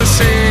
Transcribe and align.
esportivo 0.00 0.49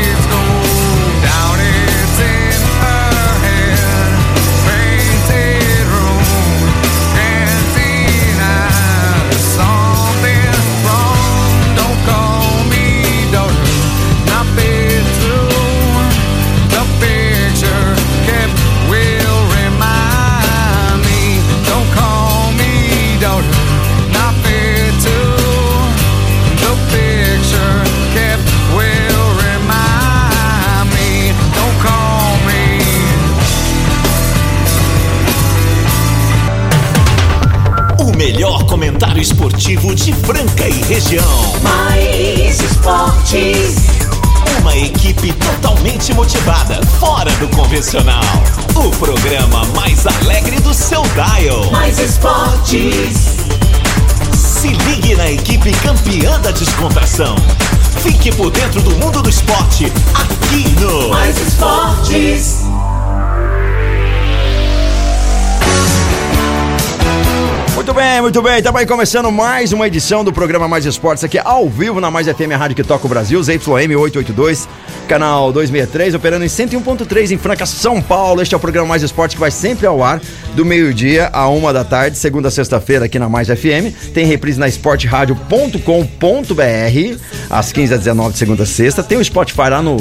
Muito 68.40 68.48
bem. 68.48 68.60
Estamos 68.60 68.80
aí 68.80 68.88
começando 68.88 69.30
mais 69.30 69.74
uma 69.74 69.86
edição 69.86 70.24
do 70.24 70.32
programa 70.32 70.66
Mais 70.66 70.86
Esportes 70.86 71.26
aqui 71.26 71.38
ao 71.38 71.68
vivo 71.68 72.00
na 72.00 72.10
Mais 72.10 72.26
FM, 72.26 72.54
a 72.54 72.56
rádio 72.56 72.74
que 72.74 72.86
toca 72.86 73.06
o 73.06 73.10
Brasil, 73.10 73.44
ZYM 73.44 73.98
882, 73.98 74.66
canal 75.10 75.52
263, 75.52 76.16
operando 76.16 76.46
em 76.46 76.48
101.3 76.48 77.32
em 77.32 77.38
Franca, 77.38 77.66
São 77.66 78.02
Paulo. 78.02 78.42
Este 78.42 78.54
é 78.54 78.58
o 78.58 78.60
programa 78.60 78.88
Mais 78.88 79.04
Esportes 79.04 79.36
que 79.36 79.42
vai 79.42 79.52
sempre 79.52 79.86
ao 79.86 80.02
ar 80.02 80.22
do 80.56 80.64
meio-dia 80.64 81.30
a 81.34 81.50
uma 81.50 81.74
da 81.74 81.84
tarde, 81.84 82.18
segunda 82.18 82.48
a 82.48 82.52
sexta-feira 82.52 83.08
aqui 83.08 83.20
na 83.20 83.28
Mais 83.28 83.50
FM. 83.50 84.14
Tem 84.14 84.26
reprise 84.26 84.58
na 84.58 84.70
esportradio.com.br 84.70 87.20
às 87.50 87.74
15 87.74 87.94
às 87.94 88.00
19 88.00 88.32
de 88.32 88.40
segunda 88.40 88.64
a 88.64 88.66
sexta. 88.66 89.04
Tem 89.04 89.18
o 89.18 89.26
Spotify 89.26 89.70
lá 89.70 89.82
no 89.82 89.98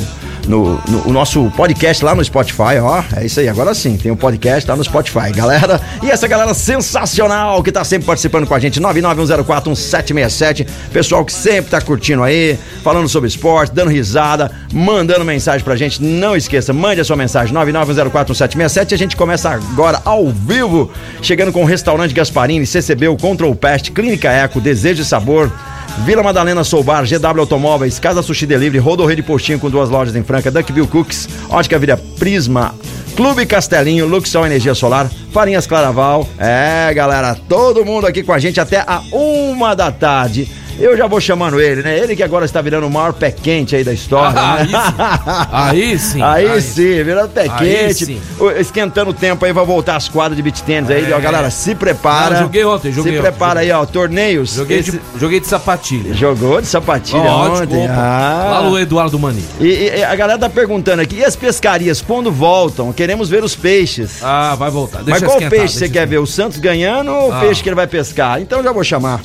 no, 0.49 0.81
no, 0.89 1.09
o 1.09 1.13
nosso 1.13 1.51
podcast 1.57 2.05
lá 2.05 2.15
no 2.15 2.25
Spotify, 2.25 2.79
ó. 2.83 3.03
É 3.15 3.27
isso 3.27 3.39
aí, 3.39 3.49
agora 3.49 3.75
sim, 3.75 3.97
tem 3.97 4.11
um 4.11 4.17
podcast 4.17 4.69
lá 4.69 4.75
no 4.75 4.83
Spotify, 4.83 5.31
galera. 5.33 5.81
E 6.03 6.11
essa 6.11 6.27
galera 6.27 6.55
sensacional 6.55 7.63
que 7.63 7.71
tá 7.71 7.85
sempre 7.85 8.07
participando 8.07 8.47
com 8.47 8.55
a 8.55 8.59
gente, 8.59 8.81
991041767. 8.81 10.67
Pessoal 10.93 11.25
que 11.25 11.33
sempre 11.33 11.71
tá 11.71 11.81
curtindo 11.81 12.23
aí, 12.23 12.59
falando 12.83 13.09
sobre 13.09 13.29
esporte, 13.29 13.73
dando 13.73 13.91
risada, 13.91 14.51
mandando 14.73 15.25
mensagem 15.25 15.63
pra 15.63 15.77
gente. 15.77 16.03
Não 16.03 16.35
esqueça, 16.35 16.73
mande 16.73 17.01
a 17.01 17.05
sua 17.05 17.17
mensagem, 17.17 17.55
991041767. 17.55 18.95
A 18.95 18.99
gente 18.99 19.17
começa 19.17 19.51
agora 19.51 20.01
ao 20.05 20.29
vivo, 20.31 20.91
chegando 21.21 21.53
com 21.53 21.63
o 21.63 21.67
restaurante 21.67 22.15
Gasparini, 22.15 22.67
CCB, 22.67 23.09
o 23.09 23.17
Control 23.17 23.55
Pest, 23.55 23.91
Clínica 23.93 24.31
Eco, 24.31 24.61
Desejo 24.61 25.03
e 25.03 25.05
Sabor. 25.05 25.53
Vila 26.05 26.23
Madalena 26.23 26.65
Soubar, 26.65 27.05
GW 27.05 27.41
Automóveis, 27.41 27.99
Casa 27.99 28.23
Sushi 28.23 28.47
Delivery, 28.47 28.79
Rodorreio 28.79 29.17
de 29.17 29.23
Postinho 29.23 29.59
com 29.59 29.69
duas 29.69 29.91
lojas 29.91 30.17
em 30.17 30.23
Franca, 30.23 30.51
Duckville 30.51 30.87
Cooks, 30.87 31.29
Ótica 31.51 31.79
Vira 31.79 31.97
Prisma, 32.19 32.75
Clube 33.15 33.45
Castelinho, 33.45 34.07
Luxol 34.07 34.47
Energia 34.47 34.75
Solar, 34.75 35.11
Farinhas 35.33 35.67
Claraval. 35.67 36.27
É, 36.39 36.93
galera, 36.95 37.35
todo 37.49 37.85
mundo 37.85 38.07
aqui 38.07 38.23
com 38.23 38.33
a 38.33 38.39
gente 38.39 38.61
até 38.61 38.79
a 38.79 39.03
uma 39.13 39.75
da 39.75 39.91
tarde. 39.93 40.49
Eu 40.79 40.97
já 40.97 41.07
vou 41.07 41.21
chamando 41.21 41.61
ele, 41.61 41.83
né? 41.83 41.99
Ele 41.99 42.15
que 42.15 42.23
agora 42.23 42.45
está 42.45 42.61
virando 42.63 42.87
o 42.87 42.91
maior 42.91 43.13
pé 43.13 43.31
quente 43.33 43.75
aí 43.75 43.83
da 43.83 43.93
história. 43.93 44.39
Ah, 44.39 44.65
né? 44.65 45.49
Aí 45.51 45.99
sim. 45.99 46.23
Aí, 46.23 46.47
Aí 46.49 46.63
sim, 46.63 47.03
virando 47.03 47.29
pé 47.31 47.49
Aí 47.51 47.87
quente. 47.89 48.07
sim. 48.07 48.21
O- 48.39 48.51
Esquentando 48.51 49.11
o 49.11 49.15
tempo 49.15 49.45
aí, 49.45 49.53
vai 49.53 49.65
voltar 49.65 49.97
as 49.97 50.09
quadras 50.09 50.37
de 50.37 50.43
beat 50.43 50.61
tênis 50.61 50.89
aí. 50.91 51.11
É. 51.11 51.15
Ó, 51.15 51.21
galera, 51.21 51.51
se 51.51 51.75
prepara. 51.75 52.37
Não, 52.37 52.43
joguei 52.45 52.65
ontem, 52.65 52.93
joguei 52.93 53.13
Se 53.15 53.19
ontem, 53.19 53.31
prepara 53.31 53.61
aí, 53.61 53.71
ó. 53.73 53.85
Torneios. 53.85 54.55
Joguei, 54.55 54.79
Esse- 54.79 54.93
de, 54.93 55.01
joguei 55.19 55.41
de 55.41 55.47
sapatilha. 55.49 56.15
Jogou 56.15 56.61
de 56.61 56.67
sapatilha 56.69 57.23
Lógico, 57.23 57.75
ontem. 57.75 57.87
Ah. 57.89 58.61
No 58.65 58.79
Eduardo 58.79 59.19
Mani. 59.19 59.45
E, 59.61 59.67
e- 59.67 59.99
e 59.99 60.05
a 60.05 60.15
galera 60.15 60.39
tá 60.39 60.49
perguntando 60.49 61.03
aqui, 61.03 61.17
e 61.17 61.25
as 61.25 61.35
pescarias, 61.35 62.01
quando 62.01 62.31
voltam? 62.31 62.93
Queremos 62.93 63.29
ver 63.29 63.43
os 63.43 63.57
peixes. 63.57 64.23
Ah, 64.23 64.55
vai 64.57 64.71
voltar. 64.71 64.99
Deixa 65.03 65.11
Mas 65.21 65.23
qual 65.23 65.39
esquentar, 65.39 65.59
peixe 65.59 65.75
você 65.79 65.89
quer 65.89 66.07
ver? 66.07 66.19
O 66.19 66.27
Santos 66.27 66.59
ganhando 66.59 67.11
ou 67.13 67.31
o 67.31 67.33
Ah. 67.35 67.41
peixe 67.41 67.63
que 67.63 67.69
ele 67.69 67.77
vai 67.77 67.87
pescar? 67.89 68.41
Então 68.41 68.63
já 68.63 68.71
vou 68.73 68.85
chamar. 68.85 69.21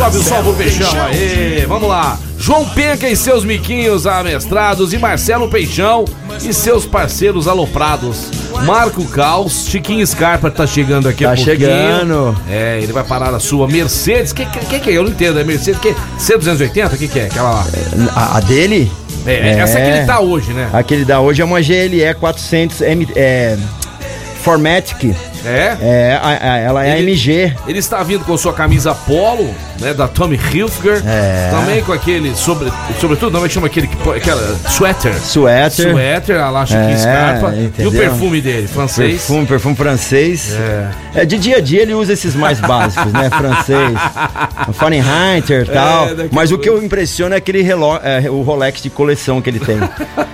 Sobe 0.00 0.16
o 0.16 0.22
sol 0.22 0.42
pro 0.42 0.54
peixão 0.54 1.02
aí, 1.02 1.66
vamos 1.68 1.86
lá. 1.86 2.18
João 2.38 2.66
Penca 2.70 3.06
e 3.06 3.14
seus 3.14 3.44
miquinhos 3.44 4.06
amestrados 4.06 4.94
e 4.94 4.98
Marcelo 4.98 5.46
Peixão 5.50 6.06
e 6.42 6.54
seus 6.54 6.86
parceiros 6.86 7.46
aloprados. 7.46 8.30
Marco 8.64 9.04
Caos, 9.08 9.66
Chiquinho 9.68 10.06
Scarpa 10.06 10.50
tá 10.50 10.66
chegando 10.66 11.06
aqui 11.06 11.24
Tá 11.24 11.32
a 11.32 11.36
pouquinho. 11.36 11.56
chegando. 11.58 12.36
É, 12.48 12.78
ele 12.82 12.94
vai 12.94 13.04
parar 13.04 13.34
a 13.34 13.38
sua 13.38 13.68
Mercedes. 13.68 14.32
Que 14.32 14.46
que, 14.46 14.58
que 14.60 14.80
que 14.80 14.90
é? 14.90 14.92
Eu 14.94 15.02
não 15.02 15.10
entendo, 15.10 15.38
é 15.38 15.44
Mercedes 15.44 15.78
que 15.80 15.94
C280? 16.18 16.94
O 16.94 16.96
que 16.96 17.06
que 17.06 17.18
é? 17.18 17.26
Aquela 17.26 17.50
lá. 17.50 17.66
A, 18.16 18.38
a 18.38 18.40
dele? 18.40 18.90
É, 19.26 19.50
essa 19.58 19.76
que 19.78 19.86
ele 19.86 20.06
tá 20.06 20.18
hoje, 20.20 20.54
né? 20.54 20.70
Aquele 20.72 21.04
da 21.04 21.20
hoje 21.20 21.42
é 21.42 21.44
uma 21.44 21.60
GLE 21.60 22.14
400 22.18 22.80
M, 22.80 23.06
é, 23.14 23.58
Formatic. 24.42 25.14
É? 25.44 25.76
É, 25.80 26.20
a- 26.22 26.28
a- 26.52 26.56
ela 26.58 26.86
é 26.86 26.98
Ele- 26.98 27.12
AMG. 27.12 27.52
Ele 27.66 27.78
está 27.78 28.02
vindo 28.02 28.24
com 28.24 28.36
sua 28.36 28.52
camisa 28.52 28.94
polo, 28.94 29.54
né, 29.80 29.94
da 29.94 30.06
Tommy 30.08 30.36
Hilfiger. 30.52 31.02
É. 31.06 31.48
Também 31.50 31.82
com 31.82 31.92
aquele, 31.92 32.34
sobre, 32.34 32.70
sobretudo, 33.00 33.32
não, 33.32 33.44
é 33.44 33.48
que 33.48 33.54
chama 33.54 33.66
aquele, 33.66 33.86
que 33.86 34.10
aquela, 34.10 34.56
sweater. 34.68 35.14
Suéter. 35.20 35.90
Suéter, 35.92 36.40
a 36.40 36.66
Chiquinho 36.66 36.90
É, 36.90 36.96
Scarpa. 36.96 37.54
E 37.54 37.64
entendeu? 37.64 37.90
o 37.90 37.94
perfume 37.94 38.40
dele, 38.40 38.66
francês. 38.68 39.10
Perfume, 39.12 39.46
perfume 39.46 39.74
francês. 39.76 40.52
É. 41.14 41.20
É, 41.22 41.24
de 41.24 41.38
dia 41.38 41.56
a 41.56 41.60
dia 41.60 41.82
ele 41.82 41.94
usa 41.94 42.12
esses 42.12 42.34
mais 42.34 42.60
básicos, 42.60 43.12
né? 43.12 43.28
Francês. 43.30 43.90
Fahrenheit 44.74 45.52
e 45.52 45.64
tal. 45.64 46.08
É, 46.08 46.28
Mas 46.30 46.52
o 46.52 46.58
que 46.58 46.68
eu 46.68 46.82
impressiono 46.82 47.34
é 47.34 47.38
aquele 47.38 47.62
relógio, 47.62 48.00
o 48.32 48.42
Rolex 48.42 48.82
de 48.82 48.90
coleção 48.90 49.40
que 49.40 49.50
ele 49.50 49.60
tem. 49.60 49.78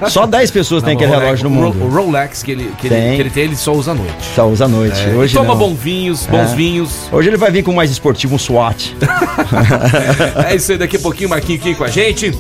Só 0.09 0.27
10 0.27 0.51
pessoas 0.51 0.83
têm 0.83 0.95
aquele 0.95 1.11
Rolex- 1.11 1.25
relógio 1.43 1.45
no 1.49 1.51
mundo. 1.51 1.85
O 1.85 1.89
Rolex 1.89 2.43
que 2.43 2.51
ele, 2.53 2.71
que, 2.79 2.87
ele, 2.89 2.95
Tem. 2.95 3.15
que 3.17 3.23
ele 3.23 3.31
tem, 3.31 3.45
ele 3.45 3.57
só 3.57 3.73
usa 3.73 3.93
à 3.93 3.95
noite. 3.95 4.15
Só 4.35 4.47
usa 4.49 4.65
à 4.65 4.69
noite. 4.69 4.96
É, 5.01 5.15
Hoje 5.15 5.35
toma 5.35 5.49
não. 5.49 5.57
bons 5.57 5.77
vinhos, 5.79 6.27
bons 6.27 6.53
É. 6.53 6.55
vinhos. 6.55 6.91
Hoje 7.13 7.29
ele 7.29 7.37
vai 7.37 7.51
vir 7.51 7.63
com 7.63 7.73
mais 7.73 7.91
esportivo, 7.91 8.35
um 8.35 8.39
SWAT. 8.39 8.95
É 10.49 10.55
isso 10.55 10.73
aí, 10.73 10.79
daqui 10.79 10.97
a 10.97 11.01
pouquinho, 11.01 11.31
Marquinho 11.31 11.59
aqui 11.59 11.75
com 11.75 11.85
a 11.85 11.89
gente. 11.89 12.33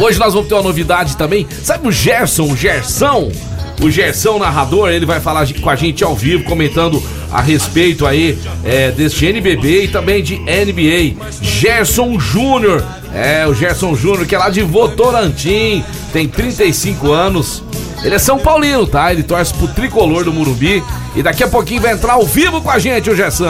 Hoje 0.00 0.18
nós 0.18 0.32
vamos 0.32 0.48
ter 0.48 0.54
uma 0.54 0.62
novidade 0.62 1.16
também. 1.16 1.46
Sabe 1.62 1.88
o 1.88 1.92
Gerson, 1.92 2.44
o 2.52 2.56
Gersão? 2.56 3.30
O 3.80 3.90
Gersão 3.90 4.38
narrador, 4.40 4.90
ele 4.90 5.06
vai 5.06 5.20
falar 5.20 5.46
com 5.60 5.70
a 5.70 5.76
gente 5.76 6.02
ao 6.02 6.14
vivo, 6.14 6.42
comentando 6.44 7.00
a 7.30 7.40
respeito 7.40 8.06
aí 8.06 8.36
é, 8.64 8.90
deste 8.90 9.24
NBB 9.26 9.84
e 9.84 9.88
também 9.88 10.20
de 10.22 10.36
NBA. 10.38 11.14
Gerson 11.40 12.18
Júnior, 12.18 12.84
é, 13.14 13.46
o 13.46 13.54
Gerson 13.54 13.94
Júnior, 13.94 14.26
que 14.26 14.34
é 14.34 14.38
lá 14.38 14.50
de 14.50 14.62
Votorantim, 14.62 15.84
tem 16.12 16.26
35 16.26 17.12
anos. 17.12 17.62
Ele 18.02 18.14
é 18.14 18.18
São 18.18 18.38
Paulino, 18.38 18.86
tá? 18.86 19.12
Ele 19.12 19.22
torce 19.22 19.52
pro 19.54 19.68
tricolor 19.68 20.24
do 20.24 20.32
Murubi. 20.32 20.82
E 21.16 21.22
daqui 21.22 21.42
a 21.42 21.48
pouquinho 21.48 21.82
vai 21.82 21.92
entrar 21.92 22.12
ao 22.14 22.24
vivo 22.24 22.60
com 22.60 22.70
a 22.70 22.78
gente, 22.78 23.10
o 23.10 23.16
Gerson. 23.16 23.44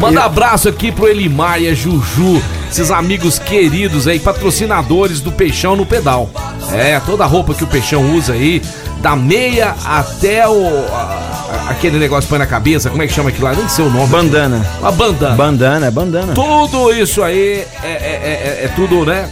Manda 0.00 0.24
abraço 0.24 0.68
aqui 0.68 0.90
pro 0.90 1.06
Elimar 1.06 1.60
e 1.62 1.68
a 1.68 1.74
Juju, 1.74 2.42
esses 2.70 2.90
amigos 2.90 3.38
queridos 3.38 4.08
aí, 4.08 4.18
patrocinadores 4.18 5.20
do 5.20 5.30
Peixão 5.30 5.76
no 5.76 5.86
Pedal. 5.86 6.28
É, 6.72 6.98
toda 7.06 7.22
a 7.24 7.26
roupa 7.26 7.54
que 7.54 7.62
o 7.62 7.66
Peixão 7.66 8.12
usa 8.14 8.32
aí, 8.32 8.60
da 9.00 9.14
meia 9.14 9.74
até 9.84 10.48
o. 10.48 10.66
a- 10.92 11.66
aquele 11.70 11.98
negócio 11.98 12.22
que 12.24 12.28
põe 12.30 12.38
na 12.38 12.46
cabeça, 12.46 12.90
como 12.90 13.02
é 13.02 13.06
que 13.06 13.12
chama 13.12 13.28
aquilo 13.28 13.44
lá? 13.44 13.54
Nem 13.54 13.68
sei 13.68 13.84
o 13.84 13.90
nome. 13.90 14.08
Bandana. 14.08 14.66
A 14.82 14.90
bandana. 14.90 15.34
Bandana, 15.36 15.86
é 15.86 15.90
bandana. 15.90 16.34
Tudo 16.34 16.92
isso 16.92 17.22
aí 17.22 17.64
é, 17.82 17.86
é- 17.86 18.60
é- 18.62 18.64
é 18.64 18.68
tudo, 18.74 19.04
né? 19.06 19.28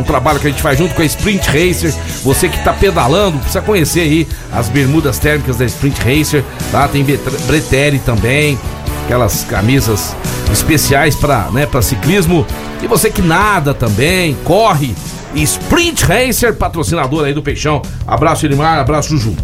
Um 0.00 0.02
trabalho 0.02 0.40
que 0.40 0.46
a 0.46 0.50
gente 0.50 0.62
faz 0.62 0.78
junto 0.78 0.94
com 0.94 1.02
a 1.02 1.04
Sprint 1.04 1.46
Racer. 1.46 1.94
Você 2.24 2.48
que 2.48 2.64
tá 2.64 2.72
pedalando, 2.72 3.38
precisa 3.38 3.60
conhecer 3.60 4.00
aí 4.00 4.28
as 4.50 4.70
bermudas 4.70 5.18
térmicas 5.18 5.58
da 5.58 5.66
Sprint 5.66 6.00
Racer, 6.00 6.42
tá? 6.72 6.88
Tem 6.88 7.04
Bretelle 7.46 7.98
também, 7.98 8.58
aquelas 9.04 9.44
camisas 9.44 10.16
especiais 10.50 11.14
para 11.14 11.50
né, 11.50 11.68
ciclismo. 11.82 12.46
E 12.82 12.86
você 12.86 13.10
que 13.10 13.20
nada 13.20 13.74
também, 13.74 14.34
corre. 14.42 14.94
Sprint 15.34 16.04
Racer, 16.06 16.54
patrocinador 16.54 17.26
aí 17.26 17.34
do 17.34 17.42
Peixão. 17.42 17.82
Abraço, 18.06 18.46
Elimar, 18.46 18.78
abraço, 18.78 19.10
Juju. 19.10 19.36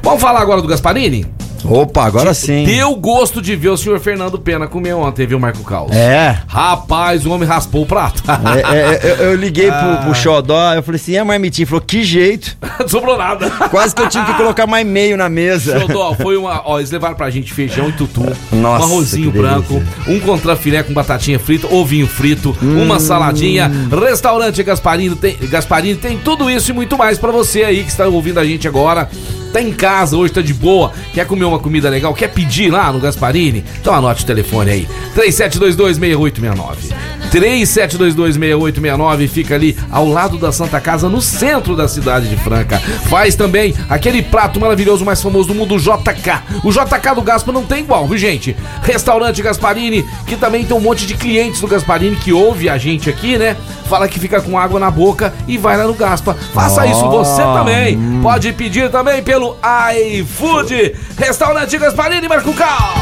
Vamos 0.00 0.22
falar 0.22 0.40
agora 0.40 0.62
do 0.62 0.68
Gasparini? 0.68 1.26
Opa, 1.64 2.04
agora 2.04 2.34
sim. 2.34 2.64
Deu 2.64 2.94
gosto 2.96 3.40
de 3.40 3.56
ver 3.56 3.70
o 3.70 3.76
senhor 3.76 3.98
Fernando 4.00 4.38
Pena 4.38 4.66
comer 4.66 4.94
ontem, 4.94 5.26
viu, 5.26 5.38
Marco 5.40 5.62
Caos? 5.64 5.92
É. 5.92 6.38
Rapaz, 6.46 7.24
o 7.24 7.30
homem 7.30 7.48
raspou 7.48 7.82
o 7.82 7.86
prato. 7.86 8.22
É, 8.54 8.76
é, 8.76 9.00
eu, 9.02 9.16
eu 9.30 9.34
liguei 9.34 9.70
pro, 9.70 10.04
pro 10.04 10.14
Xodó, 10.14 10.74
eu 10.74 10.82
falei 10.82 11.00
assim, 11.00 11.16
é 11.16 11.24
marmitinha? 11.24 11.64
Ele 11.64 11.70
falou, 11.70 11.84
que 11.86 12.02
jeito. 12.04 12.56
Não 12.78 12.86
sobrou 12.88 13.16
nada. 13.16 13.50
Quase 13.70 13.94
que 13.94 14.02
eu 14.02 14.08
tive 14.08 14.24
que 14.26 14.34
colocar 14.34 14.66
mais 14.66 14.86
meio 14.86 15.16
na 15.16 15.28
mesa. 15.28 15.80
Xodó, 15.80 16.14
foi 16.14 16.36
uma. 16.36 16.62
Ó, 16.64 16.78
eles 16.78 16.90
levaram 16.90 17.14
pra 17.14 17.30
gente 17.30 17.52
feijão 17.52 17.88
e 17.88 17.92
tutu, 17.92 18.24
Nossa, 18.52 18.84
um 18.86 18.88
arrozinho 18.88 19.30
branco, 19.30 19.82
um 20.06 20.20
contrafilé 20.20 20.82
com 20.82 20.92
batatinha 20.92 21.38
frita, 21.38 21.66
ovinho 21.72 22.06
frito, 22.06 22.56
uma 22.62 23.00
saladinha, 23.00 23.70
restaurante 23.90 24.62
Gasparino 24.62 25.16
tem, 25.16 25.36
Gasparini 25.36 25.96
tem 25.96 26.18
tudo 26.18 26.50
isso 26.50 26.70
e 26.70 26.74
muito 26.74 26.96
mais 26.96 27.18
pra 27.18 27.30
você 27.30 27.64
aí 27.64 27.82
que 27.82 27.90
está 27.90 28.06
ouvindo 28.06 28.38
a 28.38 28.44
gente 28.44 28.68
agora. 28.68 29.08
Tá 29.54 29.62
em 29.62 29.72
casa, 29.72 30.16
hoje 30.16 30.32
tá 30.32 30.40
de 30.40 30.52
boa, 30.52 30.90
quer 31.12 31.24
comer 31.28 31.44
uma 31.44 31.60
comida 31.60 31.88
legal, 31.88 32.12
quer 32.12 32.26
pedir 32.26 32.72
lá 32.72 32.92
no 32.92 32.98
Gasparini? 32.98 33.62
Então 33.80 33.94
anote 33.94 34.24
o 34.24 34.26
telefone 34.26 34.68
aí, 34.72 34.88
37226869. 35.14 36.92
37226869 37.30 39.28
fica 39.28 39.54
ali 39.54 39.76
ao 39.92 40.08
lado 40.08 40.38
da 40.38 40.50
Santa 40.50 40.80
Casa, 40.80 41.08
no 41.08 41.20
centro 41.20 41.76
da 41.76 41.86
cidade 41.86 42.28
de 42.28 42.36
Franca. 42.36 42.80
Faz 43.08 43.36
também 43.36 43.72
aquele 43.88 44.22
prato 44.22 44.60
maravilhoso 44.60 45.04
mais 45.04 45.22
famoso 45.22 45.48
do 45.48 45.54
mundo, 45.54 45.76
o 45.76 45.78
JK. 45.78 46.42
O 46.64 46.72
JK 46.72 47.14
do 47.14 47.22
Gaspa 47.22 47.52
não 47.52 47.64
tem 47.64 47.80
igual, 47.80 48.08
viu, 48.08 48.18
gente? 48.18 48.56
Restaurante 48.82 49.40
Gasparini, 49.40 50.04
que 50.26 50.36
também 50.36 50.64
tem 50.64 50.76
um 50.76 50.80
monte 50.80 51.06
de 51.06 51.14
clientes 51.14 51.60
do 51.60 51.68
Gasparini 51.68 52.16
que 52.16 52.32
ouve 52.32 52.68
a 52.68 52.76
gente 52.76 53.08
aqui, 53.08 53.38
né? 53.38 53.56
Fala 53.88 54.08
que 54.08 54.18
fica 54.18 54.40
com 54.40 54.58
água 54.58 54.80
na 54.80 54.90
boca 54.90 55.32
e 55.46 55.58
vai 55.58 55.76
lá 55.76 55.84
no 55.84 55.94
Gaspa. 55.94 56.34
Faça 56.54 56.86
isso 56.86 57.08
você 57.10 57.42
também. 57.42 57.98
Pode 58.22 58.52
pedir 58.52 58.90
também 58.90 59.22
pelo 59.22 59.43
iFood. 59.52 60.94
Restaurante 61.18 61.76
Gasparini, 61.78 62.28
Marco 62.28 62.54
Cal. 62.54 62.94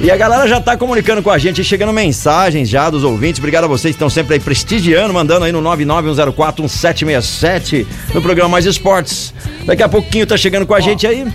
E 0.00 0.10
a 0.10 0.16
galera 0.16 0.46
já 0.46 0.60
tá 0.60 0.76
comunicando 0.76 1.22
com 1.22 1.30
a 1.30 1.38
gente, 1.38 1.64
chegando 1.64 1.90
mensagens 1.92 2.68
já 2.68 2.90
dos 2.90 3.04
ouvintes. 3.04 3.38
Obrigado 3.38 3.64
a 3.64 3.68
vocês 3.68 3.94
que 3.94 3.96
estão 3.96 4.10
sempre 4.10 4.34
aí 4.34 4.40
prestigiando, 4.40 5.14
mandando 5.14 5.46
aí 5.46 5.52
no 5.52 5.62
991041767 5.62 7.86
no 8.12 8.20
programa 8.20 8.50
Mais 8.50 8.66
Esportes. 8.66 9.32
Daqui 9.64 9.82
a 9.82 9.88
pouquinho 9.88 10.26
tá 10.26 10.36
chegando 10.36 10.66
com 10.66 10.74
a 10.74 10.80
gente 10.80 11.06
aí. 11.06 11.26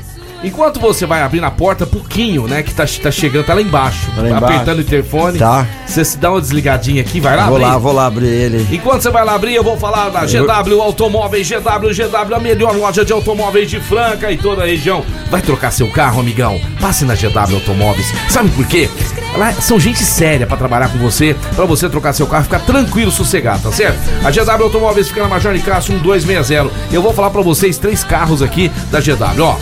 Enquanto 0.44 0.80
você 0.80 1.06
vai 1.06 1.22
abrindo 1.22 1.44
a 1.44 1.52
porta, 1.52 1.86
pouquinho, 1.86 2.48
né? 2.48 2.64
Que 2.64 2.74
tá, 2.74 2.86
tá 3.02 3.12
chegando, 3.12 3.46
tá 3.46 3.54
lá 3.54 3.62
embaixo. 3.62 4.10
Tá 4.16 4.22
lá 4.22 4.30
embaixo. 4.30 4.46
Apertando 4.46 4.78
o 4.78 4.82
interfone. 4.82 5.38
Tá. 5.38 5.68
Você 5.86 6.06
se 6.06 6.18
dá 6.18 6.32
uma 6.32 6.40
desligadinha 6.40 7.02
aqui, 7.02 7.20
vai 7.20 7.36
lá 7.36 7.46
Vou 7.48 7.56
abrir. 7.58 7.66
lá, 7.68 7.78
vou 7.78 7.92
lá 7.92 8.06
abrir 8.06 8.28
ele. 8.28 8.68
Enquanto 8.72 9.02
você 9.02 9.10
vai 9.10 9.26
lá 9.26 9.36
abrir, 9.36 9.56
eu 9.56 9.64
vou 9.64 9.78
falar 9.78 10.10
da 10.10 10.22
GW 10.26 10.82
Automóveis, 10.82 11.48
GW, 11.50 11.94
GW, 11.94 12.36
a 12.36 12.40
melhor 12.40 12.76
loja 12.76 13.04
de 13.04 13.12
automóveis 13.12 13.70
de 13.70 13.80
Franca 13.82 14.32
e 14.32 14.38
toda 14.38 14.64
a 14.64 14.66
região. 14.66 15.04
Vai 15.30 15.42
trocar 15.42 15.72
seu 15.72 15.90
carro, 15.92 16.22
amigão? 16.22 16.60
Passe 16.80 17.04
na 17.04 17.16
GW 17.16 17.56
Automóveis. 17.56 18.08
Sabe 18.30 18.50
por 18.52 18.66
quê? 18.66 18.90
Lá 19.38 19.52
são 19.54 19.80
gente 19.80 20.04
séria 20.04 20.48
pra 20.48 20.58
trabalhar 20.58 20.90
com 20.90 20.98
você, 20.98 21.36
pra 21.56 21.66
você 21.66 21.88
trocar 21.90 22.14
seu 22.14 22.26
carro, 22.26 22.46
ficar 22.46 22.60
tranquilo, 22.60 23.12
sossegado, 23.12 23.64
tá 23.64 23.72
certo? 23.72 24.00
A 24.24 24.32
GW 24.32 24.64
Automóveis 24.64 25.08
fica 25.10 25.22
na 25.22 25.28
Major 25.28 25.52
Nicasso 25.54 25.92
1260. 25.92 26.70
Eu 26.92 27.02
vou 27.02 27.14
falar 27.14 27.30
pra 27.30 27.42
vocês 27.42 27.78
três 27.78 28.04
carros 28.04 28.42
aqui 28.42 28.72
da 28.90 29.00
GW, 29.00 29.42
ó 29.44 29.56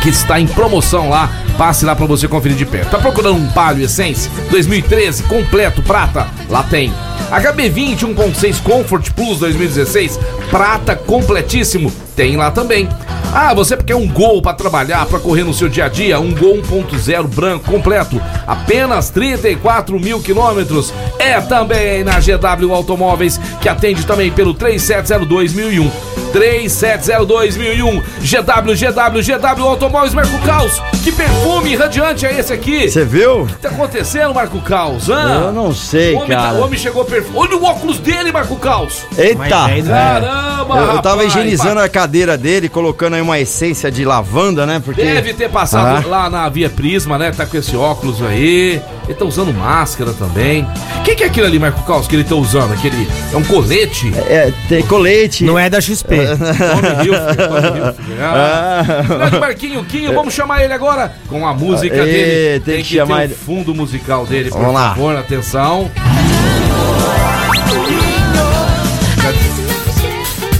que 0.00 0.08
está 0.08 0.40
em 0.40 0.46
promoção 0.46 1.08
lá. 1.08 1.30
Passe 1.56 1.84
lá 1.84 1.94
para 1.94 2.06
você 2.06 2.26
conferir 2.26 2.56
de 2.56 2.64
perto. 2.64 2.90
Tá 2.90 2.98
procurando 2.98 3.36
um 3.36 3.48
Palio 3.48 3.84
Essence 3.84 4.28
2013 4.50 5.24
completo 5.24 5.82
prata? 5.82 6.26
Lá 6.48 6.62
tem. 6.62 6.92
HB20 7.30 8.14
1.6 8.14 8.62
Comfort 8.62 9.10
Plus 9.12 9.38
2016 9.38 10.18
prata 10.50 10.96
completíssimo? 10.96 11.92
Tem 12.16 12.36
lá 12.36 12.50
também. 12.50 12.88
Ah, 13.32 13.54
você 13.54 13.76
quer 13.76 13.94
um 13.94 14.08
Gol 14.08 14.42
para 14.42 14.54
trabalhar, 14.54 15.06
para 15.06 15.20
correr 15.20 15.44
no 15.44 15.54
seu 15.54 15.68
dia 15.68 15.84
a 15.84 15.88
dia? 15.88 16.18
Um 16.18 16.34
Gol 16.34 16.58
1.0 16.62 17.26
branco 17.28 17.70
completo, 17.70 18.20
apenas 18.46 19.08
34 19.10 19.98
mil 20.00 20.20
quilômetros. 20.20 20.92
É 21.18 21.40
também 21.40 22.02
na 22.02 22.18
GW 22.18 22.74
Automóveis, 22.74 23.40
que 23.60 23.68
atende 23.68 24.04
também 24.04 24.30
pelo 24.32 24.52
3702.001. 24.54 25.90
3702.001 26.32 28.02
GW, 28.20 28.74
GW, 28.74 29.22
GW 29.22 29.64
Automóveis 29.68 30.14
Marco 30.14 30.38
Caos. 30.46 30.80
Que 31.02 31.10
perfume 31.12 31.74
radiante 31.76 32.24
é 32.26 32.38
esse 32.38 32.52
aqui? 32.52 32.88
Você 32.88 33.04
viu? 33.04 33.42
O 33.42 33.46
que 33.46 33.54
tá 33.54 33.68
acontecendo, 33.68 34.32
Marco 34.34 34.60
Caos? 34.60 35.08
hã? 35.10 35.44
Eu 35.46 35.52
não 35.52 35.74
sei, 35.74 36.14
o 36.14 36.18
homem, 36.18 36.30
tá- 36.36 36.42
cara. 36.44 36.54
o 36.58 36.64
homem 36.64 36.78
chegou 36.78 37.04
perfume. 37.04 37.36
Olha 37.36 37.56
o 37.56 37.64
óculos 37.64 37.98
dele, 37.98 38.30
Marco 38.32 38.56
Caos. 38.56 39.02
Eita! 39.16 39.48
Caramba, 39.48 40.76
Eu, 40.76 40.82
eu 40.82 41.02
tava 41.02 41.16
rapaz. 41.22 41.28
higienizando 41.28 41.80
a 41.80 41.88
cadeira 41.88 42.36
dele, 42.38 42.68
colocando 42.68 43.09
aí 43.14 43.22
uma 43.22 43.38
essência 43.38 43.90
de 43.90 44.04
lavanda, 44.04 44.66
né? 44.66 44.80
Porque. 44.84 45.02
Deve 45.02 45.34
ter 45.34 45.48
passado 45.50 46.04
Ah. 46.06 46.08
lá 46.08 46.30
na 46.30 46.48
Via 46.48 46.68
Prisma, 46.70 47.18
né? 47.18 47.30
Tá 47.30 47.46
com 47.46 47.56
esse 47.56 47.76
óculos 47.76 48.22
aí. 48.22 48.80
Ele 49.06 49.14
tá 49.18 49.24
usando 49.24 49.52
máscara 49.52 50.12
também. 50.12 50.64
O 50.98 51.02
que, 51.02 51.16
que 51.16 51.24
é 51.24 51.26
aquilo 51.26 51.46
ali, 51.46 51.58
Marco 51.58 51.82
Caos, 51.84 52.06
que 52.06 52.14
ele 52.14 52.22
tá 52.24 52.34
usando? 52.36 52.72
Aquele. 52.72 53.08
É 53.32 53.36
um 53.36 53.42
colete? 53.42 54.12
É, 54.28 54.52
tem 54.68 54.82
colete. 54.84 55.44
Não 55.44 55.58
é 55.58 55.68
da 55.68 55.80
XP. 55.80 56.14
Hilfiger, 57.04 57.86
Hilfiger. 57.86 58.22
Ah. 58.22 58.82
Grande 59.06 59.38
Marquinho 59.40 59.84
Quinho, 59.84 60.14
vamos 60.14 60.32
chamar 60.34 60.62
ele 60.62 60.72
agora 60.72 61.12
com 61.28 61.46
a 61.46 61.52
música 61.54 62.04
dele. 62.04 62.60
tem 62.60 62.76
que 62.78 62.82
que 62.84 62.96
chamar 62.96 63.18
ter 63.18 63.24
ele. 63.24 63.32
o 63.34 63.36
fundo 63.36 63.74
musical 63.74 64.24
dele, 64.26 64.50
por 64.50 64.58
Vamos 64.60 64.74
lá. 64.74 64.90
favor, 64.90 65.16
atenção. 65.16 65.90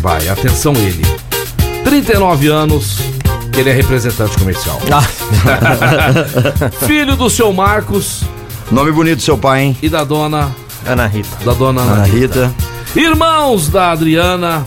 Vai, 0.01 0.29
atenção 0.29 0.73
ele. 0.75 1.03
39 1.91 2.47
anos, 2.47 2.99
ele 3.59 3.69
é 3.69 3.73
representante 3.73 4.39
comercial. 4.39 4.81
Ah, 4.93 5.03
Filho 6.87 7.17
do 7.17 7.29
seu 7.29 7.53
Marcos 7.53 8.23
Nome 8.71 8.93
bonito 8.93 9.17
do 9.17 9.23
seu 9.23 9.37
pai, 9.37 9.63
hein? 9.63 9.77
e 9.83 9.89
da 9.89 10.05
dona 10.05 10.55
Ana 10.87 11.09
Rita. 11.09 11.45
da 11.45 11.53
dona 11.53 11.81
Ana 11.83 11.93
Ana 11.95 12.05
Rita. 12.05 12.47
Rita. 12.47 12.55
Irmãos 12.95 13.69
da 13.69 13.91
Adriana. 13.91 14.65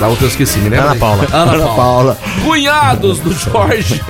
Da 0.00 0.08
outra 0.08 0.24
eu 0.24 0.30
esqueci, 0.30 0.58
me 0.60 0.70
lembra? 0.70 0.92
Ana? 0.92 0.96
Paula. 0.96 1.28
Ana 1.30 1.52
Ana 1.52 1.66
Paula. 1.66 1.76
Paula. 1.76 2.18
Cunhados 2.42 3.18
do 3.18 3.30
Jorge. 3.34 4.02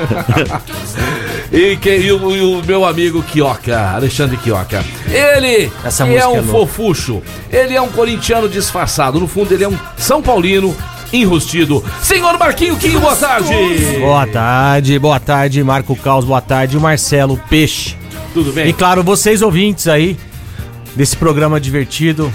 e, 1.50 1.76
que, 1.78 1.96
e, 1.96 2.12
o, 2.12 2.30
e 2.30 2.40
o 2.40 2.64
meu 2.64 2.84
amigo 2.84 3.24
Quioca, 3.24 3.90
Alexandre 3.90 4.36
Quioca. 4.36 4.84
Ele 5.08 5.68
Essa 5.84 6.04
que 6.04 6.16
é 6.16 6.28
um 6.28 6.38
é 6.38 6.42
fofucho. 6.44 7.20
Ele 7.50 7.74
é 7.74 7.82
um 7.82 7.88
corintiano 7.88 8.48
disfarçado. 8.48 9.18
No 9.18 9.26
fundo, 9.26 9.52
ele 9.52 9.64
é 9.64 9.68
um 9.68 9.76
São 9.96 10.22
Paulino 10.22 10.76
enrustido. 11.22 11.82
Senhor 12.02 12.38
Marquinho 12.38 12.76
Quinho, 12.76 13.00
boa 13.00 13.16
tarde. 13.16 13.54
Boa 14.00 14.26
tarde, 14.26 14.98
boa 14.98 15.20
tarde, 15.20 15.62
Marco 15.62 15.94
Caos, 15.96 16.24
boa 16.24 16.40
tarde, 16.40 16.78
Marcelo 16.78 17.40
Peixe. 17.48 17.96
Tudo 18.32 18.52
bem? 18.52 18.68
E 18.68 18.72
claro, 18.72 19.02
vocês 19.02 19.42
ouvintes 19.42 19.86
aí 19.86 20.16
desse 20.96 21.16
programa 21.16 21.60
divertido 21.60 22.32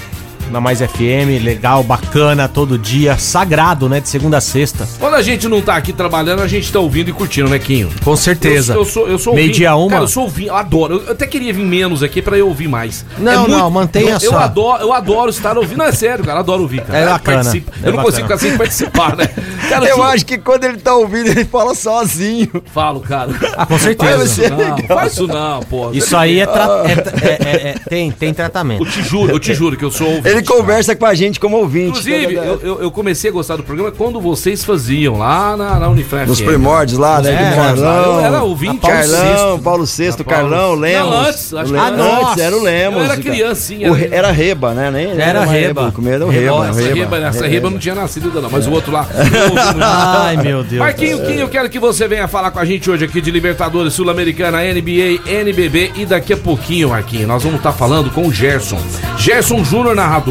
na 0.51 0.59
Mais 0.61 0.79
FM, 0.79 1.41
legal, 1.43 1.83
bacana, 1.83 2.47
todo 2.47 2.77
dia, 2.77 3.17
sagrado, 3.17 3.87
né, 3.89 3.99
de 3.99 4.09
segunda 4.09 4.37
a 4.37 4.41
sexta. 4.41 4.87
Quando 4.99 5.15
a 5.15 5.21
gente 5.21 5.47
não 5.47 5.61
tá 5.61 5.75
aqui 5.75 5.93
trabalhando, 5.93 6.41
a 6.41 6.47
gente 6.47 6.71
tá 6.71 6.79
ouvindo 6.79 7.09
e 7.09 7.13
curtindo, 7.13 7.49
né, 7.49 7.59
Quinho? 7.59 7.89
Com 8.03 8.15
certeza. 8.15 8.73
Eu, 8.73 8.79
eu 8.79 8.85
sou, 8.85 9.07
eu 9.07 9.19
sou 9.19 9.33
Meio-dia 9.35 9.73
ouvinte. 9.75 9.85
uma. 9.87 9.91
Cara, 9.91 10.03
eu 10.03 10.07
sou 10.07 10.23
ouvinte, 10.23 10.47
eu 10.49 10.55
adoro. 10.55 11.03
Eu 11.05 11.11
até 11.11 11.25
queria 11.27 11.53
vir 11.53 11.65
menos 11.65 12.01
aqui 12.03 12.21
pra 12.21 12.37
eu 12.37 12.47
ouvir 12.47 12.67
mais. 12.67 13.05
Não, 13.17 13.47
não, 13.47 13.69
mantenha 13.69 14.11
eu, 14.11 14.19
eu 14.21 14.31
só. 14.31 14.37
adoro, 14.39 14.81
eu 14.81 14.93
adoro 14.93 15.29
estar 15.29 15.57
ouvindo. 15.57 15.77
Não, 15.77 15.85
é 15.85 15.91
sério, 15.91 16.23
cara, 16.23 16.37
eu 16.37 16.41
adoro 16.41 16.61
ouvir, 16.63 16.81
cara. 16.81 16.99
É 16.99 17.03
Eu 17.03 17.09
bacana, 17.09 17.51
é 17.51 17.87
eu 17.89 17.93
não 17.93 18.03
consigo 18.03 18.03
bacana. 18.03 18.11
ficar 18.23 18.37
sem 18.37 18.57
participar, 18.57 19.15
né? 19.15 19.29
Cara, 19.69 19.85
Eu 19.87 19.95
sou- 19.95 20.03
acho 20.05 20.25
que 20.25 20.37
quando 20.37 20.63
ele 20.63 20.77
tá 20.77 20.95
ouvindo, 20.95 21.27
ele 21.29 21.45
fala 21.45 21.75
sozinho. 21.75 22.49
Falo, 22.73 22.99
cara. 23.01 23.29
Ah, 23.57 23.65
com 23.65 23.77
certeza. 23.77 24.25
você. 24.25 24.49
Não, 24.49 24.77
faz 24.87 25.13
isso 25.13 25.27
não, 25.27 25.59
pô. 25.61 25.91
Isso 25.91 26.15
aí 26.17 26.39
é, 26.39 26.45
tra- 26.45 26.83
é 26.85 26.95
tra- 26.95 27.13
é- 27.21 27.27
é- 27.27 27.69
é- 27.69 27.75
tem, 27.89 28.11
tem 28.11 28.33
tratamento. 28.33 28.83
Eu 28.83 28.89
te 28.89 29.01
juro, 29.03 29.31
eu 29.31 29.39
te 29.39 29.53
juro 29.53 29.77
que 29.77 29.83
eu 29.85 29.91
sou 29.91 30.07
ouvinte. 30.07 30.27
Ele 30.27 30.38
conversa 30.43 30.95
com 30.95 31.05
a 31.05 31.13
gente 31.13 31.39
como 31.39 31.57
ouvinte. 31.57 31.89
Inclusive, 31.89 32.35
tá 32.35 32.43
eu, 32.43 32.59
eu, 32.61 32.81
eu 32.83 32.91
comecei 32.91 33.29
a 33.29 33.33
gostar 33.33 33.55
do 33.55 33.63
programa 33.63 33.91
quando 33.91 34.19
vocês 34.21 34.63
faziam 34.63 35.17
lá 35.17 35.55
na, 35.57 35.79
na 35.79 35.87
Unifran. 35.89 36.25
Nos 36.25 36.39
FM. 36.39 36.45
primórdios 36.45 36.97
lá, 36.99 37.21
né? 37.21 37.31
É, 37.33 37.49
primórdios 37.51 37.79
lá. 37.81 37.93
Carlão. 37.93 38.13
Eu 38.19 38.25
era 38.25 38.43
ouvinte. 38.43 38.77
Paulo 38.79 38.95
Carlão, 38.97 39.19
Carlão, 39.21 39.59
Paulo 39.59 39.85
VI, 39.85 40.07
Paulo- 40.09 40.25
Carlão, 40.25 40.75
Lemos. 40.75 41.09
Não, 41.11 41.19
antes, 41.21 41.53
acho 41.53 41.63
O 41.63 41.65
que- 41.65 41.71
Le- 41.73 41.79
Ah, 41.79 41.91
nossa. 41.91 42.31
antes 42.31 42.43
era 42.43 42.57
o 42.57 42.63
Lemos. 42.63 42.97
Eu 42.99 43.05
era 43.05 43.17
criancinha, 43.17 43.91
O 43.91 43.95
né? 43.95 44.01
Re- 44.01 44.09
Era 44.15 44.31
Reba, 44.31 44.73
né? 44.73 44.91
Nem, 44.91 45.19
Era 45.21 45.45
Reba. 45.45 45.91
Primeiro 45.91 46.15
era 46.17 46.25
o 46.25 46.29
Reba, 46.29 46.51
Reba. 46.65 46.69
Essa 46.69 46.81
Reba. 46.81 46.95
reba, 46.95 47.27
essa 47.27 47.47
reba 47.47 47.69
não 47.69 47.77
tinha 47.79 47.95
nascido 47.95 48.27
ainda 48.27 48.41
não, 48.41 48.49
mas 48.49 48.67
o 48.67 48.71
outro 48.71 48.91
lá. 48.91 49.07
Ai, 49.81 50.37
meu 50.37 50.63
Deus. 50.63 50.79
Marquinho 50.79 51.19
Quinho, 51.25 51.39
eu 51.41 51.49
quero 51.49 51.69
que 51.69 51.79
você 51.79 52.07
venha 52.07 52.27
falar 52.27 52.51
com 52.51 52.59
a 52.59 52.65
gente 52.65 52.89
hoje 52.89 53.05
aqui 53.05 53.21
de 53.21 53.31
Libertadores 53.31 53.93
Sul-Americana, 53.93 54.59
NBA, 54.61 55.19
NBB 55.29 55.91
e 55.95 56.05
daqui 56.05 56.33
a 56.33 56.37
pouquinho, 56.37 56.89
Marquinho, 56.89 57.27
nós 57.27 57.43
vamos 57.43 57.57
estar 57.57 57.71
falando 57.71 58.09
com 58.11 58.27
o 58.27 58.31
Gerson. 58.33 58.79
Gerson 59.17 59.63
Júnior, 59.63 59.95
narrador. 59.95 60.28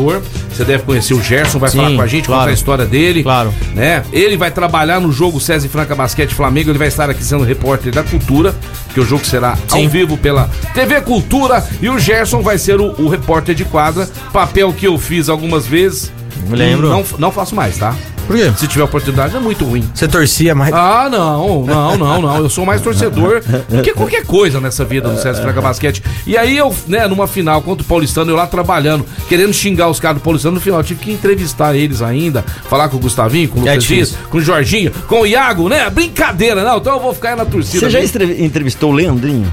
Você 0.52 0.64
deve 0.64 0.82
conhecer 0.84 1.14
o 1.14 1.22
Gerson, 1.22 1.58
vai 1.58 1.70
Sim, 1.70 1.78
falar 1.78 1.96
com 1.96 2.02
a 2.02 2.06
gente, 2.06 2.26
claro. 2.26 2.40
contar 2.40 2.50
a 2.50 2.54
história 2.54 2.86
dele. 2.86 3.22
Claro. 3.22 3.54
Né? 3.74 4.02
Ele 4.12 4.36
vai 4.36 4.50
trabalhar 4.50 5.00
no 5.00 5.12
jogo 5.12 5.40
César 5.40 5.66
e 5.66 5.68
Franca 5.68 5.94
Basquete 5.94 6.34
Flamengo, 6.34 6.70
ele 6.70 6.78
vai 6.78 6.88
estar 6.88 7.08
aqui 7.10 7.22
sendo 7.22 7.44
repórter 7.44 7.92
da 7.92 8.02
Cultura, 8.02 8.54
porque 8.86 9.00
o 9.00 9.04
jogo 9.04 9.24
será 9.24 9.56
ao 9.70 9.78
Sim. 9.78 9.88
vivo 9.88 10.16
pela 10.16 10.50
TV 10.74 11.00
Cultura 11.00 11.64
e 11.80 11.88
o 11.88 11.98
Gerson 11.98 12.42
vai 12.42 12.58
ser 12.58 12.80
o, 12.80 12.94
o 13.00 13.08
repórter 13.08 13.54
de 13.54 13.64
quadra, 13.64 14.08
papel 14.32 14.72
que 14.72 14.86
eu 14.86 14.98
fiz 14.98 15.28
algumas 15.28 15.66
vezes. 15.66 16.12
Me 16.48 16.56
lembro. 16.56 16.88
Não, 16.88 17.04
não 17.18 17.32
faço 17.32 17.54
mais, 17.54 17.76
tá? 17.76 17.94
Por 18.28 18.36
quê? 18.36 18.52
Se 18.58 18.68
tiver 18.68 18.84
oportunidade, 18.84 19.34
é 19.34 19.40
muito 19.40 19.64
ruim. 19.64 19.82
Você 19.94 20.06
torcia 20.06 20.54
mais. 20.54 20.72
Ah, 20.72 21.08
não, 21.10 21.64
não, 21.64 21.96
não, 21.96 22.20
não. 22.20 22.36
Eu 22.36 22.50
sou 22.50 22.64
mais 22.66 22.82
torcedor 22.82 23.40
do 23.68 23.82
que 23.82 23.94
qualquer 23.94 24.24
coisa 24.24 24.60
nessa 24.60 24.84
vida 24.84 25.08
do 25.08 25.18
César 25.18 25.42
Franca 25.42 25.62
Basquete. 25.62 26.02
E 26.26 26.36
aí 26.36 26.56
eu, 26.56 26.72
né, 26.86 27.06
numa 27.08 27.26
final 27.26 27.62
contra 27.62 27.82
o 27.82 27.86
Paulistano, 27.86 28.30
eu 28.30 28.36
lá 28.36 28.46
trabalhando, 28.46 29.04
querendo 29.30 29.52
xingar 29.54 29.88
os 29.88 29.98
caras 29.98 30.18
do 30.18 30.22
Paulistano, 30.22 30.56
no 30.56 30.60
final 30.60 30.80
eu 30.80 30.84
tive 30.84 31.00
que 31.00 31.10
entrevistar 31.10 31.74
eles 31.74 32.02
ainda, 32.02 32.42
falar 32.68 32.90
com 32.90 32.98
o 32.98 33.00
Gustavinho, 33.00 33.48
com 33.48 33.60
o 33.60 33.66
É 33.66 33.70
Lucas 33.72 33.84
Dias, 33.84 34.08
difícil. 34.10 34.28
com 34.30 34.36
o 34.36 34.40
Jorginho, 34.42 34.92
com 35.08 35.20
o 35.22 35.26
Iago, 35.26 35.68
né? 35.70 35.88
Brincadeira, 35.88 36.62
não. 36.62 36.76
Então 36.76 36.92
eu 36.94 37.00
vou 37.00 37.14
ficar 37.14 37.30
aí 37.30 37.36
na 37.36 37.46
torcida. 37.46 37.80
Você 37.80 37.90
já 37.90 38.00
entrevistou 38.38 38.90
o 38.92 38.94
Leandrinho? 38.94 39.50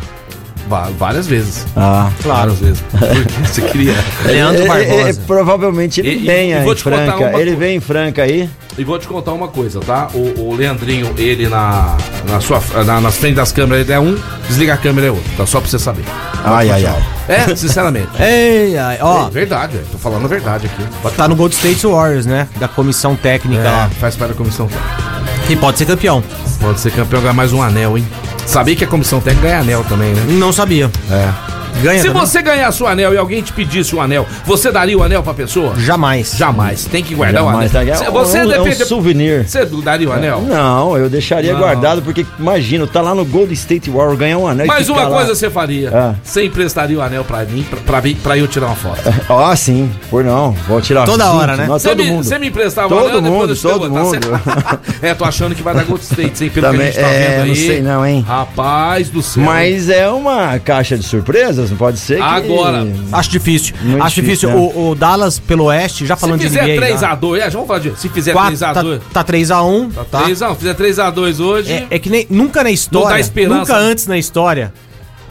Várias 0.98 1.28
vezes. 1.28 1.66
Ah. 1.76 2.10
Várias 2.22 2.60
vezes. 2.60 2.84
Porque 2.92 3.48
você 3.48 3.62
queria. 3.62 3.94
Leandro 4.26 4.62
É, 4.62 4.66
é, 4.66 4.68
Barbosa. 4.68 5.10
é, 5.10 5.14
provavelmente 5.28 6.00
ele 6.02 6.10
E- 6.10 6.24
e- 6.24 6.26
venha 6.26 6.60
e 6.60 6.64
vou 6.64 6.74
em 6.74 6.76
te 6.76 6.84
contar 6.84 6.98
Franca. 6.98 7.18
uma 7.30 7.40
Ele 7.40 7.56
vem 7.56 7.76
em 7.78 7.80
Franca 7.80 8.24
aí. 8.24 8.50
E 8.78 8.84
vou 8.84 9.00
te 9.00 9.08
contar 9.08 9.32
uma 9.32 9.48
coisa, 9.48 9.80
tá? 9.80 10.10
O, 10.14 10.50
o 10.50 10.56
Leandrinho, 10.56 11.14
ele 11.18 11.48
na, 11.48 11.96
na 12.28 12.42
sua, 12.42 12.62
na, 12.86 13.00
nas 13.00 13.16
frente 13.16 13.36
das 13.36 13.52
câmeras, 13.52 13.86
ele 13.86 13.94
é 13.94 14.00
um, 14.00 14.18
desliga 14.48 14.74
a 14.74 14.78
câmera 14.78 15.08
é 15.08 15.12
outro, 15.12 15.32
tá? 15.38 15.46
Só 15.46 15.62
pra 15.62 15.70
você 15.70 15.80
saber. 15.80 16.04
Ai, 16.44 16.70
ai, 16.70 16.86
ai. 16.86 17.04
É, 17.30 17.56
sinceramente. 17.56 18.10
Ei, 18.22 18.78
ai, 18.78 18.98
ó, 19.02 19.28
É 19.28 19.30
verdade, 19.30 19.74
velho. 19.78 19.88
Tô 19.92 19.98
falando 19.98 20.26
a 20.26 20.28
verdade 20.28 20.66
aqui. 20.68 20.84
Pode 21.02 21.16
tá 21.16 21.28
no 21.28 21.36
Gold 21.36 21.56
State 21.56 21.88
Warriors, 21.88 22.26
né? 22.26 22.48
Da 22.60 22.68
comissão 22.68 23.16
técnica 23.16 23.62
É, 23.64 23.72
lá. 23.72 23.90
faz 24.00 24.16
parte 24.16 24.32
da 24.32 24.38
comissão 24.38 24.68
técnica. 24.68 25.06
E 25.50 25.56
pode 25.56 25.78
ser 25.78 25.86
campeão. 25.86 26.24
Pode 26.60 26.80
ser 26.80 26.92
campeão 26.92 27.22
ganhar 27.22 27.34
mais 27.34 27.54
um 27.54 27.62
anel, 27.62 27.98
hein? 27.98 28.06
Sabia 28.46 28.76
que 28.76 28.84
a 28.84 28.88
comissão 28.88 29.20
técnica 29.20 29.48
ganha 29.48 29.60
anel 29.62 29.84
também, 29.84 30.14
né? 30.14 30.26
Não 30.30 30.52
sabia. 30.54 30.90
É. 31.10 31.45
Ganha 31.82 32.00
Se 32.02 32.08
também? 32.08 32.22
você 32.26 32.42
ganhasse 32.42 32.82
o 32.84 32.88
anel 32.88 33.14
e 33.14 33.18
alguém 33.18 33.42
te 33.42 33.52
pedisse 33.54 33.96
o 33.96 34.02
anel, 34.02 34.26
você 34.46 34.72
daria 34.72 34.98
o 34.98 35.04
anel 35.04 35.22
pra 35.22 35.34
pessoa? 35.34 35.74
Jamais. 35.78 36.34
Jamais. 36.36 36.86
Tem 36.86 37.04
que 37.04 37.14
guardar 37.16 37.44
Jamais, 37.44 37.70
o 37.70 37.74
tá? 37.74 37.80
anel. 37.82 37.96
É 37.96 38.10
um- 38.10 38.14
Você 38.14 38.38
é 38.40 38.44
um 38.46 38.48
depende. 38.50 38.86
souvenir. 38.86 39.48
Você 39.48 39.66
daria 39.66 40.10
o 40.10 40.14
anel? 40.14 40.42
Não, 40.42 40.98
eu 40.98 41.10
deixaria 41.10 41.54
Não. 41.54 41.60
guardado, 41.60 42.02
porque 42.02 42.26
imagina, 42.40 42.88
tá 42.88 43.02
lá 43.02 43.14
no 43.14 43.26
Golden 43.26 43.54
State 43.54 43.90
Warrior, 43.90 44.16
ganhar 44.18 44.38
um 44.38 44.48
anel 44.48 44.66
Mas 44.68 44.90
uma 44.90 45.04
lá. 45.04 45.16
coisa 45.18 45.36
você 45.36 45.50
faria. 45.50 45.92
Ah. 45.94 46.16
Você 46.24 46.46
emprestaria 46.46 46.98
o 46.98 47.02
anel 47.02 47.24
pra 47.24 47.44
mim, 47.44 47.64
pra, 47.70 47.80
pra, 47.80 48.00
vir- 48.00 48.16
pra 48.16 48.38
eu 48.38 48.48
tirar 48.48 48.68
uma 48.68 48.76
foto. 48.76 49.02
Ah, 49.46 49.56
sim, 49.56 49.92
por 50.10 50.24
não. 50.24 50.52
Vou 50.68 50.82
tirar 50.82 51.06
Toda 51.06 51.24
cinco, 51.26 51.36
hora, 51.38 51.56
né? 51.58 51.66
nós, 51.68 51.84
todo 51.84 51.98
me, 52.04 52.10
mundo. 52.10 52.24
você 52.24 52.40
me 52.40 52.48
emprestava 52.48 52.88
Todo 52.90 53.04
o 53.06 53.08
anel 53.10 53.22
mundo, 53.22 53.48
depois 53.48 53.50
eu 53.50 53.56
te 53.56 53.62
todo 53.80 53.90
mundo. 53.92 54.20
Tá 54.20 54.40
certo? 54.40 54.80
é, 55.06 55.14
tô 55.14 55.26
achando 55.26 55.54
que 55.56 55.62
vai 55.62 55.74
dar 55.76 55.84
Gold 55.84 56.04
State, 56.04 56.44
hein? 56.46 56.50
Pelo 56.50 56.68
Também- 56.68 56.92
que 56.92 56.98
a 57.00 57.02
gente 57.02 57.04
tá 57.04 57.10
é, 57.10 57.30
vendo 57.30 57.42
aí. 57.44 57.48
não 57.50 57.56
sei 57.56 57.82
não, 57.82 58.06
hein? 58.06 58.26
Rapaz 58.28 59.10
do 59.10 59.22
céu. 59.22 59.44
Mas 59.44 59.90
é 59.90 60.10
uma 60.10 60.58
caixa 60.60 60.98
de 60.98 61.04
surpresas, 61.04 61.65
não 61.70 61.78
pode 61.78 61.98
ser 62.00 62.16
que... 62.18 62.22
Agora, 62.22 62.86
Acho 63.12 63.30
difícil. 63.30 63.76
Muito 63.82 64.04
Acho 64.04 64.22
difícil. 64.22 64.50
difícil, 64.50 64.72
O, 64.80 64.90
o 64.92 64.96
Dallas 64.96 65.40
pelo 65.40 65.66
oeste, 65.66 66.06
já 66.06 66.16
se 66.16 66.22
falando 66.22 66.40
de 66.40 66.48
fizer 66.48 66.64
NBA. 66.78 66.88
3x2, 66.98 67.36
é, 67.38 67.40
já 67.42 67.50
vamos 67.50 67.68
falar 67.68 67.80
disso. 67.80 67.96
Se 67.98 68.10
fizer 68.10 68.32
Quatro- 68.34 68.56
3x2. 68.58 69.00
tá, 69.12 69.24
tá 69.24 69.34
3x1. 69.34 69.92
Tá, 70.12 70.24
3x1, 70.24 70.50
se 70.52 70.56
fizer 70.56 70.74
3x2 70.76 71.40
hoje. 71.40 71.72
É, 71.72 71.88
é 71.92 72.00
que 72.00 72.10
nem, 72.10 72.26
nunca 72.30 72.64
na 72.64 72.72
história, 72.72 73.26
nunca 73.48 73.78
antes 73.78 74.08
na 74.08 74.18
história, 74.18 74.74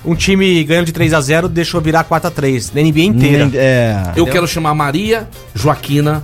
um 0.04 0.14
time 0.14 0.62
ganhando 0.64 0.86
de 0.86 0.92
3x0 0.92 1.48
deixou 1.48 1.80
virar 1.80 2.04
4x3. 2.04 2.70
Na 2.74 2.82
NBA 2.82 3.00
inteira. 3.04 3.46
Nem- 3.46 3.58
É... 3.58 4.12
eu 4.16 4.26
quero 4.26 4.46
chamar 4.46 4.74
Maria 4.74 5.28
Joaquina 5.54 6.22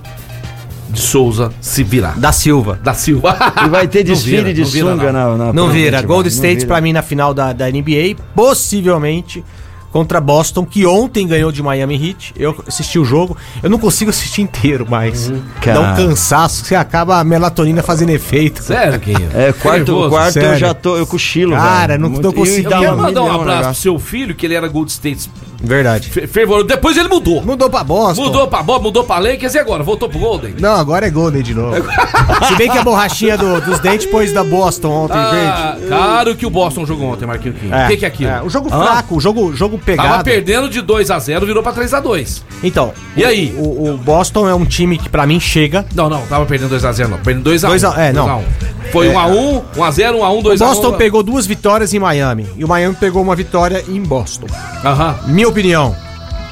de 0.89 0.99
Souza 0.99 1.51
se 1.61 1.83
virar. 1.83 2.19
Da 2.19 2.31
Silva. 2.33 2.77
Da 2.83 2.93
Silva. 2.93 3.35
E 3.65 3.69
vai 3.69 3.87
ter 3.87 4.03
desfile 4.05 4.37
vira, 4.37 4.53
de 4.53 4.61
não 4.61 4.67
vira, 4.69 4.89
sunga 4.91 5.11
não. 5.13 5.37
na, 5.37 5.45
na 5.45 5.53
Não 5.53 5.69
vira. 5.69 6.01
Gold 6.01 6.27
State 6.27 6.65
pra 6.65 6.81
mim 6.81 6.91
na 6.91 7.01
final 7.01 7.33
da, 7.33 7.53
da 7.53 7.69
NBA, 7.71 8.15
possivelmente 8.35 9.43
contra 9.91 10.21
Boston, 10.21 10.65
que 10.65 10.85
ontem 10.85 11.27
ganhou 11.27 11.51
de 11.51 11.61
Miami 11.61 11.95
Heat. 11.95 12.33
Eu 12.37 12.63
assisti 12.67 12.97
o 12.97 13.05
jogo. 13.05 13.35
Eu 13.61 13.69
não 13.69 13.77
consigo 13.77 14.09
assistir 14.09 14.41
inteiro, 14.41 14.85
mas 14.89 15.29
dá 15.29 15.37
cara. 15.61 15.79
um 15.81 15.95
cansaço, 15.95 16.63
você 16.65 16.75
acaba 16.75 17.17
a 17.19 17.23
melatonina 17.23 17.83
fazendo 17.83 18.09
efeito. 18.11 18.63
Sério, 18.63 18.99
Quinho? 18.99 19.29
É, 19.33 19.51
quarto, 19.53 19.77
Nervoso. 19.79 20.09
quarto 20.09 20.37
eu 20.37 20.43
sério. 20.43 20.57
já 20.59 20.73
tô, 20.73 20.97
eu 20.97 21.05
cochilo, 21.05 21.51
Cara, 21.55 21.97
velho. 21.97 22.09
não- 22.09 22.31
consigo. 22.31 22.69
dá 22.69 22.77
Eu 22.77 22.81
quero 22.81 22.97
mandar 22.97 23.23
um 23.23 23.31
abraço 23.33 23.63
pro 23.65 23.75
seu 23.75 23.99
filho, 23.99 24.33
que 24.33 24.45
ele 24.45 24.53
era 24.55 24.67
Gold 24.67 24.89
State 24.91 25.29
Verdade. 25.63 26.09
fe-. 26.09 26.27
Depois 26.67 26.97
ele 26.97 27.07
mudou. 27.07 27.41
Mudou 27.43 27.69
pra 27.69 27.83
Boston. 27.83 28.23
Mudou 28.23 28.47
pra 28.47 28.63
Bob, 28.63 28.83
mudou 28.83 29.03
pra 29.03 29.19
Lakers 29.19 29.53
e 29.55 29.59
agora? 29.59 29.83
Voltou 29.83 30.09
pro 30.09 30.19
Golden? 30.19 30.55
Não, 30.59 30.75
agora 30.75 31.05
é 31.07 31.09
Golden 31.09 31.41
de 31.41 31.53
novo. 31.53 31.75
Se 32.47 32.55
bem 32.55 32.69
que 32.69 32.77
a 32.77 32.83
borrachinha 32.83 33.37
do- 33.37 33.61
dos 33.61 33.79
dentes 33.79 34.05
pôs 34.07 34.31
da 34.33 34.43
Boston 34.43 34.89
ontem 35.05 35.17
Ah, 35.17 35.71
verde. 35.75 35.87
claro 35.87 36.35
que 36.35 36.45
o 36.45 36.49
Boston 36.49 36.85
jogou 36.85 37.11
ontem, 37.11 37.25
Marquinhos. 37.25 37.57
O 37.57 37.87
que, 37.87 37.97
que 37.97 38.05
é 38.05 38.07
aquilo? 38.07 38.45
o 38.45 38.49
jogo 38.49 38.69
Hã? 38.73 38.83
fraco, 38.83 39.15
o 39.17 39.21
jogo, 39.21 39.53
jogo 39.55 39.77
Tava 39.77 39.85
pegado. 39.85 40.23
perdendo 40.23 40.69
de 40.69 40.81
2x0, 40.81 41.45
virou 41.45 41.61
pra 41.63 41.73
3x2. 41.73 42.41
Então, 42.63 42.93
E 43.15 43.23
o- 43.23 43.27
aí? 43.27 43.55
O, 43.57 43.91
o 43.93 43.97
Boston 43.97 44.47
é 44.49 44.55
um 44.55 44.65
time 44.65 44.97
que 44.97 45.09
pra 45.09 45.25
mim 45.27 45.39
chega. 45.39 45.85
Não, 45.93 46.09
não, 46.09 46.21
tava 46.27 46.45
perdendo 46.45 46.75
2x0, 46.75 47.07
não. 47.07 47.17
Perdendo 47.19 47.49
2x1. 47.49 47.67
Dois 47.67 47.83
a- 47.83 48.01
é, 48.01 48.11
não. 48.13 48.43
Foi 48.91 49.07
1x1, 49.09 49.61
1x0, 49.75 50.13
1x1, 50.15 50.39
O 50.39 50.43
2x1. 50.43 50.57
Boston 50.59 50.93
pegou 50.93 51.23
duas 51.23 51.45
vitórias 51.47 51.93
em 51.93 51.99
Miami. 51.99 52.47
E 52.57 52.63
o 52.63 52.67
Miami 52.67 52.95
pegou 52.95 53.21
uma 53.21 53.35
vitória 53.35 53.83
em 53.87 54.01
Boston. 54.01 54.47
Aham, 54.83 55.15
Minha 55.27 55.47
opinião, 55.47 55.95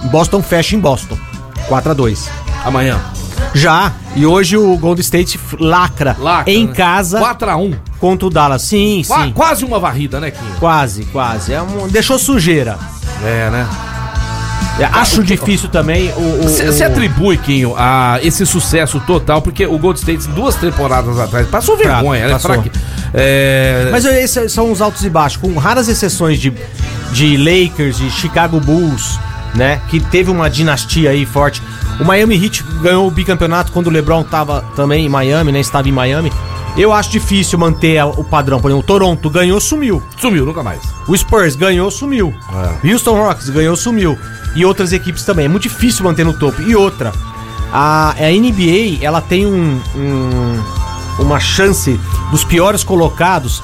Boston 0.05 0.41
fecha 0.41 0.75
em 0.75 0.79
Boston. 0.79 1.17
4 1.67 1.91
a 1.91 1.93
2 1.93 2.29
amanhã. 2.65 2.99
Já, 3.53 3.93
e 4.15 4.25
hoje 4.25 4.55
o 4.57 4.77
Golden 4.77 5.01
State 5.01 5.39
lacra, 5.59 6.15
Lacra, 6.19 6.51
em 6.53 6.67
né? 6.67 6.73
casa 6.73 7.19
4x1. 7.19 7.75
contra 7.99 8.27
o 8.27 8.29
Dallas. 8.29 8.61
Sim, 8.61 9.01
Qua- 9.07 9.23
sim. 9.23 9.31
Quase 9.33 9.65
uma 9.65 9.79
varrida, 9.79 10.19
né, 10.19 10.29
Quinho? 10.31 10.51
Quase, 10.59 11.03
quase. 11.05 11.53
É 11.53 11.61
um- 11.61 11.87
deixou 11.87 12.19
sujeira. 12.19 12.77
É, 13.23 13.49
né? 13.49 13.67
É, 14.79 14.85
acho 14.85 15.23
difícil 15.23 15.67
também 15.69 16.11
o. 16.15 16.47
Você 16.47 16.83
atribui, 16.83 17.37
Quinho, 17.37 17.75
a 17.77 18.19
esse 18.21 18.45
sucesso 18.45 18.99
total, 19.01 19.41
porque 19.41 19.65
o 19.65 19.77
Gold 19.77 19.99
State, 19.99 20.27
duas 20.29 20.55
temporadas 20.55 21.19
atrás, 21.19 21.47
passou 21.47 21.75
vergonha, 21.75 22.27
né? 22.27 22.31
passou. 22.33 22.63
É... 23.13 23.89
Mas 23.91 24.05
esses 24.05 24.51
são 24.51 24.71
os 24.71 24.81
altos 24.81 25.03
e 25.03 25.09
baixos, 25.09 25.37
com 25.41 25.53
raras 25.57 25.87
exceções 25.87 26.39
de, 26.39 26.53
de 27.11 27.37
Lakers, 27.37 27.97
de 27.97 28.09
Chicago 28.09 28.59
Bulls, 28.59 29.19
né? 29.53 29.81
Que 29.89 29.99
teve 29.99 30.31
uma 30.31 30.49
dinastia 30.49 31.09
aí 31.09 31.25
forte. 31.25 31.61
O 31.99 32.05
Miami 32.05 32.41
Heat 32.41 32.63
ganhou 32.81 33.07
o 33.07 33.11
bicampeonato 33.11 33.73
quando 33.73 33.87
o 33.87 33.89
LeBron 33.89 34.23
tava 34.23 34.63
também 34.75 35.05
em 35.05 35.09
Miami, 35.09 35.51
né? 35.51 35.59
Estava 35.59 35.89
em 35.89 35.91
Miami. 35.91 36.31
Eu 36.77 36.93
acho 36.93 37.09
difícil 37.09 37.59
manter 37.59 38.01
o 38.03 38.23
padrão. 38.23 38.61
Por 38.61 38.69
exemplo, 38.69 38.83
o 38.83 38.87
Toronto 38.87 39.29
ganhou, 39.29 39.59
sumiu. 39.59 40.01
Sumiu, 40.17 40.45
nunca 40.45 40.63
mais. 40.63 40.81
O 41.07 41.17
Spurs 41.17 41.55
ganhou, 41.55 41.91
sumiu. 41.91 42.33
É. 42.83 42.93
Houston 42.93 43.15
Rockets 43.15 43.49
ganhou, 43.49 43.75
sumiu. 43.75 44.17
E 44.55 44.65
outras 44.65 44.91
equipes 44.93 45.23
também. 45.23 45.45
É 45.45 45.47
muito 45.47 45.63
difícil 45.63 46.03
manter 46.03 46.25
no 46.25 46.33
topo. 46.33 46.61
E 46.61 46.75
outra, 46.75 47.11
a, 47.71 48.11
a 48.11 48.29
NBA, 48.31 48.97
ela 49.03 49.21
tem 49.21 49.45
um, 49.45 49.79
um- 49.95 50.63
uma 51.19 51.39
chance 51.39 51.99
dos 52.31 52.43
piores 52.43 52.83
colocados 52.83 53.61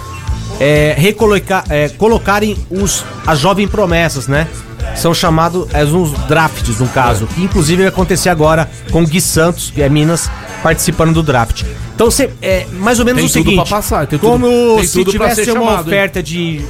é, 0.60 0.94
recolocar, 0.98 1.64
é, 1.70 1.90
colocarem 1.90 2.56
os, 2.70 3.04
as 3.28 3.40
jovens 3.40 3.70
promessas, 3.70 4.28
né? 4.28 4.48
São 4.96 5.14
chamados 5.14 5.68
é, 5.74 5.84
uns 5.84 6.12
drafts, 6.28 6.80
no 6.80 6.88
caso. 6.88 7.28
Que 7.28 7.44
inclusive 7.44 7.82
vai 7.84 7.88
acontecer 7.88 8.30
agora 8.30 8.70
com 8.92 9.04
o 9.04 9.08
Gui 9.08 9.20
Santos, 9.20 9.72
que 9.72 9.82
é 9.82 9.90
Minas, 9.90 10.30
participando 10.64 11.14
do 11.14 11.24
draft. 11.24 11.64
Então, 11.94 12.10
você, 12.12 12.30
é 12.42 12.66
mais 12.74 13.00
ou 13.00 13.06
menos 13.06 13.20
Tem 13.32 13.42
o 13.42 13.44
tudo 13.44 13.52
seguinte: 13.52 13.70
passar, 13.70 14.06
tem 14.08 14.18
tudo- 14.20 14.30
como 14.30 14.76
tem 14.78 14.86
se 14.86 14.94
tudo 15.00 15.12
tivesse 15.12 15.42
uma 15.52 15.60
chamado, 15.60 15.80
hein? 15.82 15.88
oferta 15.88 16.22
de 16.24 16.64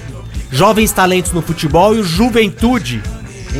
jovens 0.51 0.91
talentos 0.91 1.31
no 1.31 1.41
futebol 1.41 1.95
e 1.95 1.99
o 1.99 2.03
Juventude 2.03 3.03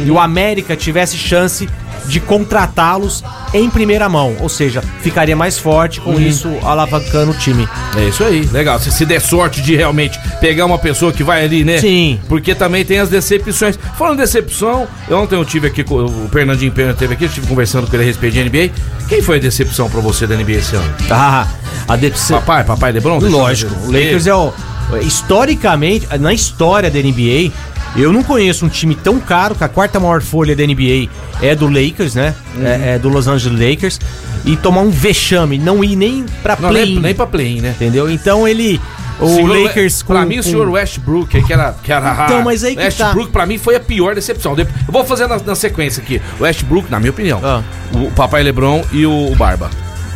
e 0.04 0.12
o 0.12 0.20
América 0.20 0.76
tivesse 0.76 1.18
chance 1.18 1.68
de 2.08 2.20
contratá-los 2.20 3.24
em 3.54 3.70
primeira 3.70 4.08
mão, 4.08 4.36
ou 4.40 4.50
seja, 4.50 4.84
ficaria 5.02 5.36
mais 5.36 5.58
forte 5.58 6.00
com 6.02 6.20
isso 6.20 6.50
alavancando 6.62 7.32
o 7.32 7.38
time. 7.38 7.68
É 7.98 8.10
isso 8.10 8.24
aí, 8.24 8.46
legal. 8.52 8.80
Se, 8.80 8.92
se 8.92 9.06
der 9.06 9.22
sorte 9.22 9.62
de 9.62 9.76
realmente 9.76 10.20
pegar 10.40 10.66
uma 10.66 10.78
pessoa 10.78 11.12
que 11.12 11.24
vai 11.24 11.44
ali, 11.44 11.64
né? 11.64 11.80
Sim. 11.80 12.20
Porque 12.28 12.54
também 12.54 12.84
tem 12.84 13.00
as 13.00 13.10
decepções. 13.10 13.80
Falando 13.98 14.18
decepção, 14.18 14.88
ontem 15.10 15.36
eu 15.36 15.46
tive 15.46 15.68
aqui 15.68 15.84
com 15.84 16.06
o 16.06 16.30
Fernandinho 16.32 16.72
Pena 16.72 16.94
teve 16.94 17.14
aqui, 17.14 17.24
eu 17.24 17.30
estive 17.30 17.48
conversando 17.48 17.88
com 17.88 17.96
ele 17.96 18.04
a 18.04 18.06
respeito 18.06 18.34
de 18.34 18.44
NBA. 18.44 18.74
Quem 19.08 19.22
foi 19.22 19.38
a 19.38 19.40
decepção 19.40 19.90
pra 19.90 20.02
você 20.02 20.28
da 20.28 20.36
NBA 20.36 20.54
esse 20.54 20.76
ano? 20.76 20.94
Ah, 21.10 21.48
a 21.88 21.96
decepção. 21.96 22.40
Papai, 22.40 22.64
papai 22.64 22.92
LeBron? 22.92 23.20
Lógico, 23.20 23.74
o 23.86 23.92
Lakers 23.92 24.28
é 24.28 24.36
o. 24.36 24.54
Historicamente, 25.02 26.08
na 26.20 26.32
história 26.32 26.92
da 26.92 27.00
NBA, 27.00 27.52
eu 27.96 28.12
não 28.12 28.24
conheço 28.24 28.66
um 28.66 28.70
time 28.70 28.96
tão 28.96 29.20
caro 29.20 29.56
que 29.56 29.64
a 29.64 29.68
quarta 29.70 30.00
maior 30.00 30.22
folha 30.22 30.56
da 30.56 30.64
NBA 30.66 31.10
é 31.42 31.56
do 31.56 31.68
Lakers, 31.68 32.16
né? 32.16 32.34
Uhum. 32.56 32.66
É, 32.68 32.96
é 32.96 33.00
do 33.00 33.10
Los 33.10 33.28
Angeles 33.28 33.60
Lakers. 33.60 34.00
E 34.46 34.56
tomar 34.56 34.82
um 34.82 34.90
vexame, 34.92 35.58
não 35.58 35.84
ir 35.84 35.96
nem 35.96 36.24
pra 36.44 36.56
Não, 36.60 36.72
nem, 36.72 36.84
play. 36.86 37.00
nem 37.00 37.16
pra 37.16 37.26
play, 37.26 37.62
né? 37.62 37.70
Entendeu? 37.76 38.10
Então 38.10 38.48
ele. 38.48 38.80
O 39.20 39.28
Senhor- 39.28 39.64
Lakers 39.64 40.04
com. 40.04 40.14
Pra 40.14 40.26
mim, 40.26 40.36
o 40.40 40.44
com- 40.44 40.50
senhor 40.50 40.70
Westbrook, 40.70 41.42
que 41.42 41.54
era. 41.54 41.74
Que 41.82 41.92
era 41.92 42.26
Então, 42.26 42.44
mas 42.44 42.64
aí 42.66 42.76
que 42.76 42.82
Westbrook, 42.82 43.32
pra 43.32 43.46
mim, 43.46 43.58
foi 43.58 43.76
a 43.76 43.80
pior 43.80 44.14
decepção. 44.14 44.56
Eu 44.58 44.68
vou 44.90 45.06
fazer 45.06 45.26
na, 45.28 45.38
na 45.40 45.56
sequência 45.56 46.04
aqui. 46.04 46.22
Westbrook, 46.40 46.92
na 46.92 47.00
minha 47.00 47.12
opinião. 47.12 47.40
Ah. 47.44 47.64
O 47.94 48.12
Papai 48.12 48.44
Lebron 48.44 48.84
e 48.92 49.06
o 49.06 49.34
Barba. 49.36 49.70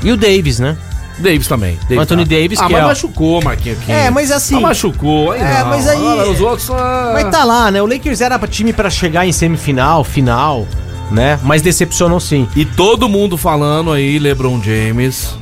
E 0.04 0.12
o 0.12 0.18
Davis, 0.18 0.60
né? 0.60 0.78
Davis 1.20 1.48
também. 1.48 1.78
Davis, 1.84 1.98
Anthony 2.00 2.26
tá. 2.26 2.36
Davis, 2.36 2.60
Ah, 2.60 2.66
que 2.68 2.72
mas 2.74 2.82
é 2.82 2.86
o- 2.86 2.88
machucou, 2.88 3.42
Marquinhos. 3.44 3.80
aqui. 3.80 3.92
É, 3.92 4.10
mas 4.10 4.32
assim- 4.32 4.56
Ah, 4.58 4.60
machucou. 4.62 5.32
Aí 5.32 5.42
É, 5.42 5.60
não. 5.60 5.70
mas 5.70 5.88
aí- 5.88 5.98
Agora, 5.98 6.30
os 6.30 6.42
outros. 6.42 6.70
ah, 6.72 7.12
Mas 7.14 7.30
tá 7.30 7.44
lá, 7.44 7.70
né? 7.72 7.82
O 7.82 7.86
Lakers 7.86 8.22
era 8.22 8.38
time 8.48 8.74
pra 8.74 8.90
chegar 8.90 9.26
em 9.28 9.32
semifinal, 9.32 10.04
final, 10.04 10.68
né? 11.12 11.40
Mas 11.44 11.62
decepcionou 11.62 12.20
sim. 12.20 12.48
E 12.56 12.66
todo 12.66 13.08
mundo 13.10 13.38
falando 13.38 13.92
aí, 13.92 14.18
LeBron 14.20 14.62
James. 14.64 15.38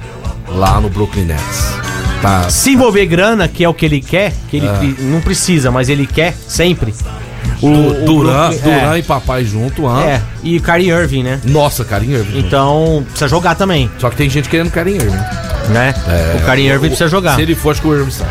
lá 0.49 0.79
no 0.79 0.89
Brooklyn 0.89 1.25
Nets. 1.25 1.73
Tá. 2.21 2.49
Se 2.49 2.71
envolver 2.71 3.05
grana, 3.05 3.47
que 3.49 3.63
é 3.65 3.69
o 3.69 3.73
que 3.73 3.85
ele 3.85 3.99
quer, 4.01 4.33
que 4.49 4.57
ele 4.57 4.67
pre- 4.69 4.95
não 5.03 5.19
precisa, 5.21 5.69
mas 5.69 5.89
ele 5.89 6.07
quer 6.07 6.33
sempre. 6.47 6.93
O, 7.61 7.69
Du- 7.69 8.05
Duran, 8.05 8.49
é, 8.93 8.97
e 8.99 9.03
papai 9.03 9.43
junto, 9.43 9.87
ah. 9.87 10.01
É, 10.03 10.21
e 10.43 10.59
Kyrie 10.59 10.89
Irving, 10.89 11.23
né? 11.23 11.41
Nossa, 11.43 11.83
carinho 11.83 12.17
Irving. 12.19 12.39
Então, 12.39 13.03
precisa 13.09 13.27
jogar 13.27 13.55
também, 13.55 13.89
Só 13.99 14.09
que 14.09 14.15
tem 14.15 14.29
gente 14.29 14.47
querendo 14.47 14.71
carinho 14.71 15.01
Irving. 15.01 15.17
Né? 15.69 15.93
o 16.35 16.45
Kyrie 16.45 16.67
Irving 16.67 16.87
precisa 16.87 17.07
jogar. 17.07 17.35
Se 17.35 17.41
ele 17.41 17.55
for, 17.55 17.71
acho 17.71 17.81
que 17.81 17.87
o 17.87 17.95
Irving 17.95 18.11
sai. 18.11 18.27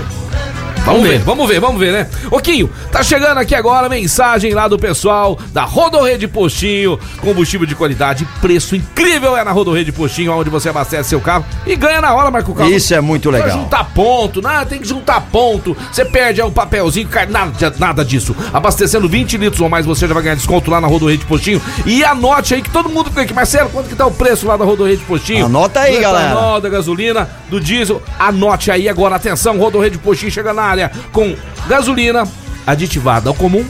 Vamos 0.86 1.02
ver, 1.02 1.18
vamos 1.18 1.48
ver, 1.48 1.58
vamos 1.60 1.80
ver, 1.80 1.92
né? 1.92 2.08
Oquinho, 2.30 2.70
tá 2.92 3.02
chegando 3.02 3.38
aqui 3.38 3.56
agora 3.56 3.86
a 3.86 3.88
mensagem 3.90 4.54
lá 4.54 4.68
do 4.68 4.78
pessoal 4.78 5.36
da 5.52 5.64
Rodorrede 5.64 6.28
Postinho. 6.28 6.96
Combustível 7.20 7.66
de 7.66 7.74
qualidade, 7.74 8.24
preço 8.40 8.76
incrível 8.76 9.36
é 9.36 9.42
na 9.42 9.50
Rodorrede 9.50 9.90
Postinho, 9.90 10.30
onde 10.32 10.48
você 10.48 10.68
abastece 10.68 11.08
seu 11.08 11.20
carro 11.20 11.44
e 11.66 11.74
ganha 11.74 12.00
na 12.00 12.14
hora, 12.14 12.30
Marco 12.30 12.54
Carlos. 12.54 12.72
Isso 12.76 12.94
é 12.94 13.00
muito 13.00 13.30
Pra 13.30 13.38
legal. 13.40 13.58
juntar 13.58 13.82
ponto, 13.92 14.40
né? 14.40 14.64
Tem 14.68 14.78
que 14.78 14.86
juntar 14.86 15.20
ponto. 15.22 15.76
Você 15.90 16.04
perde 16.04 16.40
o 16.40 16.52
papelzinho, 16.52 17.08
cara, 17.08 17.28
nada, 17.28 17.74
nada 17.80 18.04
disso. 18.04 18.34
Abastecendo 18.52 19.08
20 19.08 19.36
litros 19.38 19.60
ou 19.60 19.68
mais, 19.68 19.84
você 19.86 20.06
já 20.06 20.14
vai 20.14 20.22
ganhar 20.22 20.36
desconto 20.36 20.70
lá 20.70 20.80
na 20.80 20.86
Rodorrede 20.86 21.24
Postinho. 21.24 21.60
E 21.84 22.04
anote 22.04 22.54
aí 22.54 22.62
que 22.62 22.70
todo 22.70 22.88
mundo 22.88 23.10
tem 23.10 23.24
aqui. 23.24 23.34
Marcelo, 23.34 23.70
quanto 23.70 23.88
que 23.88 23.96
tá 23.96 24.06
o 24.06 24.12
preço 24.12 24.46
lá 24.46 24.56
da 24.56 24.64
Rodorrede 24.64 25.02
Postinho? 25.02 25.46
Anota 25.46 25.80
aí, 25.80 25.96
Do 25.96 26.00
galera. 26.02 26.60
da 26.60 26.68
gasolina, 26.68 27.28
do 27.50 27.60
diesel. 27.60 28.00
Anote 28.16 28.70
aí 28.70 28.88
agora, 28.88 29.16
atenção, 29.16 29.58
Rodorrede 29.58 29.98
Postinho 29.98 30.30
chega 30.30 30.52
na 30.54 30.62
área 30.62 30.75
com 31.12 31.34
gasolina 31.68 32.26
aditivada 32.66 33.28
ao 33.28 33.34
comum. 33.34 33.64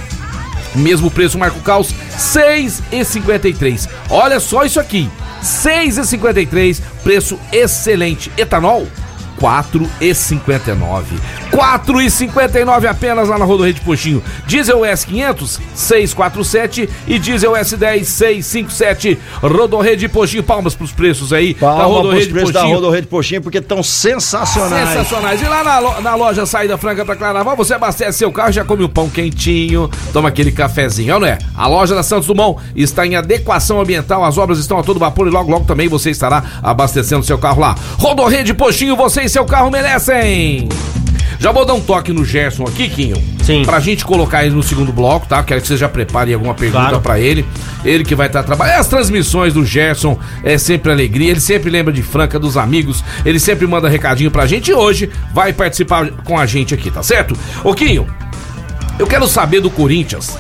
Mesmo 0.75 1.11
preço, 1.11 1.39
Marco 1.39 1.61
Caos, 1.61 1.95
6,53. 2.19 3.89
Olha 4.11 4.39
só 4.39 4.65
isso 4.65 4.79
aqui, 4.79 5.09
6,53, 5.43 6.81
preço 7.03 7.39
excelente. 7.53 8.31
Etanol, 8.37 8.87
4,59. 9.41 11.05
4,59 11.51 12.87
apenas 12.87 13.29
lá 13.29 13.39
na 13.39 13.45
Rodorrede 13.45 13.81
Postinho. 13.81 14.23
Diesel 14.47 14.81
S500, 14.81 15.61
647 15.75 16.89
e 17.07 17.19
Diesel 17.19 17.53
S10, 17.53 18.05
657. 18.05 19.19
Rodorrede 19.43 20.09
Postinho, 20.09 20.43
palmas 20.43 20.75
pros 20.75 20.93
preços 20.93 21.33
aí 21.33 21.55
Palma 21.55 22.11
pros 22.11 22.27
preços 22.27 22.53
da 22.53 22.63
Rodorrede 22.63 23.07
Postinho, 23.07 23.43
porque 23.43 23.59
estão 23.59 23.83
sensacionais. 23.83 24.89
Sensacionais. 24.91 25.43
E 25.43 25.45
lá 25.45 25.63
na, 25.63 26.01
na 26.01 26.15
loja 26.15 26.47
Saída 26.47 26.79
Franca 26.79 27.05
pra 27.05 27.17
Claraval, 27.17 27.57
você 27.57 27.75
abastece 27.75 28.19
seu 28.19 28.33
carro, 28.33 28.53
já 28.53 28.65
come 28.65 28.85
um 28.85 28.89
pão 28.89 29.09
quentinho, 29.09 29.91
toma 30.13 30.29
aquele 30.29 30.53
cafezinho, 30.53 31.17
é 31.17 31.19
não 31.19 31.27
é? 31.27 31.39
A 31.55 31.67
loja 31.67 31.95
da 31.95 32.03
Santos 32.03 32.27
Dumont 32.27 32.63
está 32.75 33.07
em 33.07 33.17
adequação 33.17 33.81
ambiental, 33.81 34.25
as 34.25 34.39
obras 34.39 34.59
estão 34.59 34.79
a 34.79 34.83
todo 34.83 34.99
vapor 34.99 35.27
e 35.27 35.31
logo, 35.31 35.51
logo 35.51 35.65
também 35.65 35.89
você 35.89 36.11
estará 36.11 36.43
abastecendo 36.63 37.25
seu 37.25 37.39
carro 37.39 37.61
lá. 37.61 37.75
Rodorrede 37.99 38.55
Postinho, 38.55 38.97
você 38.97 39.26
e 39.27 39.29
seu 39.29 39.45
carro 39.45 39.71
merecem! 39.71 40.69
Já 41.39 41.53
vou 41.53 41.67
dar 41.67 41.75
um 41.75 41.81
toque 41.81 42.13
no 42.13 42.25
Gerson 42.25 42.65
aqui, 42.65 42.89
Quinho. 42.89 43.17
Sim. 43.43 43.63
Pra 43.65 43.79
gente 43.79 44.05
colocar 44.05 44.45
ele 44.45 44.55
no 44.55 44.63
segundo 44.63 44.91
bloco, 44.93 45.27
tá? 45.27 45.43
Quero 45.43 45.61
que 45.61 45.67
você 45.69 45.77
já 45.77 45.89
prepare 45.89 46.33
alguma 46.33 46.55
pergunta 46.55 46.81
Claro. 46.89 47.01
pra 47.01 47.21
ele. 47.21 47.45
Ele 47.85 48.05
que 48.05 48.15
vai 48.15 48.27
estar 48.29 48.43
trabalhando. 48.43 48.79
As 48.81 48.89
transmissões 48.89 49.53
do 49.53 49.65
Gerson 49.65 50.19
é 50.43 50.57
sempre 50.57 50.91
alegria. 50.91 51.31
Ele 51.31 51.41
sempre 51.41 51.69
lembra 51.71 51.93
de 51.93 52.03
Franca, 52.03 52.39
dos 52.39 52.57
amigos. 52.57 53.05
Ele 53.25 53.39
sempre 53.39 53.67
manda 53.67 53.87
recadinho 53.89 54.31
pra 54.31 54.47
gente. 54.47 54.71
E 54.71 54.75
hoje 54.75 55.11
vai 55.35 55.53
participar 55.53 56.11
com 56.25 56.39
a 56.39 56.47
gente 56.47 56.73
aqui, 56.75 56.91
tá 56.91 57.03
certo? 57.03 57.37
Ô, 57.63 57.75
Quinho, 57.75 58.07
eu 58.99 59.07
quero 59.07 59.27
saber 59.27 59.61
do 59.61 59.71
Corinthians. 59.71 60.39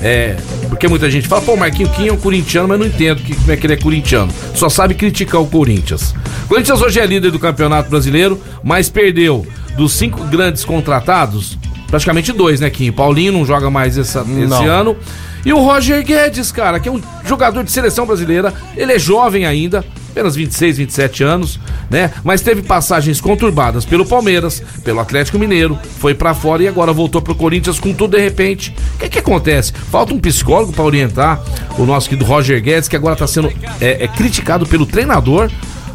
É, 0.00 0.36
porque 0.68 0.86
muita 0.86 1.10
gente 1.10 1.26
fala, 1.26 1.42
pô, 1.42 1.56
Marquinho 1.56 1.88
Quinho 1.90 2.10
é 2.10 2.12
um 2.12 2.16
corintiano, 2.16 2.68
mas 2.68 2.78
não 2.78 2.86
entendo 2.86 3.20
que, 3.22 3.34
como 3.34 3.50
é 3.50 3.56
que 3.56 3.66
ele 3.66 3.74
é 3.74 3.76
corintiano. 3.76 4.32
Só 4.54 4.68
sabe 4.68 4.94
criticar 4.94 5.40
o 5.40 5.46
Corinthians. 5.46 6.14
O 6.44 6.48
Corinthians 6.48 6.80
hoje 6.80 7.00
é 7.00 7.06
líder 7.06 7.30
do 7.32 7.38
Campeonato 7.38 7.90
Brasileiro, 7.90 8.40
mas 8.62 8.88
perdeu 8.88 9.46
dos 9.76 9.92
cinco 9.92 10.22
grandes 10.24 10.64
contratados, 10.64 11.58
praticamente 11.88 12.32
dois, 12.32 12.60
né, 12.60 12.70
Quinho? 12.70 12.92
Paulinho 12.92 13.32
não 13.32 13.44
joga 13.44 13.70
mais 13.70 13.98
essa- 13.98 14.20
esse 14.60 14.64
ano. 14.68 14.96
E 15.44 15.52
o 15.52 15.58
Roger 15.58 16.04
Guedes, 16.04 16.50
cara, 16.52 16.78
que 16.80 16.88
é 16.88 16.92
um 16.92 17.00
jogador 17.26 17.62
de 17.64 17.70
seleção 17.70 18.06
brasileira, 18.06 18.52
ele 18.76 18.92
é 18.92 18.98
jovem 18.98 19.46
ainda, 19.46 19.84
apenas 20.10 20.34
26, 20.36 20.78
27 20.78 21.22
anos, 21.22 21.60
né? 21.90 22.10
Mas 22.24 22.40
teve 22.40 22.62
passagens 22.62 23.20
conturbadas 23.20 23.84
pelo 23.84 24.04
Palmeiras, 24.06 24.62
pelo 24.84 25.00
Atlético 25.00 25.38
Mineiro, 25.38 25.78
foi 25.98 26.14
pra 26.14 26.34
fora 26.34 26.62
e 26.62 26.68
agora 26.68 26.92
voltou 26.92 27.20
pro 27.22 27.34
Corinthians 27.34 27.78
com 27.78 27.92
tudo 27.92 28.16
de 28.16 28.22
repente. 28.22 28.74
O 28.94 28.98
que 28.98 29.08
que 29.08 29.18
acontece? 29.18 29.72
Falta 29.90 30.12
um 30.14 30.18
psicólogo 30.18 30.72
pra 30.72 30.84
orientar 30.84 31.40
o 31.78 31.84
nosso 31.84 32.08
querido 32.08 32.24
Roger 32.26 32.60
Guedes, 32.62 32.88
que 32.88 32.96
agora 32.96 33.14
tá 33.16 33.26
sendo 33.26 33.48
é, 33.80 34.04
é, 34.04 34.08
criticado 34.08 34.66
pelo 34.66 34.86
treinador 34.86 35.50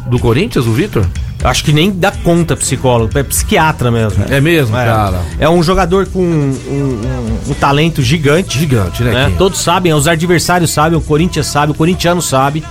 do 0.06 0.18
Corinthians, 0.18 0.66
o 0.66 0.72
Vitor? 0.72 1.06
Acho 1.42 1.62
que 1.64 1.72
nem 1.74 1.90
dá 1.90 2.10
conta 2.10 2.56
psicólogo, 2.56 3.18
é 3.18 3.22
psiquiatra 3.22 3.90
mesmo. 3.90 4.24
É 4.30 4.40
mesmo, 4.40 4.74
É. 4.78 4.84
cara. 4.86 5.20
É 5.38 5.46
um 5.48 5.62
jogador 5.62 6.06
com 6.06 6.20
um, 6.20 6.58
um- 6.70 7.50
um 7.50 7.54
talento 7.54 8.00
gigante. 8.00 8.58
Gigante, 8.58 9.02
né, 9.02 9.12
né? 9.12 9.34
Todos 9.36 9.60
sabem, 9.60 9.92
os 9.92 10.08
adversários 10.08 10.70
sabem, 10.70 10.96
o 10.98 11.02
Corinthians 11.02 11.46
sabe, 11.46 11.72
o 11.72 11.74
corintiano 11.74 12.22
sabe, 12.22 12.64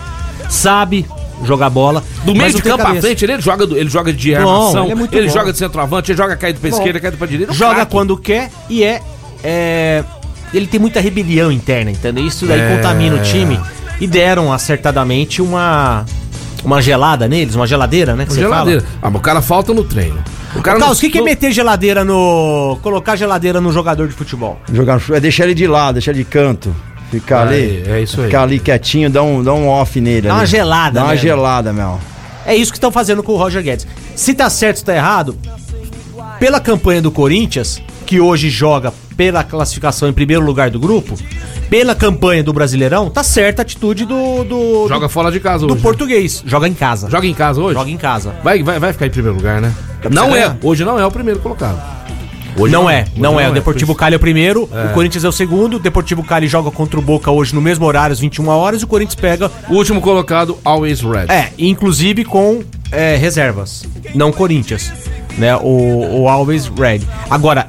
sabe 0.50 1.06
jogar 1.46 1.70
bola. 1.70 2.04
Do 2.24 2.34
meio 2.36 2.54
de 2.54 2.62
campo 2.62 2.86
à 2.86 2.96
frente, 2.96 3.24
ele 3.26 3.40
joga, 3.42 3.64
ele 3.78 3.90
joga 3.90 4.12
de 4.14 4.32
Bom, 4.32 4.38
armação, 4.40 4.86
ele 4.92 5.02
é 5.12 5.18
ele 5.18 5.30
joga 5.30 5.52
de 5.52 5.58
centroavante, 5.58 6.12
ele 6.12 6.18
joga 6.18 6.36
caído 6.36 6.60
pra 6.60 6.70
Bom. 6.70 6.78
esquerda, 6.78 7.00
caído 7.00 7.18
pra 7.18 7.28
direita. 7.28 7.52
é 7.52 7.54
um 7.54 7.58
Joga 7.58 7.76
craque. 7.76 7.92
quando 7.92 8.18
quer 8.18 8.50
e 8.70 8.84
é, 8.84 9.02
é, 9.44 10.04
Ele 10.54 10.68
tem 10.68 10.80
muita 10.80 11.00
rebelião 11.00 11.52
interna, 11.52 11.90
entendeu? 11.92 12.26
Isso 12.26 12.46
daí 12.46 12.60
É. 12.62 12.76
contamina 12.76 13.16
o 13.16 13.22
time. 13.24 13.60
E 14.00 14.08
deram 14.08 14.52
acertadamente 14.54 15.42
uma. 15.42 16.06
Uma 16.64 16.82
gelada 16.82 17.28
neles, 17.28 17.56
uma 17.56 17.68
geladeira, 17.68 18.16
né? 18.16 18.26
Que 18.26 18.32
você 18.34 18.40
Geladeira. 18.40 18.80
fala. 18.82 18.94
Ah, 19.02 19.10
mas 19.10 19.20
o 19.20 19.22
cara 19.22 19.42
falta 19.42 19.74
no 19.74 19.84
treino. 19.84 20.18
O 20.56 20.62
cara 20.62 20.80
Carlos, 20.80 20.98
o 20.98 21.02
que, 21.02 21.10
que 21.10 21.18
é 21.18 21.22
meter 21.22 21.52
geladeira 21.52 22.06
no. 22.06 22.78
colocar 22.82 23.18
geladeira 23.18 23.60
no 23.60 23.74
jogador 23.74 24.08
de 24.08 24.14
futebol? 24.14 24.58
Jogar, 24.72 25.02
é 25.12 25.20
deixar 25.20 25.44
ele 25.44 25.54
de 25.56 25.68
lado, 25.68 25.96
deixar 25.96 26.12
ele 26.12 26.20
de 26.20 26.26
canto. 26.30 26.74
Ficar 27.20 27.48
ali. 27.48 27.84
é 27.88 28.02
isso 28.02 28.20
aí. 28.22 28.28
Ficar 28.28 28.44
ali 28.44 28.60
quietinho, 28.60 29.10
dá 29.10 29.22
um, 29.22 29.44
dá 29.44 29.54
um 29.54 29.68
off 29.68 30.00
nele. 30.02 30.28
Dá 30.28 30.34
ali. 30.34 30.40
uma 30.40 30.46
gelada 30.46 30.94
Dá 31.00 31.02
uma 31.04 31.12
mesmo. 31.12 31.22
gelada, 31.22 31.72
meu. 31.72 32.00
É 32.46 32.56
isso 32.56 32.72
que 32.72 32.78
estão 32.78 32.92
fazendo 32.92 33.22
com 33.22 33.34
o 33.34 33.38
Roger 33.38 33.62
Guedes. 33.62 33.88
Se 34.16 34.34
tá 34.34 34.50
certo, 34.50 34.78
se 34.78 34.86
tá 34.86 34.96
errado, 34.96 35.38
pela 36.40 36.60
campanha 36.60 37.02
do 37.02 37.12
Corinthians, 37.12 37.82
que 38.06 38.20
hoje 38.20 38.50
joga 38.50 38.92
pela 39.16 39.44
classificação 39.44 40.10
em 40.10 40.14
primeiro 40.14 40.44
lugar 40.44 40.70
do 40.70 40.80
grupo, 40.80 41.16
pela 41.70 41.96
campanha 41.96 42.44
do 42.44 42.52
Brasileirão, 42.52 43.10
tá 43.10 43.24
certa 43.24 43.62
a 43.62 43.64
atitude 43.64 44.06
do, 44.06 44.44
do, 44.44 44.88
Joga 44.88 45.08
fora 45.08 45.32
de 45.32 45.40
casa 45.40 45.60
do, 45.62 45.68
do 45.68 45.74
hoje. 45.74 45.84
português. 45.84 46.44
Joga 46.46 46.68
em 46.68 46.74
casa. 46.74 47.10
Joga 47.10 47.28
em 47.28 47.34
casa 47.34 47.62
hoje? 47.62 47.78
Joga 47.78 47.90
em 47.92 47.98
casa. 47.98 48.36
Vai, 48.44 48.62
vai, 48.64 48.80
vai 48.80 48.92
ficar 48.92 49.06
em 49.06 49.12
primeiro 49.12 49.38
lugar, 49.38 49.62
né? 49.62 49.74
Não 50.12 50.36
é. 50.36 50.56
Hoje 50.62 50.84
não 50.84 51.00
é 51.00 51.06
o 51.06 51.12
primeiro 51.12 51.40
colocado. 51.40 51.80
Hoje 52.58 52.72
não, 52.74 52.90
é, 52.90 53.02
Hoje 53.02 53.12
não, 53.16 53.40
é. 53.40 53.50
O 53.50 53.54
Deportivo 53.54 53.96
Cali 53.96 54.14
é 54.16 54.18
o 54.18 54.20
primeiro, 54.20 54.70
É. 54.72 54.86
o 54.86 54.94
Corinthians 54.94 55.24
é 55.24 55.28
o 55.28 55.32
segundo, 55.32 55.78
o 55.78 55.80
Deportivo 55.80 56.24
Cali 56.24 56.48
joga 56.48 56.70
contra 56.72 57.00
o 57.00 57.02
Boca 57.02 57.32
hoje 57.32 57.54
no 57.56 57.62
mesmo 57.62 57.86
horário, 57.86 58.14
às 58.14 58.20
21 58.20 58.48
horas, 58.50 58.82
e 58.82 58.84
o 58.84 58.88
Corinthians 58.88 59.16
pega, 59.16 59.52
O 59.70 59.74
último 59.76 60.00
colocado, 60.02 60.58
Always 60.64 61.02
Red. 61.02 61.26
é, 61.30 61.50
inclusive 61.58 62.24
com 62.26 62.62
é, 62.92 63.16
reservas, 63.16 63.84
não 64.14 64.32
Corinthians, 64.32 64.92
né, 65.38 65.56
o, 65.58 66.22
o 66.22 66.30
Always 66.30 66.68
Red. 66.68 67.02
Agora, 67.30 67.68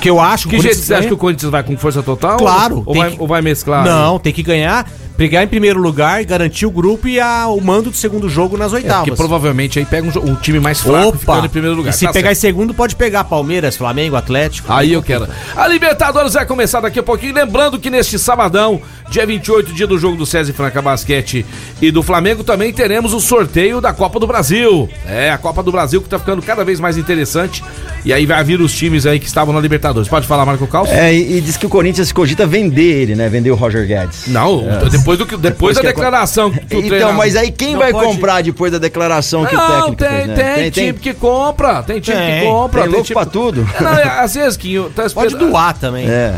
que 0.00 0.08
eu 0.10 0.20
acho... 0.20 0.48
Que 0.48 0.56
o 0.56 0.62
jeito 0.62 0.78
você 0.78 0.94
acha 0.94 1.08
que 1.08 1.14
o 1.14 1.16
Corinthians 1.16 1.50
vai 1.50 1.62
com 1.62 1.76
força 1.76 2.02
total? 2.02 2.36
Claro. 2.38 2.82
Ou 2.86 2.94
vai, 2.94 3.10
que- 3.10 3.16
ou 3.20 3.26
vai 3.26 3.42
mesclar? 3.42 3.84
Não, 3.84 4.18
tem 4.18 4.32
que 4.32 4.42
ganhar, 4.42 4.88
pegar 5.16 5.42
em 5.42 5.48
primeiro 5.48 5.80
lugar, 5.80 6.24
garantir 6.24 6.66
o 6.66 6.70
grupo 6.70 7.08
e 7.08 7.18
a- 7.18 7.46
o 7.48 7.60
mando 7.60 7.90
do 7.90 7.96
segundo 7.96 8.28
jogo 8.28 8.56
nas 8.56 8.72
É, 8.72 8.76
porque 8.76 8.86
oitavas. 8.86 9.16
provavelmente 9.16 9.78
aí 9.78 9.84
pega 9.84 10.06
um, 10.06 10.30
um 10.30 10.34
time 10.36 10.60
mais 10.60 10.80
fraco 10.80 11.18
ficando 11.18 11.46
em 11.46 11.48
primeiro 11.48 11.76
lugar. 11.76 11.90
E 11.90 11.92
se 11.92 12.06
Tá 12.06 12.12
pegar 12.12 12.30
em 12.32 12.34
certo. 12.34 12.54
segundo, 12.54 12.74
pode 12.74 12.94
pegar 12.96 13.24
Palmeiras, 13.24 13.76
Flamengo, 13.76 14.16
Atlético. 14.16 14.72
Aí 14.72 14.92
eu 14.92 15.02
quero. 15.02 15.26
A 15.56 15.66
Libertadores 15.66 16.34
vai 16.34 16.46
começar 16.46 16.80
daqui 16.80 16.98
a 16.98 17.02
pouquinho. 17.02 17.34
Lembrando 17.34 17.78
que 17.78 17.90
neste 17.90 18.18
sabadão, 18.18 18.80
dia 19.10 19.24
28, 19.26 19.72
dia 19.72 19.86
do 19.86 19.98
jogo 19.98 20.16
do 20.16 20.26
César 20.26 20.50
e 20.50 20.54
Franca 20.54 20.82
Basquete 20.82 21.44
e 21.80 21.90
do 21.90 22.02
Flamengo, 22.02 22.44
também 22.44 22.72
teremos 22.72 23.12
o 23.14 23.20
sorteio 23.20 23.80
da 23.80 23.92
Copa 23.92 24.20
do 24.20 24.26
Brasil. 24.26 24.88
É, 25.06 25.30
a 25.30 25.38
Copa 25.38 25.62
do 25.62 25.72
Brasil 25.72 26.02
que 26.02 26.08
tá 26.08 26.18
ficando 26.18 26.42
cada 26.42 26.64
vez 26.64 26.78
mais 26.80 26.96
interessante. 26.98 27.62
E 28.04 28.12
aí 28.12 28.24
vai 28.26 28.42
vir 28.44 28.60
os 28.60 28.72
times 28.72 29.06
aí 29.06 29.18
que 29.18 29.26
estavam 29.26 29.52
na 29.52 29.60
Libertadores. 29.60 30.08
Pode 30.08 30.26
falar, 30.26 30.46
Marco 30.46 30.66
Calço? 30.66 30.92
É, 30.92 31.12
e, 31.12 31.38
e 31.38 31.40
diz 31.40 31.56
que 31.56 31.66
o 31.66 31.68
Corinthians 31.68 32.12
cogita 32.12 32.46
vender 32.46 32.82
ele, 33.02 33.14
né? 33.16 33.28
Vender 33.28 33.50
o 33.50 33.54
Roger 33.54 33.86
Guedes. 33.86 34.28
Não, 34.28 34.62
depois, 34.90 35.18
do 35.18 35.26
que, 35.26 35.36
depois, 35.36 35.74
da 35.76 35.80
que 35.82 35.86
a- 35.88 35.90
declaração 35.90 36.50
que 36.50 36.58
o 36.58 36.62
Então, 36.78 36.88
treinador- 36.88 37.14
mas 37.16 37.34
aí 37.36 37.50
quem 37.50 37.72
Não 37.72 37.80
vai 37.80 37.90
pode- 37.92 38.06
comprar 38.06 38.42
depois 38.42 38.70
da 38.70 38.78
declaração 38.78 39.44
que 39.44 39.54
o 39.54 39.58
Não, 39.58 39.66
técnico 39.66 39.96
tem, 39.96 40.08
fez, 40.08 40.26
né? 40.28 40.54
tem, 40.54 40.70
time 40.70 40.98
que 40.98 41.12
compra, 41.14 41.82
tem 41.82 42.00
time 42.00 42.16
Tem, 42.16 42.40
que 42.40 42.46
compra. 42.46 42.82
tem 42.82 42.90
louco 42.90 43.04
time- 43.06 43.14
pra 43.14 43.26
tudo. 43.26 43.68
Não, 43.80 43.92
é, 43.98 44.20
às 44.20 44.34
vezes, 44.34 44.56
Quinho, 44.56 44.90
tá 44.94 45.08
Pode 45.10 45.36
doar 45.36 45.76
também. 45.76 46.08
É. 46.08 46.34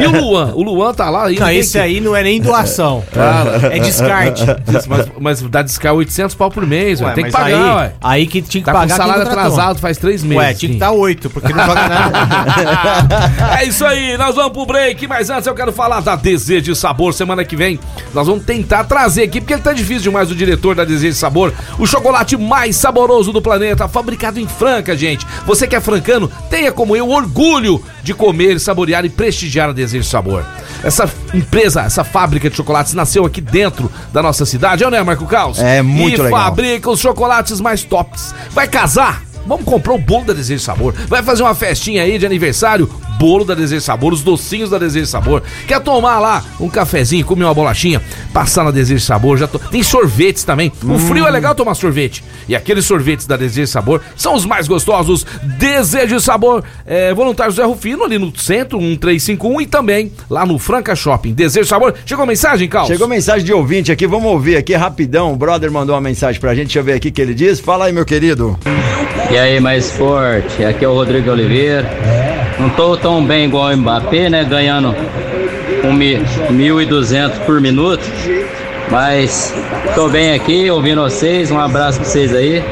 E 0.00 0.06
o 0.06 0.20
Luan? 0.20 0.52
O 0.54 0.62
Luan 0.62 0.94
tá 0.94 1.08
lá 1.10 1.26
aí. 1.26 1.38
Não, 1.38 1.50
esse 1.50 1.78
aí 1.78 2.00
não 2.00 2.14
é 2.14 2.22
nem 2.22 2.40
doação. 2.40 3.02
É 3.70 3.78
descarte. 3.78 4.44
Mas, 4.88 5.06
mas 5.18 5.42
dá 5.42 5.62
descarga 5.62 5.98
800 5.98 6.34
pau 6.34 6.50
por 6.50 6.66
mês, 6.66 7.00
ué. 7.00 7.08
Ué, 7.08 7.14
Tem 7.14 7.24
que 7.24 7.30
pagar, 7.30 7.46
aí, 7.46 7.76
ué. 7.76 7.92
aí 8.02 8.26
que 8.26 8.42
tinha 8.42 8.62
que 8.62 8.66
Tá 8.66 8.72
com 8.72 8.78
pagar 8.78 8.96
quem 8.96 8.96
salário 8.96 9.22
atrasado 9.22 9.78
faz 9.78 9.98
três 9.98 10.22
meses. 10.22 10.38
Ué, 10.38 10.54
tinha 10.54 10.70
que 10.70 10.76
estar 10.76 10.90
oito, 10.92 11.30
porque 11.30 11.52
não 11.52 11.64
joga 11.64 11.88
nada. 11.88 13.58
é 13.60 13.64
isso 13.64 13.84
aí, 13.84 14.16
nós 14.16 14.34
vamos 14.34 14.52
pro 14.52 14.66
break, 14.66 15.06
mas 15.06 15.30
antes 15.30 15.46
eu 15.46 15.54
quero 15.54 15.72
falar 15.72 16.00
da 16.00 16.16
Desejo 16.16 16.62
de 16.62 16.76
Sabor. 16.76 17.12
Semana 17.12 17.44
que 17.44 17.56
vem 17.56 17.78
nós 18.14 18.26
vamos 18.26 18.44
tentar 18.44 18.84
trazer 18.84 19.24
aqui, 19.24 19.40
porque 19.40 19.54
ele 19.54 19.62
tá 19.62 19.72
difícil 19.72 20.02
demais, 20.02 20.30
o 20.30 20.34
diretor 20.34 20.74
da 20.74 20.84
Desejo 20.84 21.12
de 21.12 21.18
Sabor, 21.18 21.52
o 21.78 21.86
chocolate 21.86 22.36
mais 22.36 22.76
saboroso 22.76 23.32
do 23.32 23.42
planeta, 23.42 23.88
fabricado 23.88 24.40
em 24.40 24.46
Franca, 24.46 24.96
gente. 24.96 25.26
Você 25.46 25.66
que 25.66 25.76
é 25.76 25.80
francano, 25.80 26.30
tenha 26.50 26.72
como 26.72 26.96
eu 26.96 27.08
orgulho 27.08 27.82
de 28.02 28.14
comer, 28.14 28.60
saborear 28.60 29.04
e 29.04 29.08
prestigiar 29.08 29.65
a 29.70 29.74
Desejo 29.74 30.04
de 30.04 30.08
Sabor. 30.08 30.44
Essa 30.82 31.08
empresa, 31.34 31.82
essa 31.82 32.04
fábrica 32.04 32.48
de 32.48 32.56
chocolates 32.56 32.94
nasceu 32.94 33.24
aqui 33.24 33.40
dentro 33.40 33.90
da 34.12 34.22
nossa 34.22 34.46
cidade, 34.46 34.82
é 34.82 34.86
ou 34.86 34.90
não 34.90 34.98
é, 34.98 35.02
Marco 35.02 35.26
Caos? 35.26 35.58
É 35.58 35.82
muito 35.82 36.20
e 36.20 36.22
legal. 36.22 36.40
fabrica 36.40 36.90
os 36.90 37.00
chocolates 37.00 37.60
mais 37.60 37.82
tops. 37.82 38.34
Vai 38.50 38.68
casar? 38.68 39.25
Vamos 39.46 39.64
comprar 39.64 39.94
o 39.94 39.98
bolo 39.98 40.24
da 40.24 40.32
Desejo 40.32 40.62
Sabor. 40.62 40.94
Vai 41.08 41.22
fazer 41.22 41.42
uma 41.42 41.54
festinha 41.54 42.02
aí 42.02 42.18
de 42.18 42.26
aniversário? 42.26 42.90
Bolo 43.18 43.44
da 43.44 43.54
Desejo 43.54 43.80
Sabor, 43.80 44.12
os 44.12 44.22
docinhos 44.22 44.68
da 44.68 44.78
Desejo 44.78 45.06
Sabor. 45.06 45.42
Quer 45.66 45.80
tomar 45.80 46.18
lá 46.18 46.44
um 46.60 46.68
cafezinho, 46.68 47.24
comer 47.24 47.44
uma 47.44 47.54
bolachinha? 47.54 48.02
Passar 48.32 48.64
na 48.64 48.70
Desejo 48.70 49.02
Sabor. 49.02 49.38
Já 49.38 49.46
to... 49.46 49.58
Tem 49.58 49.82
sorvetes 49.82 50.44
também. 50.44 50.70
O 50.84 50.98
frio 50.98 51.26
é 51.26 51.30
legal 51.30 51.54
tomar 51.54 51.74
sorvete. 51.74 52.22
E 52.48 52.54
aqueles 52.54 52.84
sorvetes 52.84 53.26
da 53.26 53.36
Desejo 53.36 53.70
Sabor 53.70 54.02
são 54.16 54.34
os 54.34 54.44
mais 54.44 54.68
gostosos. 54.68 55.24
Desejo 55.58 56.20
Sabor, 56.20 56.62
é, 56.84 57.14
voluntário 57.14 57.52
Zé 57.52 57.64
Rufino, 57.64 58.04
ali 58.04 58.18
no 58.18 58.36
centro, 58.38 58.78
1351. 58.80 59.60
E 59.60 59.66
também 59.66 60.12
lá 60.28 60.44
no 60.44 60.58
Franca 60.58 60.94
Shopping. 60.94 61.32
Desejo 61.32 61.66
Sabor. 61.66 61.94
Chegou 62.04 62.24
a 62.24 62.26
mensagem, 62.26 62.68
Carlos? 62.68 62.90
Chegou 62.90 63.08
mensagem 63.08 63.44
de 63.44 63.52
ouvinte 63.52 63.90
aqui, 63.90 64.06
vamos 64.06 64.30
ouvir 64.30 64.56
aqui 64.56 64.74
rapidão. 64.74 65.32
O 65.32 65.36
brother 65.36 65.70
mandou 65.70 65.94
uma 65.94 66.00
mensagem 66.00 66.40
pra 66.40 66.54
gente, 66.54 66.66
deixa 66.66 66.80
eu 66.80 66.84
ver 66.84 66.92
aqui 66.94 67.08
o 67.08 67.12
que 67.12 67.22
ele 67.22 67.34
diz. 67.34 67.60
Fala 67.60 67.86
aí, 67.86 67.92
meu 67.92 68.04
querido. 68.04 68.58
E 69.30 69.35
aí, 69.38 69.60
mais 69.60 69.90
forte? 69.92 70.64
Aqui 70.64 70.84
é 70.84 70.88
o 70.88 70.94
Rodrigo 70.94 71.30
Oliveira. 71.30 71.88
Não 72.58 72.68
tô 72.70 72.96
tão 72.96 73.24
bem 73.24 73.44
igual 73.46 73.70
o 73.72 73.76
Mbappé, 73.76 74.28
né? 74.30 74.44
Ganhando 74.44 74.94
um 75.84 75.92
mi- 75.92 76.18
1.200 76.50 77.38
por 77.44 77.60
minuto. 77.60 78.02
Mas 78.90 79.52
tô 79.94 80.08
bem 80.08 80.32
aqui, 80.32 80.70
ouvindo 80.70 81.02
vocês. 81.02 81.50
Um 81.50 81.58
abraço 81.58 81.98
pra 82.00 82.08
vocês 82.08 82.34
aí. 82.34 82.62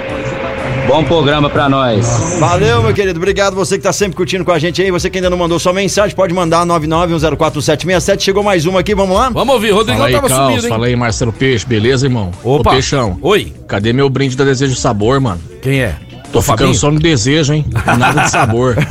Bom 0.87 1.03
programa 1.03 1.48
pra 1.48 1.66
nós. 1.68 2.37
Valeu, 2.38 2.83
meu 2.83 2.92
querido. 2.92 3.18
Obrigado 3.18 3.57
você 3.57 3.79
que 3.79 3.83
tá 3.85 3.92
sempre 3.92 4.16
curtindo 4.16 4.44
com 4.44 4.53
a 4.53 4.59
gente 4.59 4.83
aí. 4.83 4.90
Você 4.90 5.09
que 5.09 5.16
ainda 5.18 5.31
não 5.31 5.37
mandou 5.38 5.59
sua 5.59 5.72
mensagem, 5.72 6.14
pode 6.14 6.35
mandar 6.35 6.64
991047767. 6.66 8.20
Chegou 8.20 8.42
mais 8.42 8.66
uma 8.66 8.81
aqui, 8.81 8.94
vamos 8.94 9.16
lá? 9.16 9.31
Vamos 9.31 9.55
ouvir. 9.55 9.70
Rodrigão 9.70 9.96
Fala 9.96 10.09
aí, 10.09 10.14
tava 10.14 10.29
sumido, 10.29 10.66
hein? 10.66 10.68
Fala 10.68 10.87
aí, 10.87 10.94
Marcelo 10.96 11.33
Peixe. 11.33 11.64
Beleza, 11.66 12.07
irmão? 12.07 12.31
Opa. 12.42 12.70
Ô, 12.70 12.74
Peixão. 12.74 13.18
Oi. 13.22 13.53
Cadê 13.66 13.92
meu 13.94 14.09
brinde 14.11 14.37
da 14.37 14.44
Desejo 14.44 14.74
de 14.74 14.79
Sabor, 14.79 15.20
mano? 15.20 15.40
Quem 15.62 15.81
é? 15.81 15.94
Tô 16.35 16.40
Ô, 16.40 16.42
ficando 16.42 16.59
Fabinho? 16.59 16.75
só 16.75 16.90
no 16.90 16.99
desejo, 16.99 17.55
hein? 17.55 17.64
Nada 17.97 18.25
de 18.25 18.31
sabor. 18.31 18.75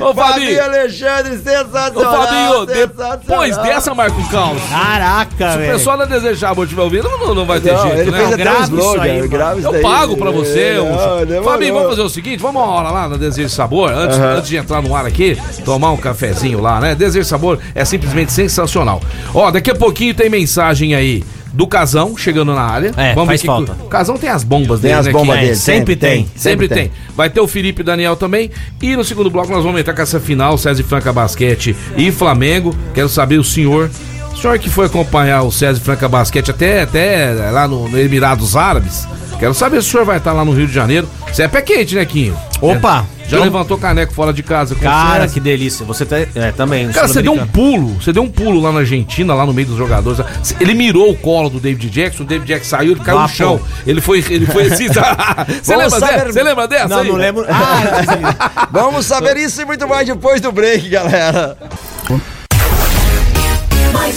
Ô, 0.00 0.14
Fabinho 0.14 0.56
Fabinho! 0.56 0.64
Alexandre, 0.64 1.32
Ô, 1.34 1.36
sensacional. 1.36 2.26
Fabinho, 2.26 2.66
sensacional. 2.66 3.18
depois 3.18 3.56
dessa, 3.58 3.94
Marco 3.94 4.28
Caos. 4.30 4.62
Caraca, 4.70 5.50
Se 5.50 5.56
o 5.56 5.58
velho. 5.58 5.72
pessoal 5.72 5.98
da 5.98 6.04
Desejar 6.06 6.48
Sabor 6.48 6.64
estiver 6.64 6.82
ouvindo, 6.82 7.08
não, 7.08 7.34
não 7.34 7.44
vai 7.44 7.60
ter 7.60 7.72
Não, 7.74 7.82
jeito, 7.82 7.98
ele 7.98 8.10
né? 8.10 8.16
fez 8.18 8.32
até 8.32 8.42
grave 8.42 8.76
isso 8.78 9.00
aí, 9.00 9.28
grave 9.28 9.60
isso 9.60 9.68
Eu 9.68 9.82
pago 9.82 10.16
pra 10.16 10.30
você. 10.30 10.58
É, 10.76 10.80
um- 10.80 11.26
não. 11.26 11.44
Fabinho, 11.44 11.74
vamos 11.74 11.90
fazer 11.90 12.02
o 12.02 12.08
seguinte: 12.08 12.40
vamos 12.40 12.62
uma 12.62 12.70
hora 12.72 12.90
lá 12.90 13.08
na 13.08 13.16
Desejo 13.18 13.50
Sabor, 13.50 13.90
antes, 13.92 14.16
antes 14.18 14.48
de 14.48 14.56
entrar 14.56 14.80
no 14.80 14.96
ar 14.96 15.04
aqui, 15.04 15.36
tomar 15.66 15.90
um 15.92 15.96
cafezinho 15.98 16.60
lá, 16.62 16.80
né? 16.80 16.94
Desejo 16.94 17.26
Sabor 17.28 17.58
é 17.74 17.84
simplesmente 17.84 18.32
sensacional. 18.32 19.02
Ó, 19.34 19.50
daqui 19.50 19.70
a 19.70 19.74
pouquinho 19.74 20.14
tem 20.14 20.30
mensagem 20.30 20.94
aí 20.94 21.22
do 21.52 21.66
Casão 21.66 22.16
chegando 22.16 22.54
na 22.54 22.60
área. 22.62 22.92
É, 22.96 23.14
ver 23.14 23.26
faz 23.26 23.40
que- 23.40 23.46
falta. 23.46 23.72
O 23.72 23.88
Casão 23.88 24.16
tem 24.16 24.28
as 24.30 24.44
bombas 24.44 24.80
Tem 24.80 24.90
dele, 24.90 25.00
as 25.00 25.06
né, 25.06 25.12
bombas 25.12 25.36
que- 25.38 25.44
dele. 25.44 25.56
sempre 25.56 25.96
tem. 25.96 26.28
Sempre 26.36 26.68
tem. 26.68 26.90
Vai 27.16 27.30
ter 27.30 27.40
o 27.40 27.48
Felipe 27.48 27.80
e 27.80 27.82
o 27.82 27.84
Daniel 27.84 28.16
também. 28.16 28.50
E 28.82 28.94
no 28.96 29.04
segundo 29.04 29.30
bloco 29.30 29.50
nós 29.52 29.64
vamos 29.64 29.80
entrar 29.80 29.94
com 29.94 30.02
essa 30.02 30.20
final, 30.20 30.56
César 30.58 30.80
e 30.80 30.84
Franca 30.84 31.12
Basquete 31.12 31.74
e 31.96 32.10
Flamengo. 32.12 32.74
Quero 32.94 33.08
saber 33.08 33.38
o 33.38 33.44
senhor. 33.44 33.90
O 34.32 34.36
senhor 34.40 34.58
que 34.58 34.70
foi 34.70 34.86
acompanhar 34.86 35.42
o 35.42 35.50
César 35.50 35.80
e 35.80 35.84
Franca 35.84 36.08
Basquete 36.08 36.50
até, 36.50 36.82
até 36.82 37.32
lá 37.50 37.66
no, 37.66 37.88
no 37.88 37.98
Emirados 37.98 38.54
Árabes. 38.56 39.06
Quero 39.38 39.54
saber 39.54 39.80
se 39.82 39.88
o 39.88 39.90
senhor 39.92 40.04
vai 40.04 40.18
estar 40.18 40.32
lá 40.32 40.44
no 40.44 40.52
Rio 40.52 40.66
de 40.66 40.72
Janeiro. 40.72 41.08
Você 41.32 41.42
é 41.44 41.48
pé 41.48 41.62
quente, 41.62 41.94
né, 41.94 42.04
Quinho? 42.04 42.36
Opa! 42.60 43.06
Já 43.28 43.38
levantou 43.38 43.76
caneco 43.76 44.14
fora 44.14 44.32
de 44.32 44.42
casa 44.42 44.74
Cara, 44.74 45.28
que 45.28 45.38
delícia. 45.38 45.84
Você 45.84 46.06
tá, 46.06 46.16
é, 46.18 46.50
também. 46.50 46.88
Cara, 46.88 47.06
você 47.06 47.20
deu 47.20 47.34
um 47.34 47.46
pulo, 47.46 48.00
você 48.00 48.10
deu 48.10 48.22
um 48.22 48.30
pulo 48.30 48.58
lá 48.58 48.72
na 48.72 48.80
Argentina, 48.80 49.34
lá 49.34 49.44
no 49.44 49.52
meio 49.52 49.68
dos 49.68 49.76
jogadores. 49.76 50.24
Ele 50.58 50.72
mirou 50.72 51.10
o 51.10 51.14
colo 51.16 51.50
do 51.50 51.60
David 51.60 51.90
Jackson, 51.90 52.22
o 52.22 52.26
David 52.26 52.48
Jackson 52.48 52.70
saiu, 52.76 52.92
ele 52.92 53.00
caiu 53.00 53.16
no 53.18 53.28
Vapor. 53.28 53.36
chão. 53.36 53.60
Ele 53.86 54.00
foi, 54.00 54.24
ele 54.30 54.46
foi 54.46 54.68
assim. 54.68 54.88
você, 54.88 54.94
Vamos 54.98 55.68
lembra 55.68 55.90
saber- 55.90 56.12
dessa? 56.14 56.32
você 56.32 56.42
lembra 56.42 56.68
dessa? 56.68 56.88
Não, 56.88 56.98
aí? 57.00 57.08
não 57.08 57.16
lembro. 57.16 57.44
Ah, 57.52 58.68
Vamos 58.72 59.04
saber 59.04 59.36
isso 59.36 59.60
e 59.60 59.64
muito 59.66 59.86
mais 59.86 60.06
depois 60.06 60.40
do 60.40 60.50
break, 60.50 60.88
galera. 60.88 61.56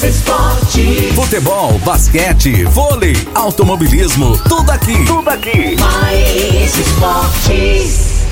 Mais 0.02 0.16
esporte, 0.16 1.14
Futebol, 1.14 1.74
basquete, 1.86 2.64
vôlei, 2.64 3.16
automobilismo, 3.36 4.36
tudo 4.50 4.72
aqui. 4.72 5.06
Tudo 5.06 5.30
aqui. 5.30 5.76
mais 5.80 6.76
esportes. 6.76 8.24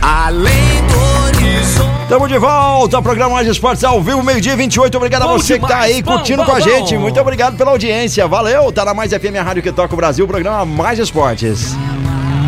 Além 0.00 0.52
do 0.86 1.26
horizonte. 1.26 2.06
Tamo 2.08 2.28
de 2.28 2.38
volta 2.38 2.96
ao 2.96 3.02
programa 3.02 3.34
Mais 3.34 3.48
Esportes 3.48 3.82
ao 3.82 4.00
vivo, 4.00 4.22
meio-dia 4.22 4.54
28. 4.54 4.96
Obrigado 4.96 5.22
Bom 5.22 5.30
a 5.30 5.38
você 5.38 5.54
que 5.58 5.66
tá 5.66 5.80
demais, 5.80 5.96
aí 5.96 6.02
bom, 6.02 6.12
curtindo 6.12 6.44
bom, 6.44 6.50
com 6.50 6.56
a 6.56 6.60
gente. 6.60 6.96
Muito 6.96 7.20
obrigado 7.20 7.56
pela 7.56 7.72
audiência. 7.72 8.28
Valeu. 8.28 8.70
Tá 8.70 8.84
na 8.84 8.94
Mais 8.94 9.10
FM, 9.10 9.34
a 9.40 9.42
rádio 9.42 9.64
que 9.64 9.72
toca 9.72 9.92
o 9.92 9.96
Brasil, 9.96 10.28
programa 10.28 10.64
Mais 10.64 11.00
Esportes. 11.00 11.74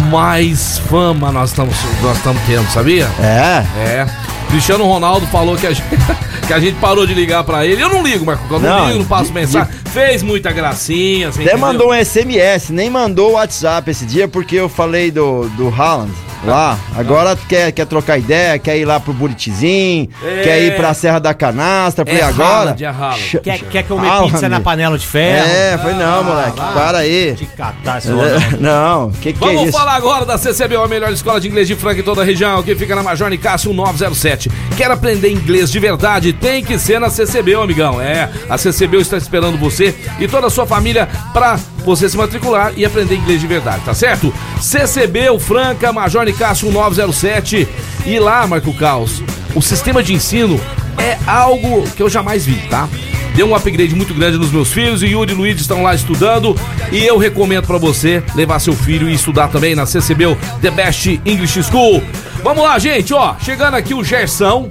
mais 0.08 0.78
fama 0.88 1.32
nós 1.32 1.50
estamos 1.50 1.74
nós 2.00 2.16
estamos 2.16 2.40
tendo, 2.46 2.70
sabia? 2.70 3.10
É. 3.18 3.66
É. 3.76 4.31
Cristiano 4.52 4.84
Ronaldo 4.84 5.26
falou 5.28 5.56
que 5.56 5.66
a 5.66 5.72
gente, 5.72 5.82
que 6.46 6.52
a 6.52 6.60
gente 6.60 6.74
parou 6.78 7.06
de 7.06 7.14
ligar 7.14 7.42
pra 7.42 7.64
ele. 7.64 7.82
Eu 7.82 7.88
não 7.88 8.02
ligo, 8.02 8.26
Marco, 8.26 8.44
eu 8.52 8.60
não, 8.60 8.68
Não, 8.68 8.86
ligo, 8.88 8.98
não 8.98 9.06
passo 9.06 9.32
mensagem. 9.32 9.72
Fez 9.92 10.22
muita 10.22 10.50
gracinha, 10.52 11.30
você 11.30 11.40
Até 11.42 11.50
entendeu? 11.52 11.58
mandou 11.58 11.90
um 11.92 11.94
SMS, 12.04 12.70
nem 12.70 12.88
mandou 12.88 13.30
o 13.30 13.32
WhatsApp 13.34 13.90
esse 13.90 14.06
dia 14.06 14.26
porque 14.26 14.56
eu 14.56 14.68
falei 14.68 15.10
do, 15.10 15.48
do 15.50 15.68
Haaland 15.68 16.10
lá. 16.44 16.76
Agora 16.96 17.38
quer, 17.48 17.70
quer 17.70 17.86
trocar 17.86 18.18
ideia, 18.18 18.58
quer 18.58 18.76
ir 18.76 18.84
lá 18.84 18.98
pro 18.98 19.12
Buritizinho, 19.12 20.08
É. 20.24 20.40
quer 20.42 20.60
ir 20.62 20.76
pra 20.76 20.92
Serra 20.92 21.20
da 21.20 21.32
Canastra. 21.34 22.04
Falei, 22.04 22.20
É 22.20 22.24
agora. 22.24 22.48
Haaland, 22.70 22.82
é 22.84 22.88
Haaland. 22.88 23.40
Quer, 23.44 23.58
quer 23.60 23.82
que 23.84 23.90
eu 23.90 23.98
me 24.00 24.08
Haaland. 24.08 24.32
pizza 24.32 24.48
na 24.48 24.60
panela 24.60 24.98
de 24.98 25.06
ferro? 25.06 25.46
É, 25.46 25.78
foi 25.78 25.92
não, 25.92 26.24
moleque. 26.24 26.56
Para 26.56 26.98
aí. 26.98 27.34
De 27.34 27.46
catar 27.46 27.98
esse 27.98 28.08
Ronaldo. 28.10 28.56
Não, 28.60 29.10
que 29.12 29.32
que 29.32 29.44
é 29.44 29.46
Vamos 29.46 29.68
isso? 29.68 29.78
falar 29.78 29.94
agora 29.94 30.24
da 30.24 30.36
CCBO, 30.36 30.82
a 30.82 30.88
melhor 30.88 31.12
escola 31.12 31.38
de 31.40 31.46
inglês 31.48 31.68
de 31.68 31.76
Franca 31.76 32.00
em 32.00 32.02
toda 32.02 32.22
a 32.22 32.24
região, 32.24 32.60
que 32.62 32.74
fica 32.74 32.96
na 32.96 33.02
Major 33.04 33.28
Nicásio 33.30 33.72
907. 33.72 34.50
Quer 34.76 34.90
aprender 34.90 35.30
inglês 35.30 35.70
de 35.70 35.78
verdade? 35.78 36.32
Tem 36.32 36.64
que 36.64 36.76
ser 36.78 36.98
na 36.98 37.08
CCBO, 37.10 37.60
amigão. 37.62 38.00
É, 38.00 38.28
a 38.50 38.58
CCBO 38.58 38.96
está 39.00 39.16
esperando 39.16 39.56
você 39.58 39.81
e 40.18 40.28
toda 40.28 40.46
a 40.46 40.50
sua 40.50 40.66
família 40.66 41.08
para 41.32 41.58
você 41.84 42.08
se 42.08 42.16
matricular 42.16 42.72
e 42.76 42.84
aprender 42.84 43.16
inglês 43.16 43.40
de 43.40 43.46
verdade, 43.46 43.82
tá 43.84 43.94
certo? 43.94 44.32
CCBO 44.60 45.38
Franca, 45.38 45.92
Major 45.92 46.24
Nicásio 46.24 46.70
907. 46.70 47.68
E 48.04 48.18
lá, 48.18 48.46
Marco 48.46 48.72
Caos, 48.74 49.22
o 49.54 49.62
sistema 49.62 50.02
de 50.02 50.14
ensino 50.14 50.60
é 50.98 51.18
algo 51.26 51.88
que 51.90 52.02
eu 52.02 52.08
jamais 52.08 52.44
vi, 52.44 52.56
tá? 52.68 52.88
Deu 53.34 53.48
um 53.48 53.56
upgrade 53.56 53.94
muito 53.94 54.12
grande 54.12 54.36
nos 54.36 54.52
meus 54.52 54.70
filhos 54.72 55.02
e 55.02 55.06
Yuri 55.06 55.32
e 55.32 55.34
Luiz 55.34 55.60
estão 55.60 55.82
lá 55.82 55.94
estudando. 55.94 56.54
E 56.90 57.02
eu 57.02 57.16
recomendo 57.16 57.66
pra 57.66 57.78
você 57.78 58.22
levar 58.34 58.58
seu 58.58 58.74
filho 58.74 59.08
e 59.08 59.14
estudar 59.14 59.48
também 59.48 59.74
na 59.74 59.86
CCBU 59.86 60.36
The 60.60 60.70
Best 60.70 61.20
English 61.24 61.62
School. 61.62 62.02
Vamos 62.42 62.62
lá, 62.62 62.78
gente, 62.78 63.14
ó. 63.14 63.34
Chegando 63.40 63.74
aqui 63.74 63.94
o 63.94 64.04
Gerson. 64.04 64.68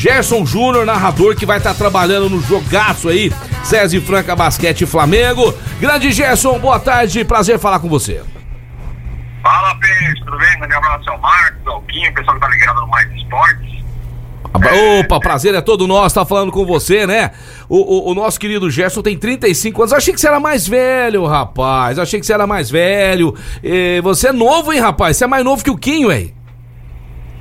Gerson 0.00 0.44
Júnior, 0.44 0.84
narrador, 0.84 1.34
que 1.34 1.46
vai 1.46 1.56
estar 1.56 1.72
trabalhando 1.72 2.28
no 2.28 2.40
jogaço 2.42 3.08
aí. 3.08 3.32
César 3.64 3.96
e 3.96 4.00
Franca 4.00 4.36
Basquete 4.36 4.82
e 4.82 4.86
Flamengo. 4.86 5.54
Grande 5.80 6.12
Gerson, 6.12 6.58
boa 6.58 6.78
tarde. 6.78 7.24
Prazer 7.24 7.58
falar 7.58 7.78
com 7.78 7.88
você. 7.88 8.22
Fala, 9.42 9.74
Peixe, 9.76 10.22
tudo 10.24 10.36
bem? 10.38 10.58
Grande 10.58 10.74
abraço 10.74 11.08
ao 11.10 11.18
Marcos, 11.18 11.66
ao 11.66 11.80
Quinho, 11.82 12.10
o 12.10 12.14
pessoal 12.14 12.34
que 12.36 12.40
tá 12.42 12.48
ligado 12.48 12.80
no 12.82 12.86
Mais 12.88 13.10
Esportes. 13.14 13.76
Opa, 15.00 15.18
prazer 15.20 15.54
é 15.54 15.60
todo 15.60 15.86
nosso, 15.86 16.14
tá 16.14 16.24
falando 16.24 16.50
com 16.52 16.64
você, 16.66 17.06
né? 17.06 17.30
O, 17.68 17.76
o- 18.08 18.10
o 18.10 18.14
nosso 18.14 18.38
querido 18.38 18.70
Gerson 18.70 19.00
tem 19.02 19.16
35 19.16 19.82
anos. 19.82 19.92
Achei 19.94 20.12
que 20.14 20.20
você 20.20 20.28
era 20.28 20.38
mais 20.40 20.66
velho, 20.68 21.24
rapaz. 21.26 21.98
Achei 21.98 22.20
que 22.20 22.26
você 22.26 22.32
era 22.34 22.46
mais 22.46 22.70
velho. 22.70 23.34
Eh, 23.62 24.00
você 24.02 24.28
é 24.28 24.32
novo, 24.32 24.72
hein, 24.72 24.80
rapaz? 24.80 25.16
Você 25.16 25.24
é 25.24 25.26
mais 25.26 25.44
novo 25.44 25.64
que 25.64 25.70
o 25.70 25.76
Quinho, 25.76 26.12
hein? 26.12 26.34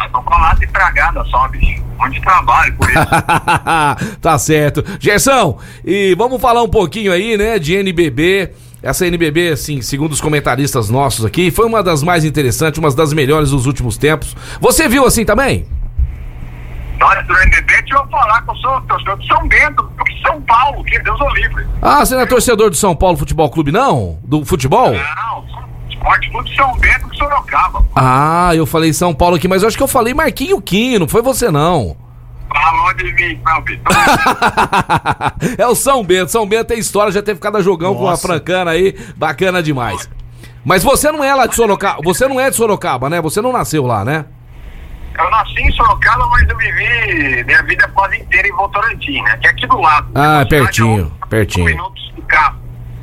Colado 0.10 0.64
e 0.64 0.68
tragada 0.68 1.24
só, 1.26 1.48
bicho. 1.48 1.84
Onde 2.00 2.22
trabalho, 2.22 2.76
por 2.76 2.90
isso. 2.90 4.18
tá 4.22 4.38
certo. 4.38 4.84
Gerson, 5.00 5.60
e 5.84 6.14
vamos 6.16 6.42
falar 6.42 6.62
um 6.62 6.70
pouquinho 6.70 7.12
aí, 7.12 7.38
né, 7.38 7.58
de 7.58 7.76
NBB. 7.76 8.52
Essa 8.84 9.08
NBB, 9.08 9.50
assim, 9.50 9.82
segundo 9.82 10.12
os 10.12 10.22
comentaristas 10.22 10.90
nossos 10.90 11.26
aqui, 11.26 11.50
foi 11.50 11.66
uma 11.66 11.82
das 11.82 12.04
mais 12.04 12.24
interessantes, 12.24 12.78
uma 12.78 12.94
das 12.94 13.14
melhores 13.14 13.50
dos 13.50 13.66
últimos 13.66 13.98
tempos. 13.98 14.36
Você 14.60 14.88
viu 14.88 15.06
assim 15.06 15.26
também? 15.26 15.66
Olha, 17.02 17.22
do 17.24 17.34
NBB, 17.34 17.82
deixa 17.82 17.96
eu 17.96 18.08
falar 18.08 18.42
que 18.44 18.52
eu 18.52 18.56
sou 18.56 18.82
torcedor 18.82 19.18
de 19.18 19.28
São 19.28 19.48
Bento, 19.48 19.84
do 19.84 20.22
São 20.22 20.42
Paulo, 20.42 20.84
que 20.84 20.98
Deus 21.00 21.20
o 21.20 21.30
livre. 21.30 21.68
Ah, 21.82 22.06
você 22.06 22.16
não 22.16 22.22
é 22.22 22.26
torcedor 22.26 22.70
do 22.70 22.76
São 22.76 22.96
Paulo 22.96 23.18
Futebol 23.18 23.50
Clube, 23.50 23.72
não? 23.72 24.20
Do 24.24 24.46
futebol? 24.46 24.92
Não, 24.92 25.45
Esporte 26.06 26.30
Clube 26.30 26.50
de 26.50 26.56
São 26.56 26.78
Bento 26.78 27.10
de 27.10 27.18
Sorocaba. 27.18 27.84
Ah, 27.96 28.52
eu 28.56 28.66
falei 28.68 28.94
São 28.94 29.14
Paulo 29.14 29.36
aqui, 29.38 29.48
mas 29.48 29.64
eu 29.64 29.68
acho 29.68 29.76
que 29.76 29.82
eu 29.82 29.88
falei 29.88 30.14
Marquinho 30.14 30.62
Quinho, 30.62 31.00
não 31.00 31.08
foi 31.08 31.22
você 31.24 31.50
não. 31.50 31.98
Falou 32.54 32.94
de 32.94 33.12
mim, 33.14 33.42
meu 33.44 33.64
filho. 33.64 33.82
é 35.58 35.66
o 35.68 35.74
São 35.76 36.04
Bento. 36.04 36.32
São 36.32 36.48
Bento 36.48 36.68
tem 36.68 36.78
história, 36.80 37.12
já 37.12 37.22
teve 37.24 37.40
cada 37.40 37.62
jogão 37.62 37.96
com 37.96 38.08
a 38.08 38.12
Nossa. 38.12 38.28
francana 38.28 38.72
aí, 38.72 38.96
bacana 39.16 39.64
demais. 39.64 40.08
Mas 40.64 40.84
você 40.84 41.12
não 41.12 41.24
é 41.24 41.34
lá 41.34 41.48
de 41.48 41.56
Sorocaba, 41.56 42.00
você 42.04 42.28
não 42.28 42.40
é 42.40 42.50
de 42.50 42.56
Sorocaba, 42.56 43.10
né? 43.10 43.20
Você 43.22 43.42
não 43.42 43.52
nasceu 43.52 43.86
lá, 43.86 44.06
né? 44.06 44.26
Eu 45.18 45.30
nasci 45.32 45.60
em 45.62 45.72
Sorocaba, 45.72 46.28
mas 46.28 46.48
eu 46.48 46.58
vivi 46.58 47.44
minha 47.46 47.64
vida 47.64 47.88
quase 47.94 48.18
inteira 48.18 48.48
em 48.48 48.52
Votorantim, 48.52 49.22
né? 49.22 49.38
Que 49.38 49.48
é 49.48 49.50
aqui 49.50 49.68
do 49.68 49.78
lado. 49.80 50.08
Ah, 50.14 50.44
cidade 50.44 50.50
pertinho, 50.50 51.12
pertinho. 51.30 51.68
cinco 51.68 51.78
minutos 51.82 52.14
de 52.16 52.22
carro. 52.24 52.58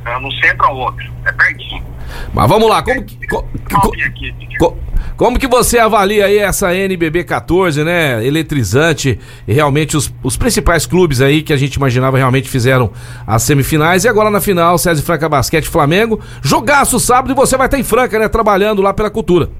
né? 0.04 0.18
No 0.18 0.32
centro 0.32 0.66
ao 0.66 0.76
outro. 0.76 1.04
É 1.24 1.32
pertinho. 1.32 1.84
Mas 2.32 2.48
vamos 2.48 2.68
lá, 2.68 2.82
como 2.82 3.02
que, 3.04 3.26
co- 3.26 3.46
co- 4.58 4.76
como 5.16 5.38
que 5.38 5.46
você 5.46 5.78
avalia 5.78 6.26
aí 6.26 6.38
essa 6.38 6.74
NBB 6.74 7.24
14, 7.24 7.84
né? 7.84 8.24
Eletrizante. 8.24 9.18
E 9.46 9.52
realmente 9.52 9.96
os, 9.96 10.12
os 10.22 10.36
principais 10.36 10.86
clubes 10.86 11.20
aí 11.20 11.42
que 11.42 11.52
a 11.52 11.56
gente 11.56 11.74
imaginava 11.74 12.16
realmente 12.16 12.48
fizeram 12.48 12.90
as 13.26 13.42
semifinais. 13.42 14.04
E 14.04 14.08
agora 14.08 14.30
na 14.30 14.40
final, 14.40 14.78
César 14.78 15.02
Franca 15.02 15.28
Basquete 15.28 15.68
Flamengo. 15.68 16.20
Jogaço 16.42 16.98
sábado 16.98 17.32
e 17.32 17.34
você 17.34 17.56
vai 17.56 17.66
estar 17.66 17.78
em 17.78 17.84
Franca, 17.84 18.18
né? 18.18 18.28
Trabalhando 18.28 18.80
lá 18.82 18.92
pela 18.94 19.10
cultura. 19.10 19.50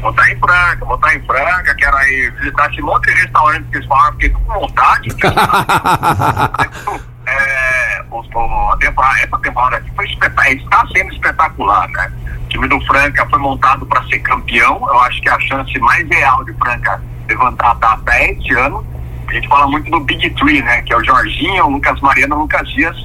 Vou 0.00 0.10
estar 0.10 0.30
em 0.30 0.38
Franca, 0.38 0.84
vou 0.84 0.94
estar 0.94 1.16
em 1.16 1.26
Franca, 1.26 1.74
quero 1.74 1.96
aí 1.96 2.30
visitar 2.38 2.70
esse 2.70 2.80
monte 2.80 3.06
de 3.12 3.20
restaurante 3.20 3.64
que 3.68 3.76
eles 3.78 3.88
falaram, 3.88 4.12
fiquei 4.12 4.30
com 4.30 4.60
vontade. 4.60 5.08
é, 7.28 8.04
o- 8.10 8.20
o- 8.20 8.72
a 8.72 8.76
temporada, 8.78 9.18
essa 9.20 9.38
temporada 9.38 9.76
aqui 9.76 9.90
foi 9.94 10.06
espetacular, 10.06 10.52
está 10.52 10.86
sendo 10.94 11.12
espetacular, 11.12 11.88
né? 11.88 12.12
O 12.44 12.48
time 12.48 12.68
do 12.68 12.80
Franca 12.86 13.26
foi 13.28 13.38
montado 13.38 13.84
para 13.86 14.02
ser 14.04 14.18
campeão, 14.20 14.76
eu 14.88 15.00
acho 15.02 15.20
que 15.20 15.28
a 15.28 15.38
chance 15.40 15.78
mais 15.80 16.08
real 16.08 16.44
de 16.44 16.52
Franca 16.54 17.00
levantar 17.28 17.72
a 17.72 17.74
taça 17.76 18.02
é 18.12 18.32
esse 18.32 18.52
ano. 18.54 18.84
A 19.28 19.32
gente 19.34 19.46
fala 19.48 19.66
muito 19.66 19.90
do 19.90 20.00
Big 20.00 20.30
Three, 20.30 20.62
né? 20.62 20.80
Que 20.82 20.92
é 20.94 20.96
o 20.96 21.04
Jorginho, 21.04 21.66
o 21.66 21.70
Lucas 21.70 22.00
Mariano 22.00 22.36
o 22.36 22.38
Lucas 22.40 22.66
Dias. 22.70 22.96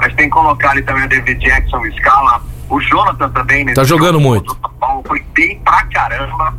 Mas 0.00 0.12
tem 0.14 0.26
que 0.26 0.30
colocar 0.30 0.70
ali 0.70 0.82
também 0.82 1.04
o 1.04 1.08
David 1.08 1.38
Jackson, 1.44 1.78
o 1.78 1.92
Scala, 1.92 2.42
o 2.68 2.80
Jonathan 2.80 3.28
também. 3.30 3.64
nesse 3.64 3.76
Tá 3.76 3.84
jogando 3.84 4.14
jogo 4.14 4.20
muito. 4.28 4.56
Paulo 4.80 5.04
foi 5.06 5.24
bem 5.34 5.58
pra 5.60 5.84
caramba. 5.86 6.54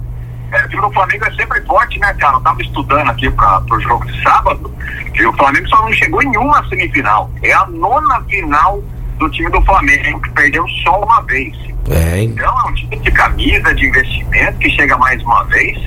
É, 0.52 0.66
o 0.66 0.70
time 0.70 0.82
do 0.82 0.92
Flamengo 0.92 1.26
é 1.26 1.32
sempre 1.32 1.62
forte, 1.62 2.00
né, 2.00 2.14
cara? 2.16 2.38
Eu 2.38 2.42
tava 2.42 2.62
estudando 2.62 3.10
aqui 3.10 3.30
pra, 3.32 3.62
pro 3.62 3.80
jogo 3.80 4.06
de 4.06 4.22
sábado, 4.24 4.74
que 5.14 5.26
o 5.26 5.34
Flamengo 5.34 5.68
só 5.68 5.82
não 5.82 5.94
chegou 5.94 6.22
em 6.22 6.38
uma 6.38 6.68
semifinal. 6.68 7.30
É 7.44 7.54
a 7.54 7.66
nona 7.68 8.22
final 8.24 8.82
do 9.18 9.30
time 9.30 9.50
do 9.52 9.62
Flamengo, 9.64 10.22
que 10.22 10.30
perdeu 10.32 10.66
só 10.84 11.02
uma 11.04 11.22
vez. 11.22 11.56
É? 11.90 12.24
Então 12.24 12.60
é 12.60 12.70
um 12.70 12.74
time 12.74 12.98
de 12.98 13.12
camisa, 13.12 13.74
de 13.76 13.88
investimento, 13.88 14.58
que 14.60 14.70
chega 14.72 14.98
mais 14.98 15.22
uma 15.24 15.44
vez. 15.46 15.78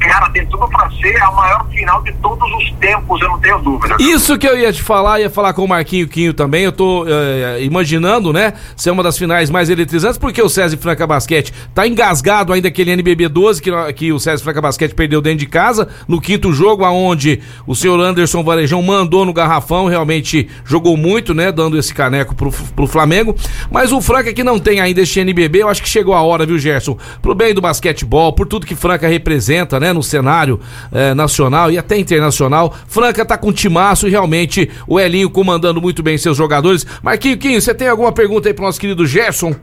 Cara, 0.00 0.30
tem 0.30 0.46
tudo 0.46 0.68
pra 0.68 0.90
ser 0.90 1.16
a 1.22 1.30
maior 1.32 1.68
final 1.68 2.02
de 2.02 2.12
todos 2.14 2.50
os 2.54 2.72
tempos, 2.78 3.20
eu 3.20 3.28
não 3.28 3.38
tenho 3.40 3.58
dúvida. 3.58 3.96
Isso 3.98 4.38
que 4.38 4.46
eu 4.46 4.58
ia 4.58 4.72
te 4.72 4.82
falar, 4.82 5.20
ia 5.20 5.30
falar 5.30 5.52
com 5.52 5.64
o 5.64 5.68
Marquinho 5.68 6.08
Quinho 6.08 6.32
também. 6.32 6.64
Eu 6.64 6.72
tô 6.72 7.04
eh, 7.06 7.62
imaginando, 7.62 8.32
né? 8.32 8.54
Ser 8.76 8.90
uma 8.90 9.02
das 9.02 9.18
finais 9.18 9.50
mais 9.50 9.70
eletrizantes, 9.70 10.18
porque 10.18 10.40
o 10.40 10.48
César 10.48 10.76
Franca 10.76 11.06
Basquete 11.06 11.52
tá 11.74 11.86
engasgado 11.86 12.52
ainda 12.52 12.68
aquele 12.68 12.92
NBB 12.92 13.28
12 13.28 13.62
que, 13.62 13.70
que 13.94 14.12
o 14.12 14.18
César 14.18 14.42
Franca 14.42 14.60
Basquete 14.60 14.94
perdeu 14.94 15.20
dentro 15.20 15.40
de 15.40 15.46
casa, 15.46 15.88
no 16.06 16.20
quinto 16.20 16.52
jogo, 16.52 16.84
aonde 16.84 17.40
o 17.66 17.74
senhor 17.74 18.00
Anderson 18.00 18.42
Varejão 18.42 18.82
mandou 18.82 19.24
no 19.24 19.32
garrafão, 19.32 19.86
realmente 19.86 20.48
jogou 20.64 20.96
muito, 20.96 21.34
né? 21.34 21.50
Dando 21.50 21.78
esse 21.78 21.94
caneco 21.94 22.34
pro, 22.34 22.52
pro 22.52 22.86
Flamengo. 22.86 23.34
Mas 23.70 23.92
o 23.92 24.00
Franca 24.00 24.32
que 24.32 24.44
não 24.44 24.58
tem 24.58 24.80
ainda 24.80 25.00
este 25.00 25.20
NBB, 25.20 25.62
eu 25.62 25.68
acho 25.68 25.82
que 25.82 25.88
chegou 25.88 26.14
a 26.14 26.22
hora, 26.22 26.46
viu, 26.46 26.58
Gerson? 26.58 26.96
Pro 27.20 27.34
bem 27.34 27.52
do 27.52 27.60
basquetebol, 27.60 28.32
por 28.32 28.46
tudo 28.46 28.66
que 28.66 28.74
Franca 28.74 29.08
representa, 29.08 29.80
né? 29.80 29.87
No 29.92 30.02
cenário 30.02 30.60
eh, 30.92 31.14
nacional 31.14 31.70
e 31.70 31.78
até 31.78 31.98
internacional. 31.98 32.74
Franca 32.86 33.24
tá 33.24 33.36
com 33.36 33.52
timaço 33.52 34.06
e 34.06 34.10
realmente 34.10 34.68
o 34.86 34.98
Elinho 34.98 35.30
comandando 35.30 35.80
muito 35.80 36.02
bem 36.02 36.18
seus 36.18 36.36
jogadores. 36.36 36.86
Marquinho, 37.02 37.38
Quinho, 37.38 37.60
você 37.60 37.74
tem 37.74 37.88
alguma 37.88 38.12
pergunta 38.12 38.48
aí 38.48 38.54
pro 38.54 38.64
nosso 38.64 38.80
querido 38.80 39.06
Gerson? 39.06 39.54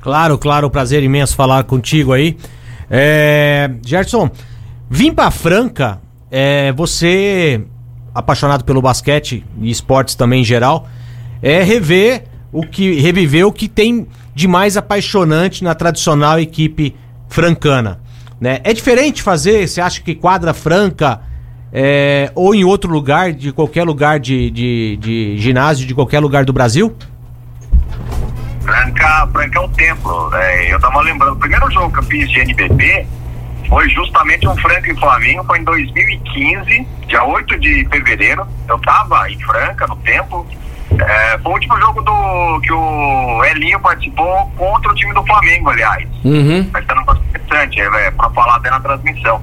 Claro, 0.00 0.36
claro, 0.36 0.68
prazer 0.68 1.02
imenso 1.02 1.36
falar 1.36 1.64
contigo 1.64 2.12
aí. 2.12 2.36
É, 2.90 3.70
Gerson, 3.84 4.30
vim 4.90 5.12
pra 5.12 5.30
Franca, 5.30 6.00
é, 6.30 6.72
você, 6.72 7.62
apaixonado 8.14 8.64
pelo 8.64 8.82
basquete 8.82 9.44
e 9.60 9.70
esportes 9.70 10.14
também 10.14 10.42
em 10.42 10.44
geral, 10.44 10.88
é 11.40 11.62
rever 11.62 12.24
o 12.52 12.66
que, 12.66 13.00
reviver 13.00 13.46
o 13.46 13.52
que 13.52 13.68
tem 13.68 14.06
de 14.34 14.46
mais 14.48 14.76
apaixonante 14.76 15.64
na 15.64 15.74
tradicional 15.74 16.38
equipe 16.38 16.94
francana. 17.28 18.01
Né? 18.42 18.58
É 18.64 18.72
diferente 18.72 19.22
fazer, 19.22 19.68
você 19.68 19.80
acha 19.80 20.00
que 20.02 20.16
quadra 20.16 20.52
franca 20.52 21.20
é, 21.72 22.28
ou 22.34 22.52
em 22.52 22.64
outro 22.64 22.90
lugar, 22.90 23.32
de 23.32 23.52
qualquer 23.52 23.84
lugar 23.84 24.18
de, 24.18 24.50
de, 24.50 24.96
de 25.00 25.38
ginásio, 25.38 25.86
de 25.86 25.94
qualquer 25.94 26.18
lugar 26.18 26.44
do 26.44 26.52
Brasil? 26.52 26.92
Franca, 28.62 29.28
Franca 29.32 29.58
é 29.60 29.62
o 29.62 29.68
templo. 29.68 30.34
É, 30.34 30.74
eu 30.74 30.80
tava 30.80 31.00
lembrando, 31.02 31.34
o 31.34 31.36
primeiro 31.36 31.70
jogo 31.70 31.92
que 31.92 32.00
eu 32.00 32.02
fiz 32.02 32.28
de 32.32 32.40
NBB 32.40 33.06
foi 33.68 33.88
justamente 33.90 34.48
um 34.48 34.56
Franca 34.56 34.90
em 34.90 34.96
Flamengo, 34.96 35.44
foi 35.44 35.60
em 35.60 35.64
2015, 35.64 36.88
dia 37.06 37.22
8 37.22 37.60
de 37.60 37.86
fevereiro. 37.92 38.44
Eu 38.68 38.78
tava 38.80 39.30
em 39.30 39.38
Franca, 39.38 39.86
no 39.86 39.94
templo. 39.98 40.44
É, 41.00 41.38
foi 41.38 41.52
o 41.52 41.54
último 41.54 41.76
jogo 41.78 42.02
do 42.02 42.60
que 42.60 42.72
o 42.72 43.44
Elinho 43.44 43.80
participou 43.80 44.50
contra 44.56 44.90
o 44.90 44.94
time 44.94 45.12
do 45.14 45.24
Flamengo, 45.24 45.70
aliás. 45.70 46.08
Uhum. 46.24 46.68
Mas 46.72 46.84
tá 46.86 46.94
interessante, 47.28 47.80
é, 47.80 48.06
é, 48.06 48.10
pra 48.10 48.30
falar 48.30 48.56
até 48.56 48.70
na 48.70 48.80
transmissão. 48.80 49.42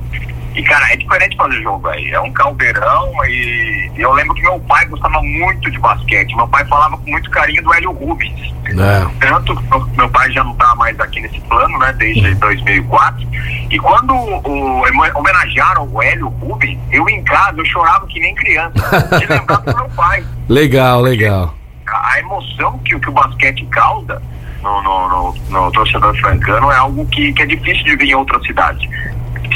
E, 0.55 0.63
cara, 0.63 0.91
é 0.93 0.97
diferente 0.97 1.35
fazer 1.37 1.61
jogo 1.61 1.87
aí. 1.87 2.09
É 2.11 2.19
um 2.19 2.31
caldeirão 2.31 3.11
e, 3.25 3.91
eu 3.97 4.11
lembro 4.13 4.33
que 4.35 4.41
meu 4.41 4.59
pai 4.61 4.85
gostava 4.85 5.21
muito 5.21 5.69
de 5.69 5.77
basquete. 5.79 6.35
Meu 6.35 6.47
pai 6.47 6.65
falava 6.65 6.97
com 6.97 7.09
muito 7.09 7.29
carinho 7.29 7.61
do 7.63 7.73
Hélio 7.73 7.91
Rubens. 7.91 8.53
É. 8.65 9.27
Tanto 9.27 9.55
que 9.55 9.97
meu, 9.97 10.09
pai 10.09 10.31
já 10.31 10.43
não 10.43 10.53
tá 10.55 10.75
mais 10.75 10.99
aqui 10.99 11.21
nesse 11.21 11.39
plano, 11.41 11.77
né, 11.79 11.93
desde 11.97 12.33
2004. 12.35 13.27
E 13.69 13.79
quando 13.79 14.13
o, 14.13 14.83
homenagearam 15.15 15.87
o 15.91 16.01
Hélio 16.01 16.27
Rubens, 16.27 16.77
eu 16.91 17.07
em 17.09 17.23
casa, 17.23 17.57
eu 17.57 17.65
chorava 17.65 18.05
que 18.07 18.19
nem 18.19 18.33
criança. 18.35 18.73
De 19.19 19.25
lembrar 19.25 19.57
do 19.57 19.75
meu 19.75 19.89
pai 19.89 20.23
Legal, 20.49 21.01
legal. 21.01 21.53
a 21.87 22.13
a 22.13 22.19
emoção 22.19 22.77
que, 22.79 22.95
o- 22.95 22.99
que 22.99 23.09
o 23.09 23.13
basquete 23.13 23.65
causa 23.67 24.21
no, 24.61 24.83
no, 24.83 25.09
no, 25.09 25.35
no 25.49 25.71
torcedor 25.71 26.15
francano 26.19 26.71
é 26.71 26.77
algo 26.77 27.05
que, 27.07 27.31
que 27.33 27.41
é 27.41 27.45
difícil 27.45 27.83
de 27.85 27.95
ver 27.95 28.05
em 28.05 28.15
outras 28.15 28.45
cidades. 28.45 28.87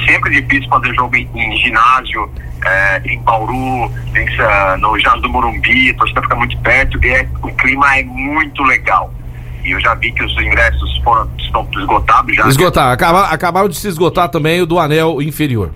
Sempre 0.06 0.42
difícil 0.42 0.70
fazer 0.70 0.94
jogo 0.96 1.16
em, 1.16 1.30
em 1.36 1.58
ginásio, 1.58 2.30
é, 2.66 3.02
em 3.06 3.20
Bauru, 3.22 3.92
em, 4.16 4.36
Sa- 4.36 4.78
no 4.80 4.98
ginásio 4.98 5.22
do 5.22 5.30
Morumbi, 5.30 5.92
a 5.92 5.94
torcida 5.96 6.22
fica 6.22 6.36
muito 6.36 6.58
perto 6.60 7.04
e 7.06 7.10
é- 7.10 7.28
o 7.42 7.52
clima 7.54 7.98
é 7.98 8.04
muito 8.04 8.62
legal. 8.63 9.13
E 9.63 9.72
eu 9.72 9.80
já 9.80 9.94
vi 9.96 10.12
que 10.12 10.24
os 10.24 10.32
ingressos 10.42 10.98
foram, 11.04 11.30
estão 11.38 11.68
esgotados 11.78 12.36
já. 12.36 12.48
Esgotar, 12.48 12.92
acaba- 12.92 13.28
acabaram 13.30 13.70
de 13.70 13.76
se 13.78 13.88
esgotar 13.88 14.28
também 14.30 14.62
o 14.62 14.66
do 14.66 14.78
anel 14.80 15.22
inferior. 15.22 15.72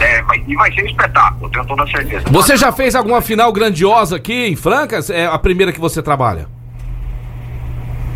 É, 0.00 0.20
e 0.46 0.54
vai 0.56 0.72
ser 0.72 0.82
um 0.82 0.86
espetáculo, 0.86 1.48
tenho 1.50 1.64
toda 1.66 1.86
certeza. 1.88 2.24
Você 2.30 2.56
já 2.56 2.70
fez 2.72 2.94
alguma 2.94 3.20
final 3.20 3.52
grandiosa 3.52 4.16
aqui 4.16 4.46
em 4.48 4.56
Franca? 4.56 4.98
É 5.10 5.26
a 5.26 5.38
primeira 5.38 5.72
que 5.72 5.80
você 5.80 6.02
trabalha? 6.02 6.48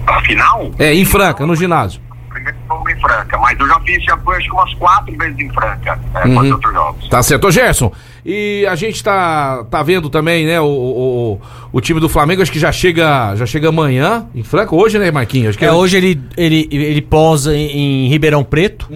A 0.07 0.21
final? 0.23 0.71
É, 0.79 0.93
em 0.93 1.05
Franca, 1.05 1.47
no 1.47 1.55
ginásio. 1.55 2.02
Jogo 2.69 2.91
em 2.91 3.01
Franca, 3.01 3.39
mas 3.39 3.59
eu 3.61 3.67
já 3.69 3.81
fiz, 3.81 4.05
já 4.05 4.17
fui 4.19 4.37
acho 4.37 4.47
que 4.47 4.53
umas 4.55 4.75
quatro 4.75 5.17
vezes 5.17 5.39
em 5.39 5.51
Franca, 5.51 5.99
é, 6.15 6.27
Uhum. 6.29 6.53
outros 6.53 6.73
jogos. 6.73 7.09
Tá 7.09 7.23
certo, 7.23 7.47
Ô, 7.47 7.51
Gerson. 7.51 7.93
E 8.25 8.65
a 8.71 8.75
gente 8.77 9.03
tá, 9.03 9.65
tá 9.69 9.83
vendo 9.83 10.09
também, 10.09 10.47
né, 10.47 10.61
o, 10.61 10.65
o, 10.65 11.41
o 11.73 11.81
time 11.81 11.99
do 11.99 12.09
Flamengo, 12.09 12.41
acho 12.41 12.53
que 12.53 12.59
já 12.59 12.71
chega, 12.71 13.35
já 13.35 13.45
chega 13.47 13.69
amanhã 13.69 14.27
em 14.35 14.43
Franca, 14.45 14.75
hoje, 14.77 14.97
né, 14.99 15.11
Marquinhos? 15.11 15.51
Acho 15.51 15.59
que 15.59 15.65
É, 15.65 15.73
hoje 15.73 15.97
ele, 15.97 16.21
ele, 16.37 16.69
ele 16.71 17.03
posa 17.03 17.55
em, 17.57 18.05
em 18.07 18.09
Ribeirão 18.09 18.45
Preto, 18.45 18.89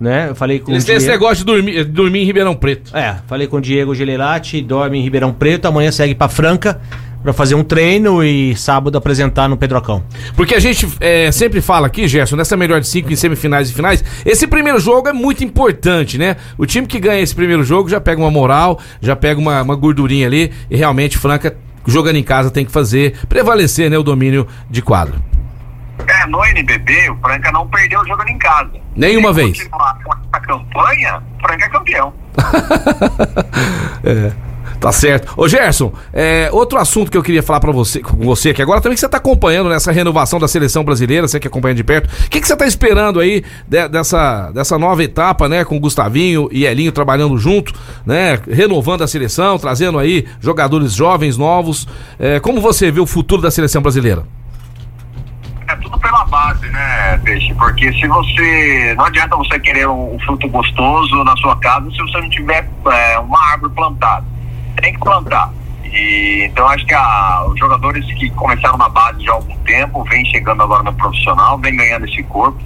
né? 0.00 0.28
Eu 0.30 0.34
falei 0.36 0.60
com 0.60 0.70
Eles 0.70 0.84
têm 0.84 0.94
esse 0.96 1.08
negócio 1.08 1.38
de 1.38 1.44
dormir, 1.44 1.72
de 1.84 1.90
dormir 1.90 2.20
em 2.20 2.24
Ribeirão 2.24 2.54
Preto. 2.54 2.96
É, 2.96 3.16
falei 3.26 3.46
com 3.48 3.56
o 3.56 3.60
Diego 3.60 3.94
Gelelati, 3.94 4.60
dorme 4.62 4.98
em 4.98 5.02
Ribeirão 5.02 5.32
Preto, 5.32 5.66
amanhã 5.66 5.90
segue 5.90 6.14
pra 6.14 6.28
Franca 6.28 6.80
pra 7.28 7.32
fazer 7.34 7.54
um 7.54 7.62
treino 7.62 8.24
e 8.24 8.56
sábado 8.56 8.96
apresentar 8.96 9.50
no 9.50 9.56
Pedrocão. 9.58 10.02
Porque 10.34 10.54
a 10.54 10.58
gente 10.58 10.88
é, 10.98 11.30
sempre 11.30 11.60
fala 11.60 11.86
aqui, 11.86 12.08
Gerson, 12.08 12.36
nessa 12.36 12.56
melhor 12.56 12.80
de 12.80 12.88
cinco 12.88 13.12
em 13.12 13.16
semifinais 13.16 13.68
e 13.68 13.74
finais, 13.74 14.02
esse 14.24 14.46
primeiro 14.46 14.80
jogo 14.80 15.08
é 15.08 15.12
muito 15.12 15.44
importante, 15.44 16.16
né? 16.16 16.36
O 16.56 16.64
time 16.64 16.86
que 16.86 16.98
ganha 16.98 17.20
esse 17.20 17.34
primeiro 17.34 17.62
jogo 17.62 17.90
já 17.90 18.00
pega 18.00 18.18
uma 18.18 18.30
moral, 18.30 18.80
já 18.98 19.14
pega 19.14 19.38
uma, 19.38 19.60
uma 19.60 19.76
gordurinha 19.76 20.26
ali 20.26 20.50
e 20.70 20.76
realmente 20.76 21.18
Franca, 21.18 21.54
jogando 21.86 22.16
em 22.16 22.22
casa, 22.22 22.50
tem 22.50 22.64
que 22.64 22.72
fazer 22.72 23.14
prevalecer 23.28 23.90
né, 23.90 23.98
o 23.98 24.02
domínio 24.02 24.48
de 24.70 24.80
quadro. 24.80 25.22
É, 26.06 26.26
no 26.28 26.42
NBB, 26.46 27.10
o 27.10 27.16
Franca 27.16 27.52
não 27.52 27.68
perdeu 27.68 28.02
jogando 28.06 28.28
em 28.28 28.38
casa. 28.38 28.70
Nenhuma 28.96 29.34
Se 29.34 29.34
vez. 29.34 29.58
continuar 29.58 29.98
com 30.02 30.14
essa 30.14 30.46
campanha, 30.46 31.22
o 31.36 31.42
Franca 31.46 31.64
é 31.66 31.68
campeão. 31.68 32.14
É, 34.04 34.32
tá 34.80 34.92
certo. 34.92 35.32
Ô 35.36 35.48
Gerson, 35.48 35.92
é, 36.12 36.48
outro 36.52 36.78
assunto 36.78 37.10
que 37.10 37.16
eu 37.16 37.22
queria 37.22 37.42
falar 37.42 37.60
para 37.60 37.72
você, 37.72 38.00
com 38.00 38.16
você, 38.18 38.54
que 38.54 38.62
agora 38.62 38.80
também 38.80 38.94
que 38.94 39.00
você 39.00 39.08
tá 39.08 39.16
acompanhando 39.18 39.68
nessa 39.68 39.90
renovação 39.92 40.38
da 40.38 40.46
seleção 40.48 40.84
brasileira, 40.84 41.26
você 41.26 41.40
que 41.40 41.48
acompanha 41.48 41.74
de 41.74 41.84
perto, 41.84 42.06
o 42.06 42.30
que, 42.30 42.40
que 42.40 42.46
você 42.46 42.56
tá 42.56 42.66
esperando 42.66 43.20
aí 43.20 43.42
de- 43.66 43.88
dessa, 43.88 44.50
dessa 44.52 44.78
nova 44.78 45.02
etapa, 45.02 45.48
né, 45.48 45.64
com 45.64 45.78
Gustavinho 45.80 46.48
e 46.52 46.64
Elinho 46.64 46.92
trabalhando 46.92 47.36
junto, 47.38 47.72
né, 48.06 48.38
renovando 48.48 49.02
a 49.02 49.08
seleção, 49.08 49.58
trazendo 49.58 49.98
aí 49.98 50.26
jogadores 50.40 50.92
jovens, 50.92 51.36
novos. 51.36 51.86
É, 52.18 52.40
como 52.40 52.60
você 52.60 52.90
vê 52.90 53.00
o 53.00 53.06
futuro 53.06 53.42
da 53.42 53.50
seleção 53.50 53.82
brasileira? 53.82 54.24
É 55.70 55.76
tudo 55.76 55.98
pela 55.98 56.24
base, 56.24 56.66
né, 56.70 57.20
Peixe? 57.22 57.52
Porque 57.54 57.92
se 57.92 58.06
você. 58.08 58.94
Não 58.96 59.04
adianta 59.04 59.36
você 59.36 59.60
querer 59.60 59.86
um, 59.86 60.14
um 60.14 60.18
fruto 60.20 60.48
gostoso 60.48 61.22
na 61.24 61.36
sua 61.36 61.56
casa 61.56 61.90
se 61.90 61.98
você 61.98 62.18
não 62.22 62.30
tiver 62.30 62.66
é, 62.90 63.18
uma 63.18 63.38
árvore 63.52 63.74
plantada. 63.74 64.24
Tem 64.80 64.92
que 64.92 64.98
plantar. 65.00 65.50
E, 65.84 66.44
então 66.50 66.66
acho 66.68 66.84
que 66.86 66.94
a- 66.94 67.44
os 67.48 67.58
jogadores 67.58 68.04
que 68.14 68.28
começaram 68.30 68.76
na 68.76 68.88
base 68.88 69.24
já 69.24 69.32
há 69.32 69.34
algum 69.36 69.56
tempo, 69.60 70.04
vêm 70.04 70.24
chegando 70.26 70.62
agora 70.62 70.82
no 70.82 70.92
profissional, 70.92 71.58
vêm 71.58 71.76
ganhando 71.76 72.04
esse 72.06 72.22
corpo. 72.24 72.58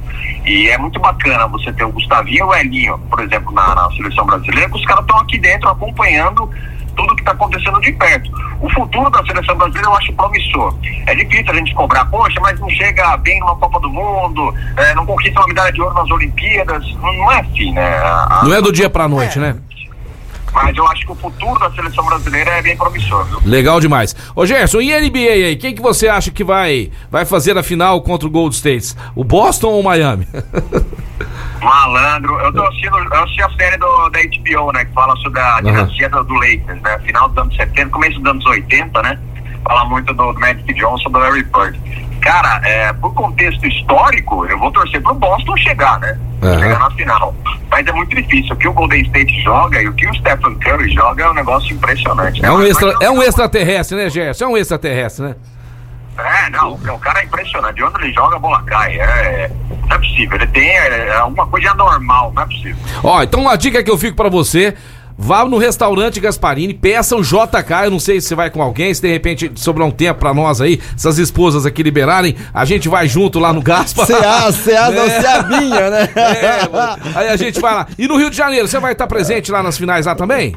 E 0.45 0.69
é 0.69 0.77
muito 0.79 0.99
bacana 0.99 1.47
você 1.47 1.73
ter 1.73 1.85
o 1.85 1.93
Gustavinho 1.93 2.39
e 2.39 2.43
o 2.43 2.55
Elinho, 2.55 2.99
por 3.09 3.21
exemplo, 3.21 3.53
na, 3.53 3.75
na 3.77 3.91
seleção 3.93 4.27
brasileira, 4.27 4.69
que 4.69 4.77
os 4.77 4.85
caras 4.85 5.03
estão 5.05 5.19
aqui 5.19 5.39
dentro 5.39 5.69
acompanhando 5.69 6.51
tudo 6.97 7.15
que 7.15 7.23
está 7.23 7.31
acontecendo 7.33 7.81
de 7.81 7.93
perto. 7.93 8.31
O 8.61 8.69
futuro 8.71 9.09
da 9.09 9.25
seleção 9.25 9.57
brasileira 9.57 9.89
eu 9.89 9.95
acho 9.95 10.13
promissor. 10.13 10.75
É 11.07 11.15
difícil 11.15 11.51
a 11.51 11.55
gente 11.55 11.73
cobrar, 11.75 12.05
poxa, 12.07 12.39
mas 12.41 12.59
não 12.61 12.69
chega 12.71 13.17
bem 13.19 13.39
numa 13.41 13.57
Copa 13.57 13.81
do 13.81 13.89
Mundo, 13.89 14.53
é, 14.77 14.95
não 14.95 15.07
conquista 15.07 15.41
uma 15.41 15.47
medalha 15.49 15.73
de 15.73 15.81
ouro 15.81 15.95
nas 15.95 16.11
Olimpíadas. 16.11 16.85
Não, 16.97 17.13
não 17.15 17.33
é 17.33 17.41
assim, 17.41 17.73
né? 17.73 17.89
A- 17.99 18.41
Não 18.45 18.53
é 18.53 18.61
do 18.61 18.71
dia 18.73 18.91
pra 18.91 19.09
noite, 19.09 19.39
né? 19.39 19.57
Mas 20.53 20.77
eu 20.77 20.87
acho 20.89 21.07
que 21.07 21.13
o 21.13 21.15
futuro 21.15 21.59
da 21.59 21.71
seleção 21.73 22.05
brasileira 22.05 22.51
é 22.51 22.63
bem 22.63 22.77
promissor, 22.77 23.25
viu? 23.25 23.41
Legal 23.45 23.81
demais. 23.81 24.15
Ô 24.37 24.45
Gerson, 24.45 24.81
e 24.81 24.93
NBA 24.93 25.19
aí? 25.19 25.57
Quem 25.57 25.75
que 25.75 25.81
você 25.81 26.09
acha 26.09 26.31
que 26.31 26.45
vai, 26.45 26.91
vai 27.11 27.25
fazer 27.25 27.57
a 27.57 27.63
final 27.63 28.01
contra 28.03 28.29
o 28.29 28.31
Gold 28.31 28.55
States? 28.55 28.97
O 29.15 29.25
Boston 29.25 29.69
ou 29.69 29.81
o 29.81 29.85
Miami? 29.85 30.27
Malandro, 31.63 32.39
eu 32.41 32.53
tô 32.53 32.65
assistindo, 32.65 32.99
eu 32.99 33.23
assisti 33.23 33.43
a 33.43 33.51
série 33.51 33.77
do, 33.77 34.09
da 34.11 34.19
HBO, 34.21 34.73
né? 34.73 34.85
Que 34.85 34.93
fala 34.93 35.17
sobre 35.17 35.41
a 35.41 35.61
dinastia 35.61 36.09
do, 36.09 36.25
do 36.25 36.35
Lakers, 36.35 36.83
né? 36.83 36.99
Final 37.07 37.29
dos 37.29 37.39
anos 37.39 37.57
70, 37.57 37.91
começo 37.91 38.19
dos 38.19 38.31
anos 38.31 38.45
80, 38.45 39.03
né? 39.03 39.19
Fala 39.65 39.85
muito 39.87 40.13
do 40.13 40.35
Magic 40.35 40.75
Johnson, 40.75 41.11
do 41.11 41.19
Larry 41.19 41.45
Bird. 41.45 41.81
Cara, 42.21 42.61
é, 42.65 42.93
por 42.93 43.13
contexto 43.15 43.67
histórico, 43.67 44.47
eu 44.47 44.59
vou 44.59 44.71
torcer 44.71 45.01
pro 45.03 45.15
Boston 45.15 45.57
chegar, 45.57 45.99
né? 46.01 46.19
Aham. 46.43 46.61
Chegar 46.61 46.79
na 46.79 46.91
final. 46.93 47.35
Mas 47.71 47.87
é 47.87 47.93
muito 47.93 48.15
difícil. 48.15 48.55
O 48.55 48.57
que 48.59 48.69
o 48.69 48.73
Golden 48.73 49.03
State 49.03 49.43
joga 49.43 49.81
e 49.83 49.89
o 49.89 49.93
que 49.93 50.07
o 50.09 50.15
Stephen 50.15 50.55
Curry 50.57 50.93
joga 50.93 51.25
é 51.25 51.31
um 51.31 51.35
negócio 51.35 51.73
impressionante. 51.75 52.41
né? 52.41 52.49
É 52.49 52.53
um, 52.53 52.63
extra, 52.63 52.95
é 53.01 53.11
um 53.11 53.23
extraterrestre, 53.23 53.97
né, 53.97 54.09
Gerson? 54.09 54.45
É 54.45 54.49
um 54.49 54.57
extraterrestre, 54.57 55.27
né? 55.27 55.37
É, 56.19 56.51
não, 56.51 56.75
o 56.75 56.99
cara 56.99 57.21
é 57.21 57.25
impressionante. 57.25 57.75
De 57.77 57.83
onde 57.85 58.05
ele 58.05 58.13
joga, 58.13 58.37
a 58.37 58.39
bola 58.39 58.63
cai. 58.65 59.01
É, 59.01 59.51
não 59.89 59.97
é 59.97 59.99
possível. 59.99 60.37
Ele 60.37 60.47
tem 60.49 60.69
é, 60.69 61.09
é 61.09 61.17
alguma 61.17 61.47
coisa 61.47 61.71
anormal, 61.71 62.33
não 62.35 62.43
é 62.43 62.47
possível. 62.47 62.77
Ó, 63.03 63.23
então 63.23 63.41
uma 63.41 63.57
dica 63.57 63.83
que 63.83 63.91
eu 63.91 63.99
fico 63.99 64.17
pra 64.17 64.29
você. 64.29 64.77
Vá 65.17 65.45
no 65.45 65.59
restaurante 65.59 66.21
Gasparini, 66.21 66.75
peça 66.75 67.17
um 67.17 67.23
JK. 67.23 67.85
Eu 67.85 67.91
não 67.91 67.99
sei 67.99 68.21
se 68.21 68.29
você 68.29 68.35
vai 68.35 68.51
com 68.51 68.63
alguém, 68.63 68.93
se 68.93 69.01
de 69.03 69.09
repente 69.09 69.53
sobrar 69.57 69.87
um 69.87 69.91
tempo 69.91 70.21
pra 70.21 70.35
nós 70.35 70.61
aí, 70.61 70.81
se 70.97 71.07
as 71.09 71.19
esposas 71.19 71.67
aqui 71.67 71.83
liberarem, 71.83 72.35
a 72.53 72.65
gente 72.65 72.89
vai 72.89 73.07
junto 73.09 73.39
lá 73.39 73.53
no 73.53 73.63
Gaspa. 73.63 74.07
CA, 74.07 74.53
CA 74.53 74.91
não 74.93 75.09
Ceabinha, 75.09 75.91
né? 75.91 76.09
É, 76.17 77.19
aí 77.19 77.29
a 77.29 77.37
gente 77.37 77.61
vai 77.61 77.75
lá. 77.75 77.87
E 77.99 78.07
no 78.07 78.17
Rio 78.17 78.31
de 78.31 78.37
Janeiro, 78.37 78.67
você 78.67 78.79
vai 78.79 78.93
estar 78.93 79.07
presente 79.07 79.51
lá 79.51 79.63
nas 79.63 79.77
finais 79.77 80.07
lá 80.07 80.15
também? 80.15 80.57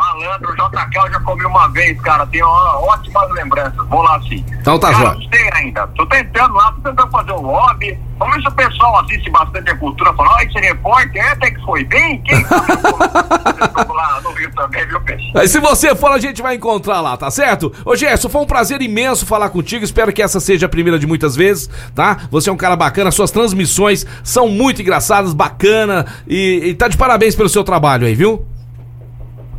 Malandro, 0.00 0.50
o 0.50 0.54
JK 0.54 1.12
já 1.12 1.20
comi 1.20 1.44
uma 1.44 1.68
vez, 1.68 2.00
cara. 2.00 2.26
Tenho 2.26 2.46
ótimas 2.46 3.30
lembranças. 3.32 3.86
Vou 3.88 4.00
lá 4.00 4.18
sim. 4.22 4.44
Então 4.60 4.78
tá 4.78 4.90
cara, 4.90 5.14
não 5.14 5.22
sei 5.22 5.50
ainda. 5.52 5.86
Tô 5.88 6.06
tentando 6.06 6.54
lá, 6.54 6.72
tô 6.72 6.88
tentando 6.88 7.10
fazer 7.10 7.32
um 7.32 7.42
lobby. 7.42 7.98
Vamos 8.18 8.36
ver 8.36 8.42
se 8.42 8.48
o 8.48 8.52
pessoal 8.52 9.00
assiste 9.00 9.30
bastante 9.30 9.70
a 9.70 9.76
cultura. 9.76 10.12
Fala, 10.14 10.30
ó, 10.34 10.40
esse 10.40 10.58
repórter 10.58 11.22
é, 11.22 11.30
até 11.32 11.50
que 11.50 11.60
foi 11.64 11.84
bem. 11.84 12.22
Quem 12.22 12.44
foi? 12.44 12.58
Lá 13.94 14.20
no 14.22 14.32
Rio 14.32 14.50
também, 14.54 14.86
viu, 14.86 15.00
Peixe? 15.02 15.32
Aí 15.34 15.48
se 15.48 15.58
você 15.58 15.94
for, 15.94 16.12
a 16.12 16.18
gente 16.18 16.40
vai 16.40 16.54
encontrar 16.54 17.00
lá, 17.00 17.16
tá 17.16 17.30
certo? 17.30 17.72
Ô 17.84 17.94
Gerson, 17.94 18.28
foi 18.28 18.40
um 18.40 18.46
prazer 18.46 18.80
imenso 18.80 19.26
falar 19.26 19.50
contigo. 19.50 19.84
Espero 19.84 20.12
que 20.12 20.22
essa 20.22 20.40
seja 20.40 20.66
a 20.66 20.68
primeira 20.68 20.98
de 20.98 21.06
muitas 21.06 21.36
vezes, 21.36 21.68
tá? 21.94 22.20
Você 22.30 22.48
é 22.48 22.52
um 22.52 22.56
cara 22.56 22.76
bacana, 22.76 23.10
suas 23.10 23.30
transmissões 23.30 24.06
são 24.22 24.48
muito 24.48 24.80
engraçadas, 24.80 25.34
bacana. 25.34 26.06
E, 26.26 26.68
e 26.68 26.74
tá 26.74 26.88
de 26.88 26.96
parabéns 26.96 27.34
pelo 27.34 27.48
seu 27.48 27.64
trabalho 27.64 28.06
aí, 28.06 28.14
viu? 28.14 28.46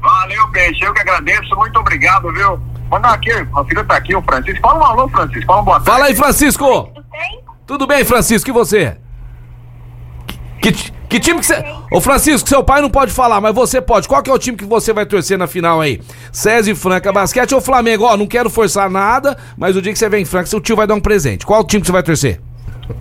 Valeu, 0.02 0.48
Peixe. 0.52 0.84
Eu 0.84 0.94
que 0.94 1.02
agradeço. 1.02 1.56
Muito 1.56 1.80
obrigado, 1.80 2.32
viu? 2.34 2.60
Mandar 2.90 3.14
aqui, 3.14 3.32
a 3.32 3.64
filha 3.64 3.86
tá 3.86 3.96
aqui, 3.96 4.14
o 4.14 4.22
Francisco. 4.22 4.62
Fala 4.62 4.80
um 4.80 4.84
alô, 4.84 5.08
Francisco. 5.08 5.46
Fala 5.46 5.62
um 5.62 5.64
boa 5.64 5.80
tarde. 5.80 5.92
Fala 5.92 6.06
aí, 6.08 6.16
Francisco! 6.16 6.92
Tudo 7.66 7.88
bem, 7.88 8.04
Francisco? 8.04 8.50
E 8.50 8.52
você? 8.52 8.98
Que, 10.62 10.74
que 10.74 11.20
time 11.20 11.40
que 11.40 11.46
você. 11.46 11.64
Ô, 11.90 12.02
Francisco, 12.02 12.50
seu 12.50 12.62
pai 12.64 12.82
não 12.82 12.90
pode 12.90 13.14
falar, 13.14 13.40
mas 13.40 13.56
você 13.56 13.82
pode. 13.82 14.10
Qual 14.10 14.22
que 14.22 14.30
é 14.30 14.34
o 14.34 14.38
time 14.38 14.58
que 14.58 14.66
você 14.66 14.92
vai 14.92 15.06
torcer 15.06 15.38
na 15.38 15.48
final 15.48 15.80
aí? 15.80 16.02
César 16.34 16.70
e 16.70 16.76
Franca 16.76 17.14
Basquete 17.14 17.56
ou 17.56 17.62
Flamengo? 17.62 18.04
Ó, 18.04 18.18
não 18.18 18.28
quero 18.28 18.50
forçar 18.50 18.90
nada, 18.90 19.38
mas 19.58 19.78
o 19.78 19.82
dia 19.82 19.94
que 19.94 19.98
você 19.98 20.10
vem 20.10 20.24
em 20.24 20.26
Franca, 20.26 20.48
seu 20.48 20.60
tio 20.60 20.76
vai 20.76 20.86
dar 20.86 20.96
um 20.96 21.00
presente. 21.00 21.46
Qual 21.46 21.64
time 21.64 21.82
que 21.82 21.88
você 21.88 21.94
vai 21.94 22.04
torcer? 22.04 22.42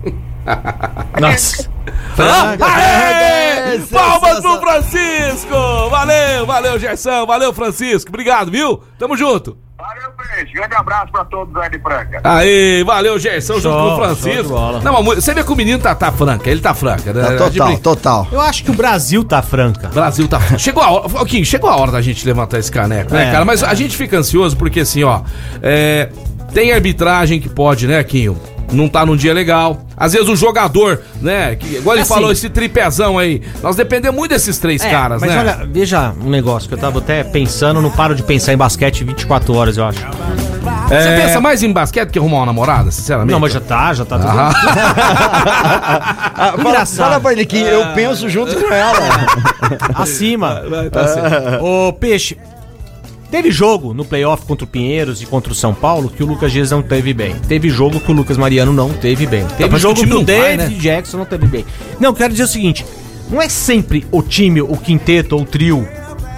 Nossa. 1.19 1.69
Aê! 2.17 3.50
É, 3.61 3.77
Palmas 3.91 4.39
pro. 4.41 4.59
Francisco! 4.59 5.89
Valeu, 5.89 6.45
valeu, 6.45 6.79
Gerson. 6.79 7.25
Valeu, 7.25 7.53
Francisco. 7.53 8.09
Obrigado, 8.09 8.49
viu? 8.51 8.81
Tamo 8.97 9.15
junto. 9.15 9.57
Valeu, 9.77 10.11
Peixe. 10.11 10.53
Grande 10.53 10.75
abraço 10.75 11.11
pra 11.11 11.25
todos 11.25 11.55
aí 11.57 11.69
de 11.71 11.79
Franca. 11.79 12.21
Aí, 12.23 12.83
valeu, 12.83 13.17
Gerson, 13.17 13.55
junto 13.55 13.63
Show, 13.63 13.89
com 13.89 13.93
o 13.95 13.97
Francisco. 13.97 14.53
Não, 14.83 15.01
mas 15.03 15.15
você 15.23 15.33
vê 15.33 15.43
que 15.43 15.51
o 15.51 15.55
menino 15.55 15.79
tá, 15.79 15.95
tá 15.95 16.11
franca, 16.11 16.49
ele 16.49 16.61
tá 16.61 16.73
franca, 16.75 17.11
né? 17.11 17.35
Tá 17.35 17.45
gente 17.49 17.57
total, 17.57 17.77
total. 17.79 18.27
Eu 18.31 18.39
acho 18.41 18.63
que 18.63 18.69
o 18.69 18.75
Brasil 18.75 19.23
tá 19.23 19.41
franca. 19.41 19.87
Brasil 19.87 20.27
tá. 20.27 20.39
Chegou 20.59 20.83
a 20.83 20.91
hora. 20.91 21.09
Joaquim, 21.09 21.43
chegou 21.43 21.67
a 21.69 21.75
hora 21.77 21.91
da 21.91 22.01
gente 22.01 22.23
levantar 22.25 22.59
esse 22.59 22.71
caneco, 22.71 23.11
né, 23.13 23.29
É. 23.29 23.31
cara? 23.31 23.43
Mas 23.43 23.63
a 23.63 23.73
gente 23.73 23.97
fica 23.97 24.17
ansioso 24.17 24.55
porque, 24.55 24.81
assim, 24.81 25.03
ó. 25.03 25.21
é, 25.63 26.09
tem 26.53 26.71
arbitragem 26.71 27.39
que 27.41 27.49
pode, 27.49 27.87
né, 27.87 28.03
Quinho? 28.03 28.37
Não 28.71 28.87
tá 28.87 29.05
num 29.05 29.15
dia 29.15 29.33
legal. 29.33 29.81
Às 29.97 30.13
vezes 30.13 30.27
o 30.29 30.35
jogador, 30.35 31.01
né? 31.21 31.55
Que, 31.55 31.75
igual 31.77 31.95
ele 31.95 32.03
Assim. 32.03 32.13
falou, 32.13 32.31
esse 32.31 32.49
tripezão 32.49 33.19
aí. 33.19 33.41
Nós 33.61 33.75
dependemos 33.75 34.17
muito 34.17 34.31
desses 34.31 34.57
três 34.57 34.83
É, 34.83 34.89
caras, 34.89 35.21
mas 35.21 35.29
né? 35.29 35.39
olha, 35.39 35.67
veja 35.71 36.13
um 36.23 36.29
negócio 36.29 36.67
que 36.67 36.73
eu 36.73 36.77
tava 36.79 36.99
até 36.99 37.23
pensando, 37.23 37.81
não 37.81 37.91
paro 37.91 38.15
de 38.15 38.23
pensar 38.23 38.53
em 38.53 38.57
basquete 38.57 39.03
24 39.03 39.53
horas, 39.55 39.77
eu 39.77 39.85
acho. 39.85 39.99
Você 40.87 40.95
É. 40.95 41.21
pensa 41.21 41.39
mais 41.41 41.63
em 41.63 41.71
basquete 41.71 42.09
que 42.09 42.19
arrumar 42.19 42.37
uma 42.37 42.45
namorada, 42.47 42.91
sinceramente? 42.91 43.31
Não, 43.31 43.39
mas 43.39 43.53
já 43.53 43.59
tá, 43.59 43.93
já 43.93 44.05
tá 44.05 44.17
tudo. 44.19 44.29
Ah, 44.29 44.51
fala, 46.55 46.69
Engraçado. 46.69 46.97
fala 47.09 47.19
pra 47.19 47.31
ele 47.31 47.45
que 47.45 47.59
eu 47.59 47.85
penso 47.93 48.29
junto 48.29 48.55
com 48.55 48.73
ela. 48.73 48.97
Acima. 49.95 50.61
tá 50.91 51.07
certo. 51.07 51.63
Ô, 51.63 51.93
Peixe, 51.93 52.37
teve 53.31 53.49
jogo 53.49 53.93
no 53.93 54.03
playoff 54.03 54.45
contra 54.45 54.65
o 54.65 54.67
Pinheiros 54.67 55.21
e 55.21 55.25
contra 55.25 55.53
o 55.53 55.55
São 55.55 55.73
Paulo 55.73 56.09
que 56.09 56.21
o 56.21 56.27
Lucas 56.27 56.51
Dias 56.51 56.69
não 56.69 56.81
teve 56.81 57.13
bem. 57.13 57.33
Teve 57.47 57.69
jogo 57.69 57.99
que 57.99 58.11
o 58.11 58.13
Lucas 58.13 58.37
Mariano 58.37 58.73
não 58.73 58.89
teve 58.89 59.25
bem. 59.25 59.47
Teve 59.57 59.77
jogo 59.79 59.95
que 59.95 60.13
o 60.13 60.21
David 60.21 60.57
né? 60.57 60.79
Jackson 60.79 61.17
não 61.17 61.25
teve 61.25 61.47
bem. 61.47 61.65
Não, 61.99 62.13
quero 62.13 62.33
dizer 62.33 62.43
o 62.43 62.47
seguinte: 62.47 62.85
não 63.29 63.41
é 63.41 63.47
sempre 63.47 64.05
o 64.11 64.21
time, 64.21 64.61
o 64.61 64.75
quinteto 64.75 65.35
ou 65.35 65.43
o 65.43 65.45
trio, 65.45 65.87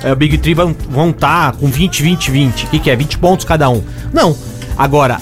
é, 0.03 0.11
o 0.11 0.15
Big 0.15 0.37
Tree 0.37 0.53
vão 0.53 1.09
estar 1.09 1.55
com 1.55 1.67
20, 1.67 2.03
20, 2.03 2.31
20. 2.31 2.65
O 2.65 2.69
que, 2.69 2.79
que 2.79 2.91
é? 2.91 2.95
20 2.95 3.17
pontos 3.17 3.45
cada 3.45 3.69
um. 3.69 3.81
Não. 4.13 4.37
Agora, 4.77 5.19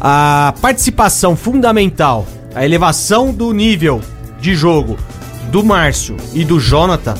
a 0.00 0.54
participação 0.60 1.34
fundamental, 1.34 2.26
a 2.54 2.64
elevação 2.64 3.32
do 3.32 3.52
nível 3.52 4.00
de 4.40 4.54
jogo 4.54 4.96
do 5.50 5.64
Márcio 5.64 6.16
e 6.32 6.44
do 6.44 6.60
Jonathan 6.60 7.14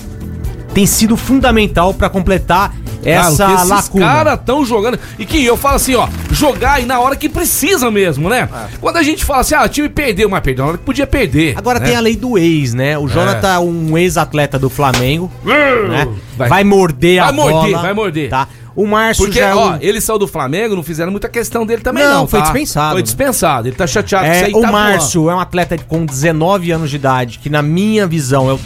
tem 0.72 0.86
sido 0.86 1.16
fundamental 1.16 1.92
pra 1.92 2.08
completar 2.08 2.74
essa 3.04 3.36
Cara, 3.36 3.52
o 3.52 3.54
que 3.56 3.60
esses 3.62 3.68
lacuna. 3.70 4.06
caras 4.06 4.34
estão 4.40 4.64
jogando. 4.64 4.98
E 5.18 5.24
que 5.26 5.44
eu 5.44 5.56
falo 5.56 5.76
assim, 5.76 5.94
ó, 5.94 6.08
jogar 6.30 6.80
e 6.82 6.86
na 6.86 7.00
hora 7.00 7.16
que 7.16 7.28
precisa 7.28 7.90
mesmo, 7.90 8.28
né? 8.28 8.48
Quando 8.80 8.96
a 8.96 9.02
gente 9.02 9.24
fala 9.24 9.40
assim, 9.40 9.54
ah, 9.54 9.64
o 9.64 9.68
time 9.68 9.88
perdeu, 9.88 10.28
mas 10.28 10.40
perdeu 10.40 10.64
na 10.64 10.68
hora 10.70 10.78
que 10.78 10.84
podia 10.84 11.06
perder. 11.06 11.56
Agora 11.56 11.78
né? 11.80 11.86
tem 11.86 11.96
a 11.96 12.00
lei 12.00 12.16
do 12.16 12.36
ex, 12.38 12.74
né? 12.74 12.96
O 12.98 13.08
Jonathan 13.08 13.48
é 13.54 13.58
um 13.58 13.96
ex-atleta 13.98 14.58
do 14.58 14.68
Flamengo, 14.70 15.30
né? 15.44 16.08
Vai. 16.36 16.48
Vai, 16.48 16.64
morder 16.64 17.20
a 17.20 17.24
Vai 17.26 17.32
morder, 17.34 17.70
bola. 17.70 17.82
vai 17.82 17.92
morder. 17.94 18.30
Tá? 18.30 18.48
O 18.74 18.86
Márcio 18.86 19.24
Porque, 19.24 19.40
já 19.40 19.48
é 19.48 19.54
ó, 19.54 19.76
ele 19.80 20.00
saiu 20.00 20.18
do 20.18 20.28
Flamengo, 20.28 20.76
não 20.76 20.82
fizeram 20.82 21.10
muita 21.10 21.28
questão 21.28 21.66
dele 21.66 21.82
também, 21.82 22.04
não. 22.04 22.20
Não, 22.20 22.26
foi 22.26 22.38
tá? 22.38 22.44
dispensado, 22.46 22.90
Foi 22.92 23.00
né? 23.00 23.02
dispensado. 23.02 23.68
Ele 23.68 23.76
tá 23.76 23.86
chateado 23.86 24.24
com 24.26 24.32
É, 24.32 24.44
aí. 24.44 24.52
o 24.54 24.60
tá 24.60 24.72
Márcio 24.72 25.28
é 25.28 25.34
um 25.34 25.40
atleta 25.40 25.76
com 25.88 26.06
19 26.06 26.70
anos 26.70 26.88
de 26.88 26.96
idade, 26.96 27.38
que 27.40 27.50
na 27.50 27.62
minha 27.62 28.06
visão 28.06 28.48
é 28.48 28.54
o 28.54 28.60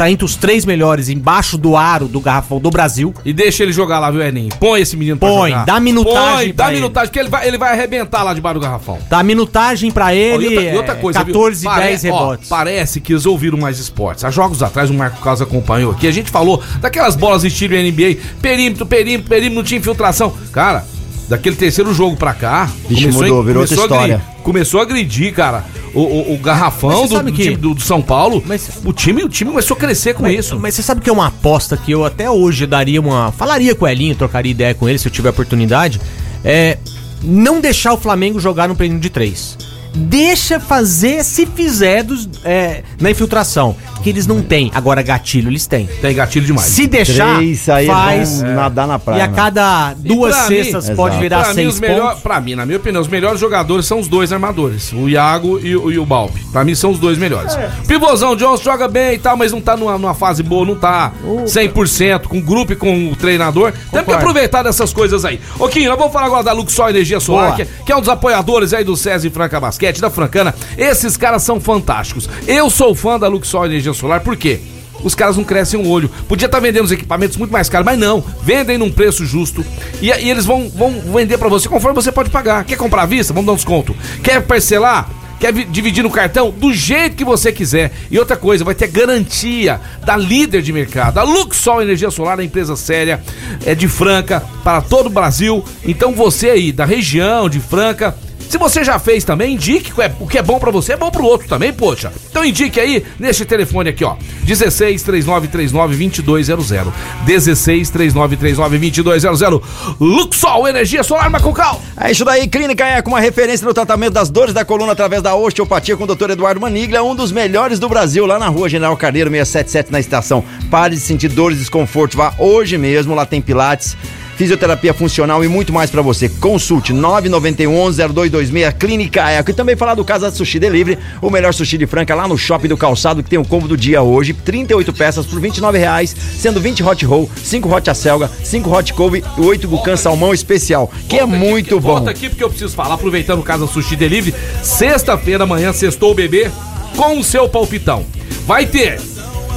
tá 0.00 0.10
entre 0.10 0.24
os 0.24 0.34
três 0.34 0.64
melhores, 0.64 1.10
embaixo 1.10 1.58
do 1.58 1.76
aro 1.76 2.08
do 2.08 2.20
garrafão 2.20 2.58
do 2.58 2.70
Brasil. 2.70 3.12
E 3.22 3.34
deixa 3.34 3.62
ele 3.62 3.70
jogar 3.72 3.98
lá, 3.98 4.10
viu, 4.10 4.22
Eninho? 4.22 4.48
Põe 4.58 4.80
esse 4.80 4.96
menino 4.96 5.18
Põe, 5.18 5.50
jogar. 5.50 5.66
dá 5.66 5.78
minutagem 5.78 6.36
Põe, 6.46 6.52
pra 6.54 6.64
dá 6.64 6.70
ele. 6.72 6.80
minutagem, 6.80 7.12
que 7.12 7.18
ele 7.18 7.28
vai, 7.28 7.46
ele 7.46 7.58
vai 7.58 7.72
arrebentar 7.72 8.22
lá 8.22 8.32
debaixo 8.32 8.58
do 8.58 8.62
garrafão. 8.62 8.98
Dá 9.10 9.22
minutagem 9.22 9.90
pra 9.90 10.06
Ó, 10.06 10.10
ele, 10.10 10.44
e 10.44 10.48
outra, 10.56 10.62
e 10.72 10.76
outra 10.76 10.92
é, 10.94 10.96
coisa, 10.96 11.22
viu? 11.22 11.34
14 11.34 11.66
e 11.66 11.68
Pare- 11.68 11.82
10 11.84 12.04
ó, 12.04 12.06
rebotes. 12.06 12.48
parece 12.48 12.98
que 12.98 13.12
eles 13.12 13.26
ouviram 13.26 13.58
mais 13.58 13.78
esportes. 13.78 14.24
Há 14.24 14.30
jogos 14.30 14.62
atrás, 14.62 14.88
o 14.88 14.94
Marco 14.94 15.20
Carlos 15.20 15.42
acompanhou 15.42 15.92
aqui. 15.92 16.06
A 16.08 16.12
gente 16.12 16.30
falou 16.30 16.62
daquelas 16.80 17.14
bolas 17.14 17.44
estilo 17.44 17.74
NBA, 17.74 18.16
perímetro, 18.40 18.86
perímetro, 18.86 19.28
perímetro, 19.28 19.56
não 19.56 19.62
tinha 19.62 19.78
infiltração. 19.78 20.32
Cara, 20.50 20.82
daquele 21.30 21.56
terceiro 21.56 21.94
jogo 21.94 22.16
pra 22.16 22.34
cá. 22.34 22.68
Vixe, 22.88 23.02
começou 23.04 23.22
mudou, 23.22 23.40
a- 23.40 23.44
virou 23.44 23.60
outra 23.62 23.76
começou 23.76 23.96
a 23.96 24.02
agredir- 24.02 24.16
história. 24.18 24.42
começou 24.42 24.80
a 24.80 24.82
agredir, 24.82 25.32
cara, 25.32 25.64
o, 25.94 26.00
o- 26.00 26.34
o 26.34 26.38
garrafão 26.38 27.06
do, 27.06 27.14
sabe 27.14 27.30
do 27.30 27.36
que- 27.36 27.42
time 27.44 27.56
do, 27.56 27.72
do 27.74 27.80
São 27.80 28.02
Paulo. 28.02 28.42
Mas- 28.46 28.68
o, 28.84 28.92
time, 28.92 29.22
o 29.24 29.28
time 29.28 29.50
começou 29.50 29.76
a 29.76 29.80
crescer 29.80 30.12
com 30.14 30.24
Mas- 30.24 30.38
isso. 30.38 30.58
Mas 30.60 30.74
você 30.74 30.82
sabe 30.82 31.00
que 31.00 31.08
é 31.08 31.12
uma 31.12 31.28
aposta 31.28 31.76
que 31.76 31.90
eu 31.92 32.04
até 32.04 32.28
hoje 32.30 32.66
daria 32.66 33.00
uma. 33.00 33.32
Falaria 33.32 33.74
com 33.74 33.84
o 33.84 33.88
Elinho, 33.88 34.14
trocaria 34.14 34.50
ideia 34.50 34.74
com 34.74 34.86
ele 34.88 34.98
se 34.98 35.08
eu 35.08 35.12
tiver 35.12 35.30
oportunidade. 35.30 36.00
É. 36.44 36.76
Não 37.22 37.60
deixar 37.60 37.92
o 37.92 37.98
Flamengo 37.98 38.40
jogar 38.40 38.66
no 38.68 38.74
período 38.74 39.00
de 39.00 39.10
três. 39.10 39.56
Deixa 39.94 40.58
fazer 40.60 41.24
se 41.24 41.46
fizer 41.46 42.02
dos, 42.02 42.28
é, 42.44 42.82
na 43.00 43.10
infiltração. 43.10 43.74
Que 44.02 44.08
eles 44.08 44.26
não 44.26 44.40
têm. 44.40 44.70
Agora, 44.74 45.02
gatilho 45.02 45.50
eles 45.50 45.66
têm. 45.66 45.86
Tem 46.00 46.14
gatilho 46.14 46.46
demais. 46.46 46.68
Se 46.68 46.86
deixar, 46.86 47.36
Três 47.36 47.68
aí 47.68 47.86
faz. 47.86 48.40
vão 48.40 48.54
nadar 48.54 48.86
na 48.88 48.98
praia. 48.98 49.18
E 49.18 49.22
a 49.22 49.26
né? 49.26 49.32
cada 49.36 49.92
duas 49.92 50.34
pra 50.34 50.48
mim- 50.48 50.64
cestas 50.64 50.90
pode 50.90 51.08
Exato. 51.16 51.20
virar 51.22 51.38
pra 51.40 51.48
mim, 51.50 51.54
seis 51.54 51.74
os 51.74 51.80
melhor, 51.80 52.08
pontos. 52.08 52.22
pra 52.22 52.40
mim, 52.40 52.54
na 52.54 52.64
minha 52.64 52.78
opinião, 52.78 53.02
os 53.02 53.08
melhores 53.08 53.38
jogadores 53.38 53.84
são 53.84 53.98
os 54.00 54.08
dois 54.08 54.32
armadores, 54.32 54.90
o 54.94 55.06
Iago 55.06 55.60
e, 55.62 55.76
o- 55.76 55.92
e 55.92 55.98
o 55.98 56.06
Balbi. 56.06 56.40
Pra 56.50 56.64
mim 56.64 56.74
são 56.74 56.92
os 56.92 56.98
dois 56.98 57.18
melhores. 57.18 57.52
É. 57.54 57.70
Pivôzão 57.86 58.34
Jones 58.34 58.62
joga 58.62 58.88
bem 58.88 59.16
e 59.16 59.18
tal, 59.18 59.36
mas 59.36 59.52
não 59.52 59.60
tá 59.60 59.76
numa, 59.76 59.98
numa 59.98 60.14
fase 60.14 60.42
boa, 60.42 60.64
não 60.64 60.76
tá 60.76 61.12
100% 61.46 62.26
com 62.26 62.38
o 62.38 62.42
grupo 62.42 62.72
e 62.72 62.76
com 62.76 63.10
o 63.10 63.16
treinador. 63.16 63.72
Temos 63.72 63.84
que 63.90 63.98
Concordo. 63.98 64.14
aproveitar 64.14 64.62
dessas 64.62 64.94
coisas 64.94 65.26
aí. 65.26 65.38
Ô, 65.58 65.68
Kim, 65.68 65.84
nós 65.84 65.98
vamos 65.98 66.12
falar 66.12 66.24
agora 66.24 66.42
da 66.44 66.52
Luxor 66.52 66.88
Energia 66.88 67.20
Solar, 67.20 67.54
que, 67.54 67.66
que 67.84 67.92
é 67.92 67.96
um 67.96 68.00
dos 68.00 68.08
apoiadores 68.08 68.72
aí 68.72 68.82
do 68.82 68.96
César 68.96 69.26
e 69.26 69.30
Franca 69.30 69.60
Basquete, 69.60 69.79
da 70.00 70.10
Francana. 70.10 70.54
Esses 70.76 71.16
caras 71.16 71.42
são 71.42 71.58
fantásticos. 71.60 72.28
Eu 72.46 72.68
sou 72.68 72.94
fã 72.94 73.18
da 73.18 73.28
Luxor 73.28 73.64
Energia 73.66 73.94
Solar, 73.94 74.20
por 74.20 74.36
quê? 74.36 74.60
Os 75.02 75.14
caras 75.14 75.36
não 75.38 75.44
crescem 75.44 75.80
o 75.80 75.88
olho. 75.88 76.10
Podia 76.28 76.44
estar 76.44 76.60
vendendo 76.60 76.84
os 76.84 76.92
equipamentos 76.92 77.38
muito 77.38 77.50
mais 77.50 77.70
caros, 77.70 77.86
mas 77.86 77.98
não. 77.98 78.22
Vendem 78.42 78.76
num 78.76 78.90
preço 78.92 79.24
justo. 79.24 79.64
E, 80.02 80.08
e 80.08 80.30
eles 80.30 80.44
vão, 80.44 80.68
vão 80.68 80.92
vender 81.14 81.38
pra 81.38 81.48
você 81.48 81.68
conforme 81.70 81.94
você 81.94 82.12
pode 82.12 82.28
pagar. 82.28 82.64
Quer 82.64 82.76
comprar 82.76 83.02
à 83.02 83.06
vista? 83.06 83.32
Vamos 83.32 83.46
dar 83.46 83.52
um 83.52 83.56
desconto. 83.56 83.96
Quer 84.22 84.42
parcelar? 84.42 85.08
Quer 85.40 85.54
vi- 85.54 85.64
dividir 85.64 86.02
no 86.02 86.10
cartão? 86.10 86.50
Do 86.50 86.70
jeito 86.70 87.16
que 87.16 87.24
você 87.24 87.50
quiser. 87.50 87.92
E 88.10 88.18
outra 88.18 88.36
coisa, 88.36 88.62
vai 88.62 88.74
ter 88.74 88.88
garantia 88.88 89.80
da 90.04 90.18
líder 90.18 90.60
de 90.60 90.70
mercado. 90.70 91.16
A 91.16 91.22
Luxol 91.22 91.80
Energia 91.80 92.10
Solar 92.10 92.38
é 92.38 92.44
empresa 92.44 92.76
séria, 92.76 93.22
é 93.64 93.74
de 93.74 93.88
Franca, 93.88 94.44
para 94.62 94.82
todo 94.82 95.06
o 95.06 95.10
Brasil. 95.10 95.64
Então 95.82 96.12
você 96.12 96.50
aí, 96.50 96.72
da 96.72 96.84
região 96.84 97.48
de 97.48 97.58
Franca, 97.58 98.14
se 98.50 98.58
você 98.58 98.82
já 98.82 98.98
fez 98.98 99.22
também, 99.24 99.54
indique 99.54 99.92
o 99.96 100.02
é- 100.02 100.12
o 100.18 100.26
que 100.26 100.36
é 100.36 100.42
bom 100.42 100.58
pra 100.58 100.70
você, 100.70 100.94
é 100.94 100.96
bom 100.96 101.10
pro 101.10 101.24
outro 101.24 101.46
também, 101.48 101.72
poxa. 101.72 102.12
Então 102.30 102.44
indique 102.44 102.80
aí 102.80 103.04
neste 103.18 103.44
telefone 103.44 103.90
aqui, 103.90 104.04
ó. 104.04 104.16
16 104.42 105.02
3939 105.04 106.22
2200. 106.22 106.92
16 107.24 107.90
3939 107.90 108.78
2200. 108.90 109.60
Luxol 110.00 110.66
Energia 110.68 111.02
Solar 111.04 111.30
Macucal. 111.30 111.80
É 111.96 112.10
isso 112.10 112.24
daí, 112.24 112.48
Clínica 112.48 112.84
é 112.84 113.00
com 113.00 113.10
uma 113.10 113.20
referência 113.20 113.64
no 113.66 113.72
tratamento 113.72 114.12
das 114.14 114.28
dores 114.28 114.52
da 114.52 114.64
coluna 114.64 114.92
através 114.92 115.22
da 115.22 115.34
osteopatia 115.34 115.96
com 115.96 116.04
o 116.04 116.06
Dr. 116.14 116.30
Eduardo 116.30 116.60
Maniglia, 116.60 117.02
um 117.04 117.14
dos 117.14 117.30
melhores 117.30 117.78
do 117.78 117.88
Brasil, 117.88 118.26
lá 118.26 118.38
na 118.38 118.48
rua 118.48 118.68
General 118.68 118.96
Carneiro 118.96 119.30
677 119.30 119.92
na 119.92 120.00
estação. 120.00 120.44
Pare 120.70 120.94
de 120.96 121.00
sentir 121.00 121.28
dores 121.28 121.58
e 121.58 121.60
desconfortos, 121.60 122.16
vá 122.16 122.34
hoje 122.38 122.76
mesmo, 122.76 123.14
lá 123.14 123.24
tem 123.24 123.40
pilates. 123.40 123.96
Fisioterapia 124.44 124.94
funcional 124.94 125.44
e 125.44 125.48
muito 125.48 125.70
mais 125.70 125.90
pra 125.90 126.00
você. 126.00 126.26
Consulte 126.26 126.94
991-0226 126.94 128.72
Clínica 128.78 129.28
Eco. 129.28 129.50
E 129.50 129.52
também 129.52 129.76
falar 129.76 129.94
do 129.94 130.02
Casa 130.02 130.30
Sushi 130.30 130.58
Delivery, 130.58 130.98
o 131.20 131.28
melhor 131.28 131.52
sushi 131.52 131.76
de 131.76 131.86
Franca 131.86 132.14
lá 132.14 132.26
no 132.26 132.38
Shopping 132.38 132.68
do 132.68 132.76
Calçado, 132.78 133.22
que 133.22 133.28
tem 133.28 133.38
o 133.38 133.44
combo 133.44 133.68
do 133.68 133.76
dia 133.76 134.00
hoje. 134.00 134.32
38 134.32 134.94
peças 134.94 135.26
por 135.26 135.38
29 135.38 135.76
reais, 135.78 136.16
sendo 136.38 136.58
20 136.58 136.82
hot 136.82 137.04
roll, 137.04 137.30
5 137.36 137.68
hot 137.68 137.90
acelga, 137.90 138.30
5 138.42 138.70
hot 138.74 138.94
couve 138.94 139.22
e 139.36 139.40
8 139.42 139.68
bucan 139.68 139.98
salmão 139.98 140.32
especial, 140.32 140.90
que 141.06 141.16
é 141.16 141.20
Volta 141.20 141.36
aqui, 141.36 141.44
muito 141.46 141.68
porque- 141.68 141.80
bom. 141.86 141.92
Volta 141.92 142.10
aqui 142.10 142.28
porque 142.30 142.42
eu 142.42 142.48
preciso 142.48 142.74
falar, 142.74 142.94
aproveitando 142.94 143.40
o 143.40 143.42
Casa 143.42 143.66
Sushi 143.66 143.94
Delivery. 143.94 144.34
Sexta-feira, 144.62 145.44
amanhã, 145.44 145.70
sextou 145.74 146.12
o 146.12 146.14
bebê 146.14 146.50
com 146.96 147.18
o 147.18 147.22
seu 147.22 147.46
palpitão. 147.46 148.06
Vai 148.46 148.64
ter, 148.64 148.98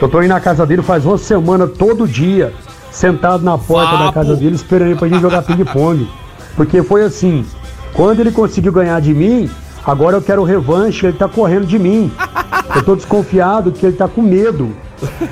eu 0.00 0.08
tô 0.08 0.18
indo 0.20 0.28
na 0.28 0.40
casa 0.40 0.66
dele 0.66 0.82
faz 0.82 1.04
uma 1.06 1.16
semana 1.18 1.66
todo 1.66 2.06
dia, 2.06 2.52
sentado 2.90 3.42
na 3.44 3.56
porta 3.58 3.92
da 3.92 3.98
Vapo. 4.04 4.12
casa 4.14 4.36
dele 4.36 4.54
esperando 4.54 4.88
ele 4.90 4.98
pra 4.98 5.08
gente 5.08 5.20
jogar 5.20 5.42
ping-pong. 5.42 6.08
Porque 6.56 6.82
foi 6.82 7.02
assim, 7.04 7.44
quando 7.92 8.20
ele 8.20 8.30
conseguiu 8.30 8.72
ganhar 8.72 9.00
de 9.00 9.12
mim, 9.14 9.50
agora 9.84 10.16
eu 10.16 10.22
quero 10.22 10.42
revanche, 10.44 11.06
ele 11.06 11.16
tá 11.16 11.28
correndo 11.28 11.66
de 11.66 11.78
mim. 11.78 12.12
Eu 12.74 12.82
tô 12.82 12.94
desconfiado 12.96 13.72
que 13.72 13.84
ele 13.86 13.96
tá 13.96 14.06
com 14.08 14.22
medo 14.22 14.70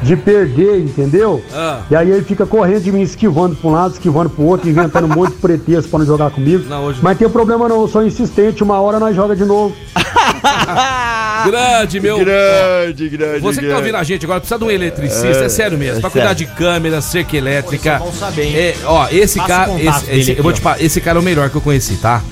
de 0.03 0.17
perder, 0.17 0.81
entendeu? 0.81 1.43
Ah. 1.55 1.81
E 1.91 1.97
aí 1.97 2.11
ele 2.11 2.23
fica 2.23 2.45
correndo 2.45 2.83
de 2.83 2.93
mim, 2.93 3.01
esquivando 3.01 3.55
pra 3.57 3.71
um 3.71 3.73
lado, 3.73 3.93
esquivando 3.93 4.29
pro 4.31 4.45
outro, 4.45 4.69
inventando 4.69 5.05
um 5.07 5.15
monte 5.15 5.31
de 5.33 5.39
pretexto 5.39 5.89
pra 5.89 6.01
não 6.01 6.07
jogar 6.07 6.31
comigo. 6.31 6.65
Não, 6.69 6.85
hoje- 6.85 6.99
Mas 7.03 7.17
tem 7.19 7.29
problema 7.29 7.69
não, 7.69 7.81
eu 7.83 7.89
sou 7.89 8.05
insistente, 8.05 8.63
uma 8.63 8.81
hora 8.81 8.99
nós 8.99 9.15
joga 9.17 9.35
de 9.37 9.45
novo. 9.45 9.75
Grande, 11.47 12.01
meu. 12.01 12.19
Grande, 12.19 13.09
grande. 13.09 13.41
Você 13.41 13.61
que 13.61 13.69
tá 13.69 13.77
ouvindo 13.77 13.97
a 13.97 14.03
gente 14.05 14.25
agora 14.25 14.41
precisa 14.41 14.59
de 14.59 14.65
um 14.65 14.71
eletricista, 14.71 15.45
é, 15.45 15.49
sério 15.49 15.77
mesmo. 15.79 15.99
é 15.99 16.01
pra 16.01 16.11
cuidar 16.11 16.35
de 16.35 16.47
câmera, 16.47 17.01
cerca 17.01 17.37
elétrica. 17.37 17.99
Pô, 17.99 18.05
isso 18.09 18.19
é 18.25 18.27
bom 18.27 18.27
saber, 18.27 18.43
hein? 18.45 18.57
É, 18.57 18.77
ó, 18.85 19.09
esse 19.11 19.39
Passa 19.39 19.49
cara. 19.49 19.73
Esse, 19.73 20.07
dele 20.07 20.21
esse- 20.21 20.31
aqui, 20.33 20.41
eu 20.41 20.43
vou 20.45 20.53
te 20.53 20.61
falar, 20.61 20.81
esse 20.83 21.01
cara 21.01 21.19
é 21.19 21.21
o 21.21 21.25
melhor 21.25 21.51
que 21.51 21.57
eu 21.57 21.61
conheci, 21.61 21.97
tá? 21.97 22.23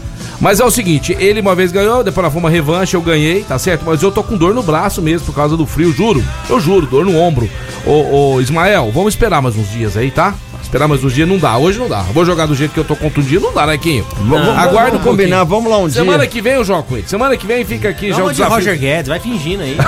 Mas 0.40 0.58
é 0.58 0.64
o 0.64 0.70
seguinte, 0.70 1.14
ele 1.20 1.40
uma 1.40 1.54
vez 1.54 1.70
ganhou, 1.70 2.02
depois 2.02 2.24
nós 2.24 2.32
fomos 2.32 2.44
uma 2.44 2.50
revanche, 2.50 2.94
eu 2.96 3.02
ganhei, 3.02 3.42
tá 3.42 3.58
certo? 3.58 3.82
Mas 3.84 4.02
eu 4.02 4.11
tô 4.11 4.22
com 4.22 4.36
dor 4.38 4.54
no 4.54 4.62
braço 4.62 5.02
mesmo 5.02 5.26
por 5.26 5.34
causa 5.34 5.54
do 5.56 5.66
frio, 5.66 5.92
juro. 5.92 6.24
Eu 6.48 6.58
juro, 6.58 6.86
dor 6.86 7.04
no 7.04 7.14
ombro. 7.18 7.48
Ô, 7.84 8.34
ô 8.36 8.40
Ismael, 8.40 8.90
vamos 8.94 9.12
esperar 9.14 9.42
mais 9.42 9.54
uns 9.56 9.70
dias 9.70 9.96
aí, 9.98 10.11
tá? 10.11 10.34
Esperar 10.70 10.86
mais 10.86 11.02
uns 11.02 11.12
dias 11.12 11.28
não 11.28 11.36
dá. 11.36 11.58
Hoje 11.58 11.80
não 11.80 11.88
dá. 11.88 12.02
Vou 12.02 12.24
jogar 12.24 12.46
do 12.46 12.54
jeito 12.54 12.70
que 12.72 12.78
eu 12.78 12.84
tô 12.84 12.94
contundido, 12.94 13.40
não 13.40 13.52
dá, 13.52 13.66
né, 13.66 13.76
vamos- 14.20 14.48
Aguarda 14.50 14.90
vamos 14.92 15.00
um 15.00 15.10
combinar, 15.10 15.42
vamos 15.42 15.68
lá 15.68 15.78
um 15.78 15.90
Semana 15.90 16.18
dia. 16.18 16.28
que 16.28 16.40
vem 16.40 16.52
eu 16.52 16.64
jogo 16.64 16.84
com 16.84 16.96
ele. 16.96 17.08
Semana 17.08 17.36
que 17.36 17.44
vem 17.44 17.64
fica 17.64 17.88
aqui 17.88 18.10
já 18.12 18.22
o 18.22 18.28
de 18.28 18.34
desafio. 18.34 18.54
Roger 18.54 18.78
Guedes, 18.78 19.08
vai 19.08 19.18
fingindo 19.18 19.64
aí. 19.64 19.76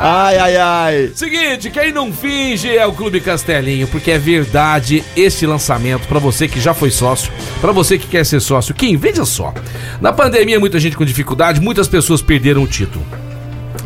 ai, 0.00 0.38
ai, 0.38 0.56
ai. 0.56 1.10
Seguinte, 1.14 1.70
quem 1.70 1.92
não 1.92 2.12
finge 2.12 2.68
é 2.76 2.84
o 2.84 2.92
Clube 2.92 3.20
Castelinho, 3.20 3.86
porque 3.86 4.10
é 4.10 4.18
verdade 4.18 5.04
este 5.16 5.46
lançamento 5.46 6.08
pra 6.08 6.18
você 6.18 6.48
que 6.48 6.60
já 6.60 6.74
foi 6.74 6.90
sócio, 6.90 7.32
pra 7.60 7.70
você 7.70 7.98
que 7.98 8.08
quer 8.08 8.26
ser 8.26 8.40
sócio. 8.40 8.74
Kim, 8.74 8.96
veja 8.96 9.24
só. 9.24 9.54
Na 10.00 10.12
pandemia, 10.12 10.58
muita 10.58 10.80
gente 10.80 10.96
com 10.96 11.04
dificuldade, 11.04 11.60
muitas 11.60 11.86
pessoas 11.86 12.20
perderam 12.20 12.64
o 12.64 12.66
título. 12.66 13.06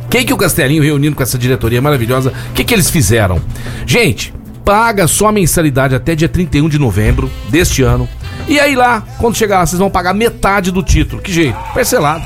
Quem 0.09 0.25
que 0.25 0.33
o 0.33 0.37
Castelinho, 0.39 0.83
reunindo 0.83 1.15
com 1.15 1.23
essa 1.23 1.39
diretoria 1.39 1.81
maravilhosa, 1.83 2.33
o 2.51 2.53
que, 2.55 2.65
que 2.65 2.75
eles 2.75 2.91
fizeram? 2.91 3.41
Gente, 3.87 4.33
paga 4.65 5.07
só 5.07 5.29
a 5.29 5.33
mensalidade 5.33 5.95
até 5.95 6.15
dia 6.15 6.29
31 6.29 6.69
de 6.69 6.79
novembro 6.79 7.31
deste 7.49 7.83
ano. 7.83 8.09
E 8.49 8.59
aí 8.59 8.75
lá, 8.75 9.03
quando 9.19 9.37
chegar 9.37 9.59
lá, 9.59 9.67
vocês 9.67 9.79
vão 9.79 9.91
pagar 9.91 10.15
metade 10.15 10.71
do 10.71 10.83
título. 10.83 11.21
Que 11.23 11.33
jeito? 11.33 11.57
Parcelado. 11.75 12.25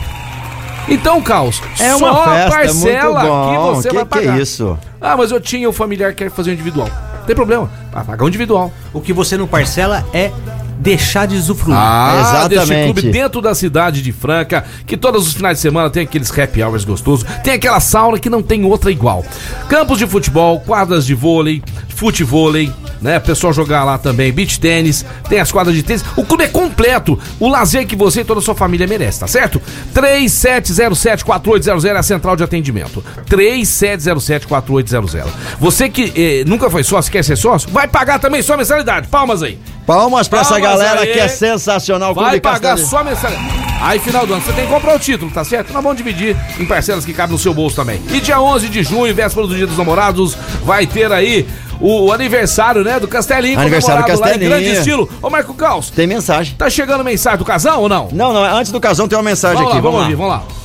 Então, 0.89 1.21
Caos, 1.23 1.63
É 1.81 1.95
uma 1.95 2.13
só 2.13 2.25
festa, 2.25 2.51
parcela 2.51 3.21
muito 3.21 3.33
bom. 3.33 3.51
que 3.51 3.77
você 3.77 3.89
que, 3.89 3.95
vai 3.95 4.05
que 4.05 4.19
é 4.19 4.21
pagar. 4.23 4.41
isso? 4.41 4.79
Ah, 5.01 5.17
mas 5.17 5.31
eu 5.31 5.41
tinha 5.41 5.69
o 5.69 5.73
familiar 5.73 6.13
que 6.13 6.25
quer 6.25 6.31
fazer 6.31 6.51
um 6.51 6.55
individual. 6.55 6.89
Não 7.19 7.25
tem 7.27 7.35
problema. 7.35 7.71
Vai 7.91 8.05
pagar 8.05 8.25
um 8.25 8.29
individual. 8.29 8.71
O 8.93 9.01
que 9.01 9.13
você 9.13 9.37
não 9.39 9.47
parcela 9.47 10.05
é 10.13 10.31
deixar 10.79 11.27
de 11.27 11.37
usufruir. 11.37 11.77
Ah, 11.77 12.47
deste 12.49 12.65
Exatamente. 12.65 12.93
clube 12.93 13.11
dentro 13.13 13.41
da 13.41 13.55
cidade 13.55 14.03
de 14.03 14.13
Franca, 14.13 14.65
que 14.87 14.97
todos 14.97 15.27
os 15.27 15.35
finais 15.35 15.59
de 15.59 15.63
semana 15.63 15.91
tem 15.91 16.03
aqueles 16.03 16.37
happy 16.37 16.63
hours 16.63 16.85
gostosos, 16.85 17.27
tem 17.43 17.55
aquela 17.55 17.81
sauna 17.81 18.19
que 18.19 18.31
não 18.31 18.43
tem 18.43 18.65
outra 18.65 18.91
igual. 18.91 19.25
Campos 19.69 19.99
de 19.99 20.07
futebol, 20.07 20.61
quadras 20.61 21.07
de 21.07 21.15
vôlei, 21.15 21.63
futevôlei, 21.89 22.73
né? 23.01 23.21
Pessoal 23.21 23.53
jogar 23.53 23.85
lá 23.85 23.99
também, 23.99 24.33
beach 24.33 24.59
tênis, 24.59 25.05
tem 25.29 25.39
as 25.39 25.53
quadras 25.53 25.77
de 25.77 25.83
tênis. 25.83 26.03
O 26.17 26.25
clube 26.25 26.45
é 26.45 26.49
completo, 26.49 27.19
o 27.39 27.49
lazer 27.49 27.87
que 27.87 27.95
você 27.95 28.23
e 28.23 28.25
toda 28.25 28.41
a 28.41 28.43
sua 28.43 28.55
família 28.55 28.87
merece, 28.87 29.21
tá 29.21 29.27
certo? 29.27 29.61
3707-4800 29.95 31.85
é 31.85 31.91
a 31.91 32.03
central 32.03 32.35
de 32.37 32.43
atendimento. 32.43 33.05
3707-4800. 33.29 35.27
Você 35.61 35.89
que 35.89 36.13
eh, 36.17 36.45
nunca 36.47 36.71
foi 36.71 36.83
sócio, 36.83 37.13
quer 37.13 37.23
ser 37.23 37.37
sócio, 37.37 37.71
vai 37.71 37.87
pagar 37.87 38.19
também 38.19 38.41
sua 38.43 38.57
mensalidade. 38.57 39.09
Palmas 39.09 39.43
aí. 39.43 39.59
Palmas 39.87 40.29
pra 40.29 40.41
essa 40.41 40.51
Palmas 40.59 40.71
galera 40.71 41.01
aí. 41.03 41.13
que 41.13 41.19
é 41.19 41.29
sensacional. 41.29 42.13
o 42.13 42.15
Vai 42.15 42.41
pagar 42.41 42.77
Castelinho. 42.77 42.89
só 42.89 43.05
mensalidade. 43.05 43.65
Aí, 43.83 43.99
final 43.99 44.27
do 44.27 44.33
ano, 44.33 44.43
você 44.43 44.53
tem 44.53 44.65
que 44.67 44.73
comprar 44.73 44.95
o 44.97 44.99
título, 44.99 45.31
tá 45.31 45.45
certo? 45.45 45.73
Nós 45.73 45.83
vamos 45.83 45.99
dividir 45.99 46.35
em 46.59 46.65
parcelas 46.65 47.05
que 47.05 47.13
cabem 47.13 47.33
no 47.33 47.39
seu 47.39 47.53
bolso 47.53 47.77
também. 47.77 48.01
E 48.11 48.21
dia 48.21 48.41
11 48.41 48.69
de 48.69 48.83
junho, 48.83 49.15
véspera 49.15 49.47
do 49.47 49.55
Dia 49.55 49.67
dos 49.67 49.77
Namorados, 49.77 50.35
vai 50.63 50.87
ter 50.87 51.13
aí 51.13 51.47
o 51.81 52.11
aniversário, 52.13 52.83
né, 52.83 52.99
do 52.99 53.07
Castelinho. 53.07 53.61
Aniversário 53.61 54.03
do 54.03 54.07
comemorado 54.07 54.21
lá 54.23 54.29
em 54.29 54.39
Castelinho. 54.39 54.63
grande 54.63 54.79
estilo. 54.79 55.09
Ô, 55.21 55.29
Marco 55.29 55.53
Caos, 55.53 55.91
Tem 55.91 56.07
mensagem. 56.07 56.55
tá 56.57 56.71
chegando 56.71 57.05
mensagem 57.05 57.39
do 57.39 57.45
casal 57.45 57.83
ou 57.83 57.89
não? 57.89 58.09
Não, 58.13 58.33
não, 58.33 58.43
antes 58.43 58.73
do 58.73 58.81
casão 58.81 59.07
tem 59.07 59.19
uma 59.19 59.25
mensagem 59.25 59.57
Vamos 59.59 59.73
aqui. 59.73 59.77
lá, 59.77 59.83
vamos 59.83 60.01
vamos 60.07 60.17
ouvir, 60.19 60.23
lá. 60.23 60.39
vamos 60.39 60.49
lá. 60.49 60.64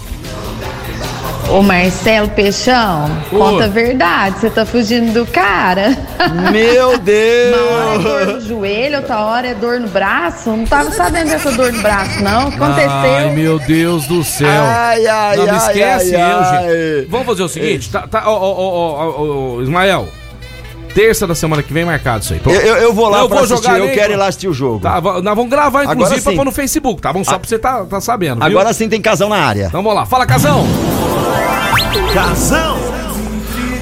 Ô 1.51 1.63
Marcelo 1.63 2.29
Peixão, 2.29 3.09
conta 3.29 3.65
a 3.65 3.67
verdade, 3.67 4.39
você 4.39 4.51
tá 4.51 4.65
fugindo 4.67 5.11
do 5.13 5.25
cara. 5.25 5.97
Meu 6.51 6.89
Uma 6.93 6.95
hora 6.95 7.95
é 7.95 7.97
dor 7.97 8.25
Deus! 8.25 8.33
no 8.43 8.47
joelho, 8.47 8.97
outra 8.97 9.19
hora 9.25 9.47
é 9.47 9.53
dor 9.55 9.79
no 9.79 9.87
braço. 9.87 10.51
Não 10.51 10.65
tava 10.65 10.91
sabendo 10.91 11.29
dessa 11.29 11.51
dor 11.51 11.73
no 11.73 11.81
braço, 11.81 12.23
não. 12.23 12.49
O 12.49 12.51
que 12.51 12.57
aconteceu? 12.57 12.91
Ai, 12.91 13.31
meu 13.31 13.57
Deus 13.57 14.05
do 14.05 14.23
céu. 14.23 14.47
Ai, 14.47 15.07
ai, 15.07 15.37
não 15.37 15.43
me 15.45 15.49
ai, 15.49 15.57
esquece 15.57 16.15
ai, 16.15 16.31
eu, 16.31 16.37
ai. 16.37 16.69
gente. 16.69 17.07
Vamos 17.09 17.25
fazer 17.25 17.43
o 17.43 17.49
seguinte, 17.49 17.89
tá, 17.89 18.07
tá, 18.07 18.23
ó, 18.27 18.33
ó, 18.33 18.51
ó, 18.51 18.93
ó, 18.93 19.55
ó, 19.57 19.61
Ismael, 19.61 20.07
terça 20.93 21.25
da 21.27 21.33
semana 21.35 21.61
que 21.63 21.71
vem 21.73 21.85
marcado 21.85 22.23
isso 22.23 22.33
aí. 22.33 22.41
Eu, 22.45 22.51
eu- 22.51 22.75
eu 22.77 22.93
vou 22.93 23.07
lá 23.09 23.19
Eu 23.19 23.27
pra 23.27 23.37
vou 23.37 23.45
assistir, 23.45 23.63
jogar 23.65 23.79
eu 23.79 23.85
nem- 23.85 23.93
quero 23.95 24.13
ir 24.13 24.15
lá 24.15 24.27
assistir 24.27 24.47
o 24.47 24.53
jogo. 24.53 24.79
Tá, 24.79 24.99
nós 25.01 25.23
vamos 25.23 25.49
gravar, 25.49 25.85
inclusive, 25.85 26.21
pra 26.21 26.33
pôr 26.33 26.45
no 26.45 26.51
Facebook, 26.51 27.01
tá 27.01 27.13
bom? 27.13 27.23
Só 27.23 27.37
pra 27.39 27.47
você 27.47 27.57
tá, 27.59 27.83
tá 27.85 28.01
sabendo, 28.01 28.35
viu? 28.39 28.45
Agora 28.45 28.73
sim 28.73 28.89
tem 28.89 29.01
casão 29.01 29.29
na 29.29 29.37
área. 29.37 29.67
Então 29.67 29.81
vamos 29.83 29.95
lá. 29.97 30.05
Fala, 30.05 30.25
Casão. 30.25 30.65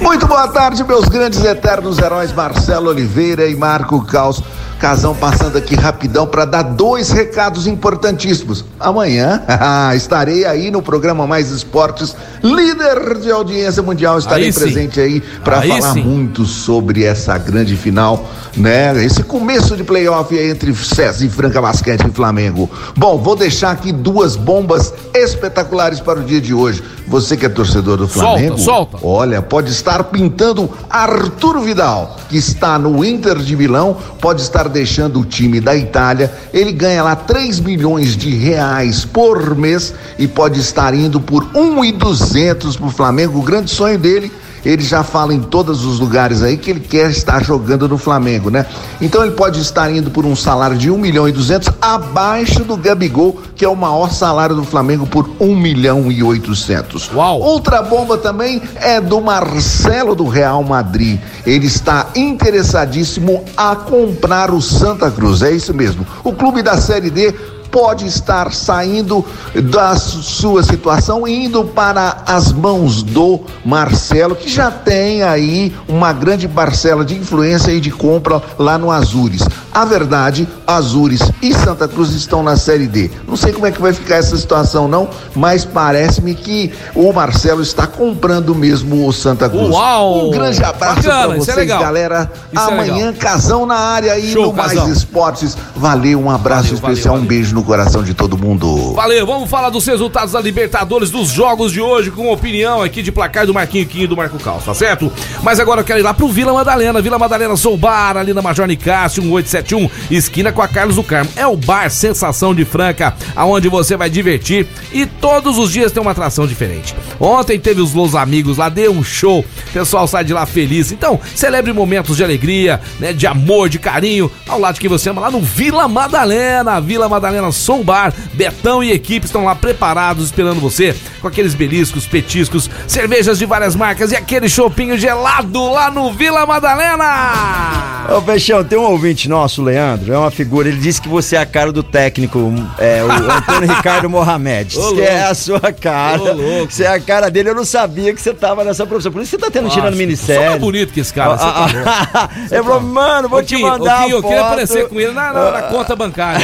Muito 0.00 0.26
boa 0.26 0.46
tarde, 0.48 0.84
meus 0.84 1.06
grandes 1.08 1.42
eternos 1.44 1.98
heróis 1.98 2.32
Marcelo 2.32 2.88
Oliveira 2.90 3.46
e 3.48 3.56
Marco 3.56 4.04
Caos. 4.04 4.42
Casão 4.78 5.14
passando 5.14 5.58
aqui 5.58 5.74
rapidão 5.74 6.26
para 6.26 6.44
dar 6.44 6.62
dois 6.62 7.10
recados 7.10 7.66
importantíssimos. 7.66 8.64
Amanhã 8.78 9.42
estarei 9.94 10.44
aí 10.44 10.70
no 10.70 10.80
programa 10.80 11.26
Mais 11.26 11.50
Esportes, 11.50 12.14
líder 12.42 13.18
de 13.18 13.30
audiência 13.30 13.82
mundial. 13.82 14.18
Estarei 14.18 14.46
Aí 14.46 14.52
sim. 14.52 14.60
presente 14.60 15.00
aí 15.00 15.20
para 15.42 15.62
falar 15.62 15.92
sim. 15.94 16.02
muito 16.02 16.44
sobre 16.44 17.04
essa 17.04 17.36
grande 17.36 17.76
final, 17.76 18.24
né? 18.56 19.04
Esse 19.04 19.22
começo 19.22 19.76
de 19.76 19.82
playoff 19.82 20.36
entre 20.36 20.72
César 20.74 21.24
e 21.24 21.28
Franca 21.28 21.60
Basquete 21.60 22.06
e 22.06 22.12
Flamengo. 22.12 22.70
Bom, 22.96 23.18
vou 23.18 23.34
deixar 23.34 23.72
aqui 23.72 23.90
duas 23.92 24.36
bombas 24.36 24.94
espetaculares 25.12 26.00
para 26.00 26.20
o 26.20 26.22
dia 26.22 26.40
de 26.40 26.54
hoje. 26.54 26.82
Você 27.08 27.36
que 27.36 27.46
é 27.46 27.48
torcedor 27.48 27.96
do 27.96 28.06
Solta, 28.06 28.28
Flamengo, 28.28 28.58
solta. 28.58 28.98
Olha, 29.02 29.40
pode 29.40 29.70
estar 29.70 30.04
pintando 30.04 30.70
Arturo 30.90 31.62
Vidal, 31.62 32.18
que 32.28 32.36
está 32.36 32.78
no 32.78 33.02
Inter 33.02 33.38
de 33.38 33.56
Milão, 33.56 33.96
pode 34.20 34.42
estar 34.42 34.67
deixando 34.68 35.20
o 35.20 35.24
time 35.24 35.60
da 35.60 35.74
Itália. 35.74 36.32
Ele 36.52 36.72
ganha 36.72 37.02
lá 37.02 37.16
3 37.16 37.60
milhões 37.60 38.16
de 38.16 38.30
reais 38.30 39.04
por 39.04 39.56
mês 39.56 39.94
e 40.18 40.28
pode 40.28 40.60
estar 40.60 40.94
indo 40.94 41.20
por 41.20 41.44
1,200 41.52 42.76
para 42.76 42.86
o 42.86 42.90
Flamengo. 42.90 43.38
O 43.38 43.42
grande 43.42 43.70
sonho 43.70 43.98
dele. 43.98 44.30
Ele 44.68 44.82
já 44.82 45.02
fala 45.02 45.32
em 45.32 45.40
todos 45.40 45.86
os 45.86 45.98
lugares 45.98 46.42
aí 46.42 46.58
que 46.58 46.70
ele 46.70 46.80
quer 46.80 47.10
estar 47.10 47.42
jogando 47.42 47.88
no 47.88 47.96
Flamengo, 47.96 48.50
né? 48.50 48.66
Então 49.00 49.24
ele 49.24 49.32
pode 49.32 49.58
estar 49.60 49.90
indo 49.90 50.10
por 50.10 50.26
um 50.26 50.36
salário 50.36 50.76
de 50.76 50.90
1 50.90 50.98
milhão 50.98 51.26
e 51.26 51.32
200 51.32 51.70
abaixo 51.80 52.62
do 52.64 52.76
Gabigol, 52.76 53.40
que 53.56 53.64
é 53.64 53.68
o 53.68 53.74
maior 53.74 54.10
salário 54.12 54.54
do 54.54 54.64
Flamengo 54.64 55.06
por 55.06 55.30
1 55.40 55.56
milhão 55.56 56.12
e 56.12 56.22
800. 56.22 57.10
Uau. 57.14 57.40
Outra 57.40 57.80
bomba 57.80 58.18
também 58.18 58.60
é 58.74 59.00
do 59.00 59.22
Marcelo 59.22 60.14
do 60.14 60.28
Real 60.28 60.62
Madrid. 60.62 61.18
Ele 61.46 61.66
está 61.66 62.08
interessadíssimo 62.14 63.46
a 63.56 63.74
comprar 63.74 64.50
o 64.50 64.60
Santa 64.60 65.10
Cruz. 65.10 65.40
É 65.40 65.50
isso 65.50 65.72
mesmo. 65.72 66.06
O 66.22 66.34
clube 66.34 66.60
da 66.60 66.76
Série 66.76 67.08
D 67.08 67.34
pode 67.70 68.06
estar 68.06 68.52
saindo 68.52 69.24
da 69.70 69.96
su- 69.96 70.22
sua 70.22 70.62
situação 70.62 71.26
indo 71.26 71.64
para 71.64 72.22
as 72.26 72.52
mãos 72.52 73.02
do 73.02 73.40
Marcelo, 73.64 74.34
que 74.34 74.48
já 74.48 74.70
tem 74.70 75.22
aí 75.22 75.74
uma 75.88 76.12
grande 76.12 76.48
parcela 76.48 77.04
de 77.04 77.14
influência 77.14 77.70
e 77.72 77.80
de 77.80 77.90
compra 77.90 78.42
lá 78.58 78.76
no 78.78 78.90
Azures. 78.90 79.42
A 79.78 79.84
verdade, 79.84 80.48
Azures 80.66 81.20
e 81.40 81.54
Santa 81.54 81.86
Cruz 81.86 82.10
estão 82.10 82.42
na 82.42 82.56
Série 82.56 82.88
D. 82.88 83.12
Não 83.28 83.36
sei 83.36 83.52
como 83.52 83.64
é 83.64 83.70
que 83.70 83.80
vai 83.80 83.92
ficar 83.92 84.16
essa 84.16 84.36
situação 84.36 84.88
não, 84.88 85.08
mas 85.36 85.64
parece-me 85.64 86.34
que 86.34 86.72
o 86.96 87.12
Marcelo 87.12 87.62
está 87.62 87.86
comprando 87.86 88.56
mesmo 88.56 89.06
o 89.06 89.12
Santa 89.12 89.48
Cruz. 89.48 89.68
Uau! 89.68 90.26
Um 90.26 90.30
grande 90.32 90.64
abraço 90.64 91.02
para 91.02 91.32
é 91.32 91.36
vocês, 91.36 91.56
legal. 91.56 91.80
galera. 91.80 92.28
Isso 92.52 92.60
é 92.60 92.72
Amanhã, 92.72 93.06
legal. 93.06 93.14
casão 93.20 93.66
na 93.66 93.76
área 93.76 94.14
aí 94.14 94.32
Show, 94.32 94.46
no 94.46 94.52
Mais 94.52 94.72
Casão. 94.72 94.92
Esportes. 94.92 95.56
Valeu, 95.76 96.18
um 96.22 96.28
abraço 96.28 96.74
Valeu, 96.74 96.74
especial, 96.74 97.14
valeu, 97.14 97.24
um 97.24 97.28
beijo 97.28 97.54
no 97.54 97.62
coração 97.62 98.02
de 98.02 98.14
todo 98.14 98.36
mundo. 98.36 98.94
Valeu, 98.94 99.24
vamos 99.24 99.48
falar 99.48 99.70
dos 99.70 99.86
resultados 99.86 100.32
da 100.32 100.40
Libertadores 100.40 101.08
dos 101.08 101.28
jogos 101.28 101.70
de 101.70 101.80
hoje, 101.80 102.10
com 102.10 102.32
opinião 102.32 102.82
aqui 102.82 103.00
de 103.00 103.12
placar 103.12 103.46
do 103.46 103.54
Marquinho 103.54 103.86
Quinho 103.86 104.04
e 104.04 104.08
do 104.08 104.16
Marco 104.16 104.40
Cal, 104.40 104.60
tá 104.60 104.74
certo? 104.74 105.12
Mas 105.40 105.60
agora 105.60 105.82
eu 105.82 105.84
quero 105.84 106.00
ir 106.00 106.02
lá 106.02 106.12
pro 106.12 106.26
Vila 106.26 106.52
Madalena, 106.52 107.00
Vila 107.00 107.16
Madalena 107.16 107.56
Soubar, 107.56 108.16
ali 108.16 108.34
na 108.34 108.42
Major 108.42 108.66
Nicásio, 108.66 109.22
1871, 109.68 109.90
esquina 110.10 110.52
com 110.52 110.62
a 110.62 110.68
Carlos 110.68 110.96
do 110.96 111.02
Carmo. 111.02 111.30
É 111.36 111.46
o 111.46 111.56
bar 111.56 111.90
Sensação 111.90 112.54
de 112.54 112.64
Franca, 112.64 113.14
aonde 113.36 113.68
você 113.68 113.96
vai 113.96 114.08
divertir 114.08 114.66
e 114.92 115.04
todos 115.04 115.58
os 115.58 115.70
dias 115.70 115.92
tem 115.92 116.00
uma 116.00 116.12
atração 116.12 116.46
diferente. 116.46 116.94
Ontem 117.20 117.58
teve 117.58 117.80
os 117.80 117.92
Los 117.92 118.14
Amigos 118.14 118.56
lá, 118.56 118.68
deu 118.68 118.92
um 118.92 119.04
show, 119.04 119.40
o 119.40 119.72
pessoal 119.72 120.06
sai 120.08 120.24
de 120.24 120.32
lá 120.32 120.46
feliz. 120.46 120.90
Então, 120.92 121.20
celebre 121.34 121.72
momentos 121.72 122.16
de 122.16 122.24
alegria, 122.24 122.80
né, 122.98 123.12
de 123.12 123.26
amor, 123.26 123.68
de 123.68 123.78
carinho, 123.78 124.30
ao 124.48 124.58
lado 124.58 124.74
de 124.74 124.80
quem 124.80 124.88
você 124.88 125.10
ama, 125.10 125.20
lá 125.20 125.30
no 125.30 125.40
Vila 125.40 125.86
Madalena, 125.88 126.80
Vila 126.80 127.08
Madalena 127.08 127.50
Soul 127.52 127.84
Bar, 127.84 128.12
Betão 128.32 128.82
e 128.82 128.92
equipe 128.92 129.26
estão 129.26 129.44
lá 129.44 129.54
preparados 129.54 130.26
esperando 130.26 130.60
você 130.60 130.94
com 131.20 131.28
aqueles 131.28 131.54
beliscos, 131.54 132.06
petiscos, 132.06 132.70
cervejas 132.86 133.38
de 133.38 133.46
várias 133.46 133.74
marcas 133.74 134.12
e 134.12 134.16
aquele 134.16 134.48
chopinho 134.48 134.96
gelado 134.96 135.70
lá 135.70 135.90
no 135.90 136.12
Vila 136.12 136.46
Madalena. 136.46 138.06
Ô, 138.16 138.22
Peixão, 138.22 138.64
tem 138.64 138.78
um 138.78 138.84
ouvinte 138.84 139.28
nosso, 139.28 139.47
o 139.56 139.62
Leandro, 139.62 140.12
é 140.12 140.18
uma 140.18 140.30
figura, 140.30 140.68
ele 140.68 140.78
disse 140.78 141.00
que 141.00 141.08
você 141.08 141.36
é 141.36 141.38
a 141.38 141.46
cara 141.46 141.72
do 141.72 141.82
técnico, 141.82 142.52
é, 142.78 143.02
o 143.02 143.10
Antônio 143.32 143.74
Ricardo 143.74 144.10
Mohamed. 144.10 144.70
Diz 144.76 144.92
que 144.92 145.00
é 145.00 145.22
a 145.22 145.34
sua 145.34 145.72
cara. 145.72 146.34
Você 146.68 146.84
é 146.84 146.88
a 146.88 147.00
cara 147.00 147.30
dele, 147.30 147.50
eu 147.50 147.54
não 147.54 147.64
sabia 147.64 148.12
que 148.12 148.20
você 148.20 148.34
tava 148.34 148.64
nessa 148.64 148.86
profissão. 148.86 149.12
Por 149.12 149.22
isso 149.22 149.30
você 149.30 149.38
tá 149.38 149.50
tendo 149.50 149.68
tiro 149.70 149.86
no 149.86 149.92
Só 149.92 149.96
ministério. 149.96 150.50
mais 150.50 150.60
bonito 150.60 150.92
que 150.92 151.00
esse 151.00 151.14
cara. 151.14 151.36
você 151.36 151.44
tá 151.44 151.60
louco. 151.60 152.34
Ele 152.50 152.62
falou, 152.62 152.80
mano, 152.80 153.28
vou 153.28 153.42
te 153.42 153.56
mandar 153.56 154.08
eu 154.08 154.22
queria 154.22 154.40
aparecer 154.40 154.88
com 154.88 155.00
ele 155.00 155.12
na 155.12 155.62
conta 155.70 155.94
bancária. 155.94 156.40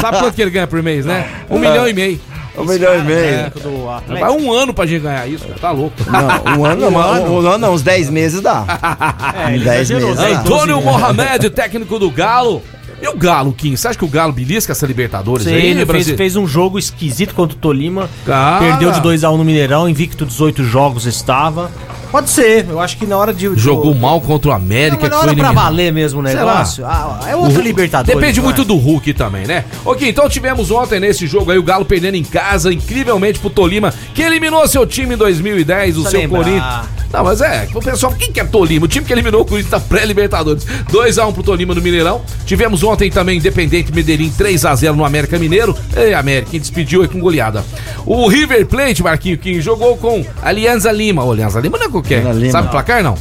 Sabe 0.00 0.18
quanto 0.18 0.34
que 0.34 0.42
ele 0.42 0.50
ganha 0.50 0.66
por 0.66 0.82
mês, 0.82 1.04
né? 1.04 1.28
Um 1.48 1.58
milhão 1.58 1.88
e 1.88 1.92
meio. 1.92 2.20
Um 2.60 2.66
milhão 2.66 2.94
e 2.98 3.02
meio. 3.02 3.50
Do. 3.62 4.14
Vai 4.18 4.30
um 4.30 4.52
ano 4.52 4.72
pra 4.74 4.86
gente 4.86 5.02
ganhar 5.02 5.26
isso, 5.26 5.44
cara. 5.46 5.58
Tá 5.60 5.70
louco. 5.70 5.96
Não, 6.10 6.58
um 6.58 6.64
ano, 6.64 6.86
Um 6.88 6.90
não, 6.90 7.00
ano. 7.00 7.32
um 7.32 7.38
ano 7.40 7.58
não, 7.58 7.74
uns 7.74 7.82
10 7.82 8.10
meses 8.10 8.40
dá. 8.40 8.64
É, 9.46 9.54
ele 9.54 9.64
10 9.64 9.90
exagerou, 9.90 10.08
meses. 10.14 10.22
né? 10.24 10.34
dá. 10.34 10.40
Antônio 10.40 10.82
Mohamed, 10.82 11.50
técnico 11.50 11.98
do 11.98 12.10
Galo. 12.10 12.62
E 13.02 13.08
o 13.08 13.16
Galo, 13.16 13.52
Kim? 13.52 13.74
Você 13.74 13.88
acha 13.88 13.98
que 13.98 14.04
o 14.04 14.08
Galo 14.08 14.32
belisca 14.32 14.72
essa 14.72 14.86
Libertadores 14.86 15.44
Sim, 15.46 15.54
aí, 15.54 15.68
ele 15.68 15.86
fez, 15.86 16.10
fez 16.10 16.36
um 16.36 16.46
jogo 16.46 16.78
esquisito 16.78 17.34
contra 17.34 17.56
o 17.56 17.60
Tolima. 17.60 18.10
Cara. 18.26 18.58
Perdeu 18.58 18.92
de 18.92 19.00
2x1 19.00 19.36
no 19.38 19.44
Mineirão, 19.44 19.88
invicto 19.88 20.26
18 20.26 20.62
jogos 20.64 21.06
estava. 21.06 21.70
Pode 22.10 22.30
ser, 22.30 22.66
eu 22.68 22.80
acho 22.80 22.96
que 22.96 23.06
na 23.06 23.16
hora 23.16 23.32
de. 23.32 23.50
Jogou 23.56 23.94
mal 23.94 24.20
contra 24.20 24.50
o 24.50 24.52
América, 24.52 24.96
Não, 24.96 25.00
mas 25.02 25.10
na 25.10 25.18
hora 25.20 25.34
pra 25.34 25.52
valer 25.52 25.92
mesmo 25.92 26.20
o 26.20 26.22
negócio. 26.22 26.84
Ah, 26.84 27.20
é 27.28 27.36
outra 27.36 27.58
O- 27.58 27.62
Libertadores. 27.62 28.14
Depende 28.20 28.38
não 28.40 28.44
é? 28.44 28.48
muito 28.48 28.64
do 28.64 28.76
Hulk 28.76 29.12
também, 29.14 29.46
né? 29.46 29.64
Ok, 29.84 30.08
então 30.08 30.28
tivemos 30.28 30.70
ontem 30.70 30.98
nesse 30.98 31.26
jogo 31.26 31.50
aí 31.50 31.58
o 31.58 31.62
Galo 31.62 31.84
perdendo 31.84 32.16
em 32.16 32.24
casa, 32.24 32.72
incrivelmente 32.72 33.38
pro 33.38 33.48
Tolima, 33.50 33.94
que 34.14 34.22
eliminou 34.22 34.66
seu 34.66 34.86
time 34.86 35.14
em 35.14 35.18
2010, 35.18 35.96
o 35.98 36.08
seu. 36.08 36.28
Corinthians. 36.28 36.99
Não, 37.12 37.24
mas 37.24 37.40
é, 37.40 37.68
o 37.74 37.80
pessoal, 37.80 38.12
quem 38.12 38.32
que 38.32 38.40
é 38.40 38.44
Tolima? 38.44 38.84
O 38.84 38.88
time 38.88 39.04
que 39.04 39.12
eliminou 39.12 39.42
o 39.42 39.44
Corinthians 39.44 39.70
da 39.70 39.80
pré-Libertadores. 39.80 40.64
2x1 40.64 41.32
pro 41.32 41.42
Tolima 41.42 41.74
no 41.74 41.82
Mineirão. 41.82 42.22
Tivemos 42.46 42.82
ontem 42.82 43.10
também 43.10 43.38
Independente 43.38 43.92
Medellín 43.92 44.30
3x0 44.30 44.94
no 44.94 45.04
América 45.04 45.38
Mineiro. 45.38 45.76
Ei, 45.96 46.14
América, 46.14 46.52
quem 46.52 46.60
despediu 46.60 47.02
aí 47.02 47.08
com 47.08 47.18
goleada. 47.18 47.64
O 48.06 48.28
River 48.28 48.64
Plate, 48.66 49.02
Marquinho 49.02 49.38
Kim, 49.38 49.60
jogou 49.60 49.96
com 49.96 50.24
Alianza 50.42 50.92
Lima. 50.92 51.24
Ô, 51.24 51.32
Alianza 51.32 51.60
Lima 51.60 51.78
não 51.78 51.86
é 51.86 51.88
qualquer. 51.88 52.22
Sabe 52.50 52.68
o 52.68 52.70
placar, 52.70 53.02
não? 53.02 53.16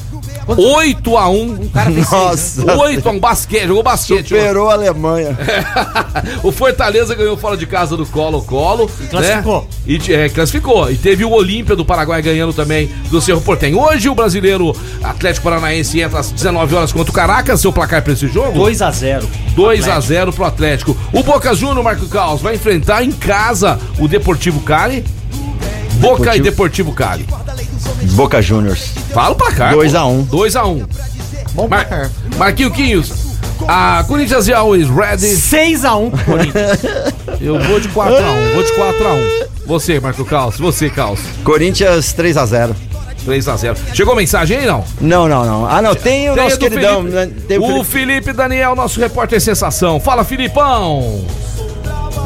8x1. 0.48 2.12
Nossa, 2.12 2.64
8x1, 2.64 3.20
basquete, 3.20 3.68
jogou 3.68 3.84
basquete. 3.84 4.30
superou 4.30 4.70
a 4.70 4.74
Alemanha. 4.74 5.38
o 6.44 6.52
Fortaleza 6.52 7.16
ganhou 7.16 7.38
fora 7.38 7.58
de 7.58 7.66
casa 7.66 7.96
do 7.96 8.06
Colo-Colo. 8.06 8.90
classificou. 9.10 9.68
Né? 9.86 10.00
E 10.08 10.14
é, 10.14 10.30
classificou. 10.30 10.92
E 10.92 10.98
teve 10.98 11.24
o 11.26 11.32
Olímpia 11.32 11.76
do 11.76 11.86
Paraguai 11.86 12.22
ganhando 12.22 12.54
também 12.54 12.90
do 13.10 13.22
Cerro 13.22 13.42
Portenho. 13.42 13.80
Hoje 13.80 14.10
o 14.10 14.16
brasileiro 14.16 14.76
Atlético 15.04 15.44
Paranaense 15.44 16.00
entra 16.00 16.20
às 16.20 16.32
19 16.32 16.76
horas 16.76 16.92
contra 16.92 17.12
o 17.12 17.14
Caracas. 17.14 17.62
Seu 17.62 17.72
placar 17.72 18.02
pra 18.04 18.14
esse 18.14 18.28
jogo? 18.28 18.60
2x0. 18.60 19.24
2 19.56 19.88
a 19.88 20.00
0 20.00 20.34
pro 20.34 20.46
Atlético. 20.46 20.96
O 21.14 21.24
Boca 21.24 21.54
Júnior, 21.54 21.84
Marco 21.84 22.08
Caos, 22.08 22.42
vai 22.42 22.56
enfrentar 22.56 23.04
em 23.04 23.12
casa 23.12 23.80
o 24.00 24.08
Deportivo 24.08 24.60
Cali. 24.62 25.04
Boca 25.96 26.36
e 26.36 26.40
Deportivo 26.40 26.94
Cali. 26.94 27.26
Boca 28.14 28.42
Juniors. 28.42 28.99
Fala 29.14 29.32
o 29.32 29.36
placar. 29.36 29.74
2 29.74 29.96
a 29.96 30.06
1. 30.06 30.22
2 30.24 30.56
a 30.56 30.66
1 30.66 30.86
Bom 31.54 31.68
Mar 31.68 31.86
placar. 31.86 32.12
Marquinho 32.38 32.72
Quinhos. 32.72 33.12
A 33.68 34.04
Corinthians 34.08 34.48
e 34.48 34.54
Always 34.54 34.88
Ready. 34.90 35.26
6x1 35.26 36.12
pro 36.12 36.26
Corinthians. 36.26 36.80
Eu 37.42 37.60
vou 37.60 37.80
de 37.80 37.90
4x1. 37.90 38.54
Vou 38.54 38.64
de 38.64 38.72
4x1. 38.74 39.48
Você, 39.66 40.00
Marco 40.00 40.26
Caos. 40.26 40.58
Você, 40.58 40.90
Caos. 40.90 41.20
Corinthians 41.44 42.14
3 42.14 42.38
a 42.38 42.46
0. 42.46 42.76
3x0. 43.28 43.76
Chegou 43.94 44.16
mensagem 44.16 44.58
aí, 44.60 44.66
não? 44.66 44.84
Não, 45.02 45.28
não, 45.28 45.46
não. 45.46 45.66
Ah, 45.66 45.82
não, 45.82 45.94
tem 45.94 46.30
o 46.32 46.34
Tem 46.34 46.44
nosso 46.44 46.58
do 46.58 46.70
queridão. 46.70 47.02
Felipe. 47.02 47.16
né? 47.16 47.30
Tem 47.48 47.58
o 47.58 47.62
o 47.64 47.84
Felipe. 47.84 47.86
Felipe 48.24 48.34
Daniel, 48.34 48.76
nosso 48.76 49.00
repórter 49.00 49.42
sensação. 49.42 50.00
Fala, 50.00 50.24
Filipão. 50.24 51.24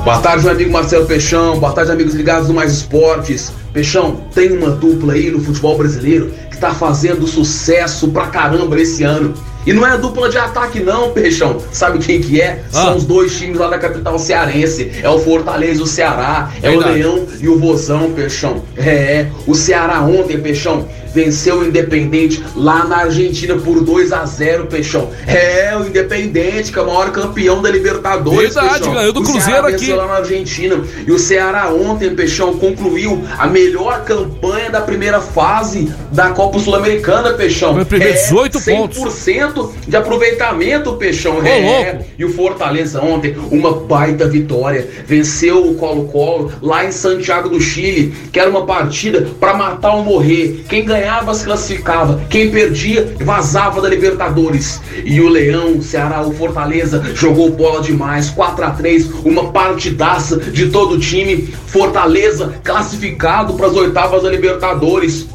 Boa 0.03 0.19
tarde, 0.19 0.43
meu 0.43 0.53
amigo 0.53 0.71
Marcelo 0.71 1.05
Peixão. 1.05 1.59
Boa 1.59 1.71
tarde, 1.73 1.91
amigos 1.91 2.13
ligados 2.13 2.47
no 2.47 2.53
Mais 2.53 2.71
Esportes. 2.71 3.51
Peixão, 3.73 4.17
tem 4.36 4.51
uma 4.55 4.69
dupla 4.69 5.13
aí 5.13 5.31
no 5.31 5.41
futebol 5.43 5.77
brasileiro 5.77 6.31
que 6.64 6.70
tá 6.70 6.74
fazendo 6.74 7.28
sucesso 7.28 8.07
pra 8.09 8.28
caramba 8.28 8.80
esse 8.80 9.03
ano. 9.03 9.34
E 9.66 9.72
não 9.74 9.86
é 9.86 9.97
dupla 9.97 10.30
de 10.30 10.38
ataque, 10.38 10.80
não, 10.82 11.11
Peixão. 11.11 11.57
Sabe 11.72 11.99
quem 11.99 12.22
que 12.22 12.39
é? 12.41 12.64
São 12.72 12.89
Ah. 12.89 12.95
os 12.95 13.03
dois 13.05 13.38
times 13.38 13.57
lá 13.57 13.68
da 13.70 13.78
capital 13.78 14.18
cearense. 14.20 14.91
É 15.01 15.09
o 15.09 15.20
Fortaleza 15.20 15.80
e 15.82 15.84
o 15.84 15.88
Ceará. 15.88 16.51
É 16.61 16.70
Verdade. 16.70 16.91
o 16.91 16.93
Leão 16.95 17.28
e 17.41 17.47
o 17.49 17.57
Vozão, 17.59 18.11
Peixão. 18.11 18.61
É, 18.78 19.28
o 19.47 19.55
Ceará 19.55 20.01
ontem, 20.01 20.38
Peixão, 20.39 20.86
venceu 21.14 21.59
o 21.59 21.66
Independente 21.66 22.43
lá 22.55 22.86
na 22.86 22.97
Argentina 22.97 23.55
por 23.55 23.82
2 23.84 24.11
a 24.11 24.26
0 24.26 24.68
Peixão. 24.68 25.09
É, 25.28 25.76
o 25.78 25.86
Independente, 25.88 26.72
que 26.72 26.80
é 26.80 26.82
o 26.82 26.88
maior 26.88 27.11
campeão 27.11 27.61
da 27.61 27.70
Libertadores, 27.70 28.53
Verdade, 28.55 28.80
Peixão. 28.80 28.93
ganhou 28.93 29.14
do 29.14 29.20
O 29.20 29.24
Cruzeiro 29.24 29.45
Ceará 29.45 29.68
aqui. 29.68 29.78
venceu 29.78 29.95
lá 29.97 30.07
na 30.07 30.14
Argentina. 30.16 30.84
E 31.05 31.11
o 31.11 31.20
Ceará 31.20 31.70
ontem, 31.72 32.16
Peixão, 32.16 32.57
concluiu 32.57 33.24
a 33.38 33.47
melhor 33.47 34.03
campanha 34.03 34.70
da 34.70 34.82
primeira 34.82 35.22
fase 35.22 35.91
da 36.11 36.30
Copa 36.30 36.59
Sul-Americana, 36.59 37.34
Peixão. 37.34 37.80
O 37.80 37.86
primeiro 37.86 38.14
18 38.14 38.61
pontos. 38.61 38.97
100% 38.97 39.70
de 39.88 39.95
aproveitamento, 39.95 40.93
Peixão. 40.93 41.38
Ô, 41.38 41.45
é. 41.45 41.59
louco. 41.93 42.05
E 42.18 42.26
o 42.26 42.34
Fortaleza 42.34 43.01
ontem, 43.01 43.36
uma 43.51 43.74
baita 43.74 44.28
vitória. 44.28 44.88
Venceu 45.05 45.70
o 45.70 45.76
Colo-Colo 45.76 46.51
lá 46.61 46.86
em 46.86 46.91
Santiago 46.91 47.49
do 47.49 47.59
Chile, 47.59 48.14
que 48.32 48.39
era 48.39 48.49
uma 48.49 48.66
partida 48.66 49.28
pra 49.39 49.53
matar 49.53 49.95
ou 49.95 50.03
morrer. 50.03 50.64
Quem 50.68 50.86
ganhava 51.03 51.33
se 51.33 51.43
classificava, 51.43 52.21
quem 52.29 52.49
perdia 52.49 53.13
vazava 53.19 53.81
da 53.81 53.89
Libertadores. 53.89 54.79
E 55.03 55.19
o 55.19 55.27
Leão, 55.27 55.81
Ceará, 55.81 56.21
o 56.21 56.33
Fortaleza 56.33 57.03
jogou 57.13 57.51
bola 57.51 57.81
demais, 57.81 58.29
4 58.29 58.65
a 58.65 58.69
3 58.71 59.09
uma 59.25 59.51
partidaça 59.51 60.37
de 60.37 60.69
todo 60.69 60.95
o 60.95 60.99
time. 60.99 61.53
Fortaleza 61.67 62.53
classificado 62.63 63.55
para 63.55 63.67
as 63.67 63.73
oitavas 63.73 64.23
da 64.23 64.29
Libertadores. 64.29 65.27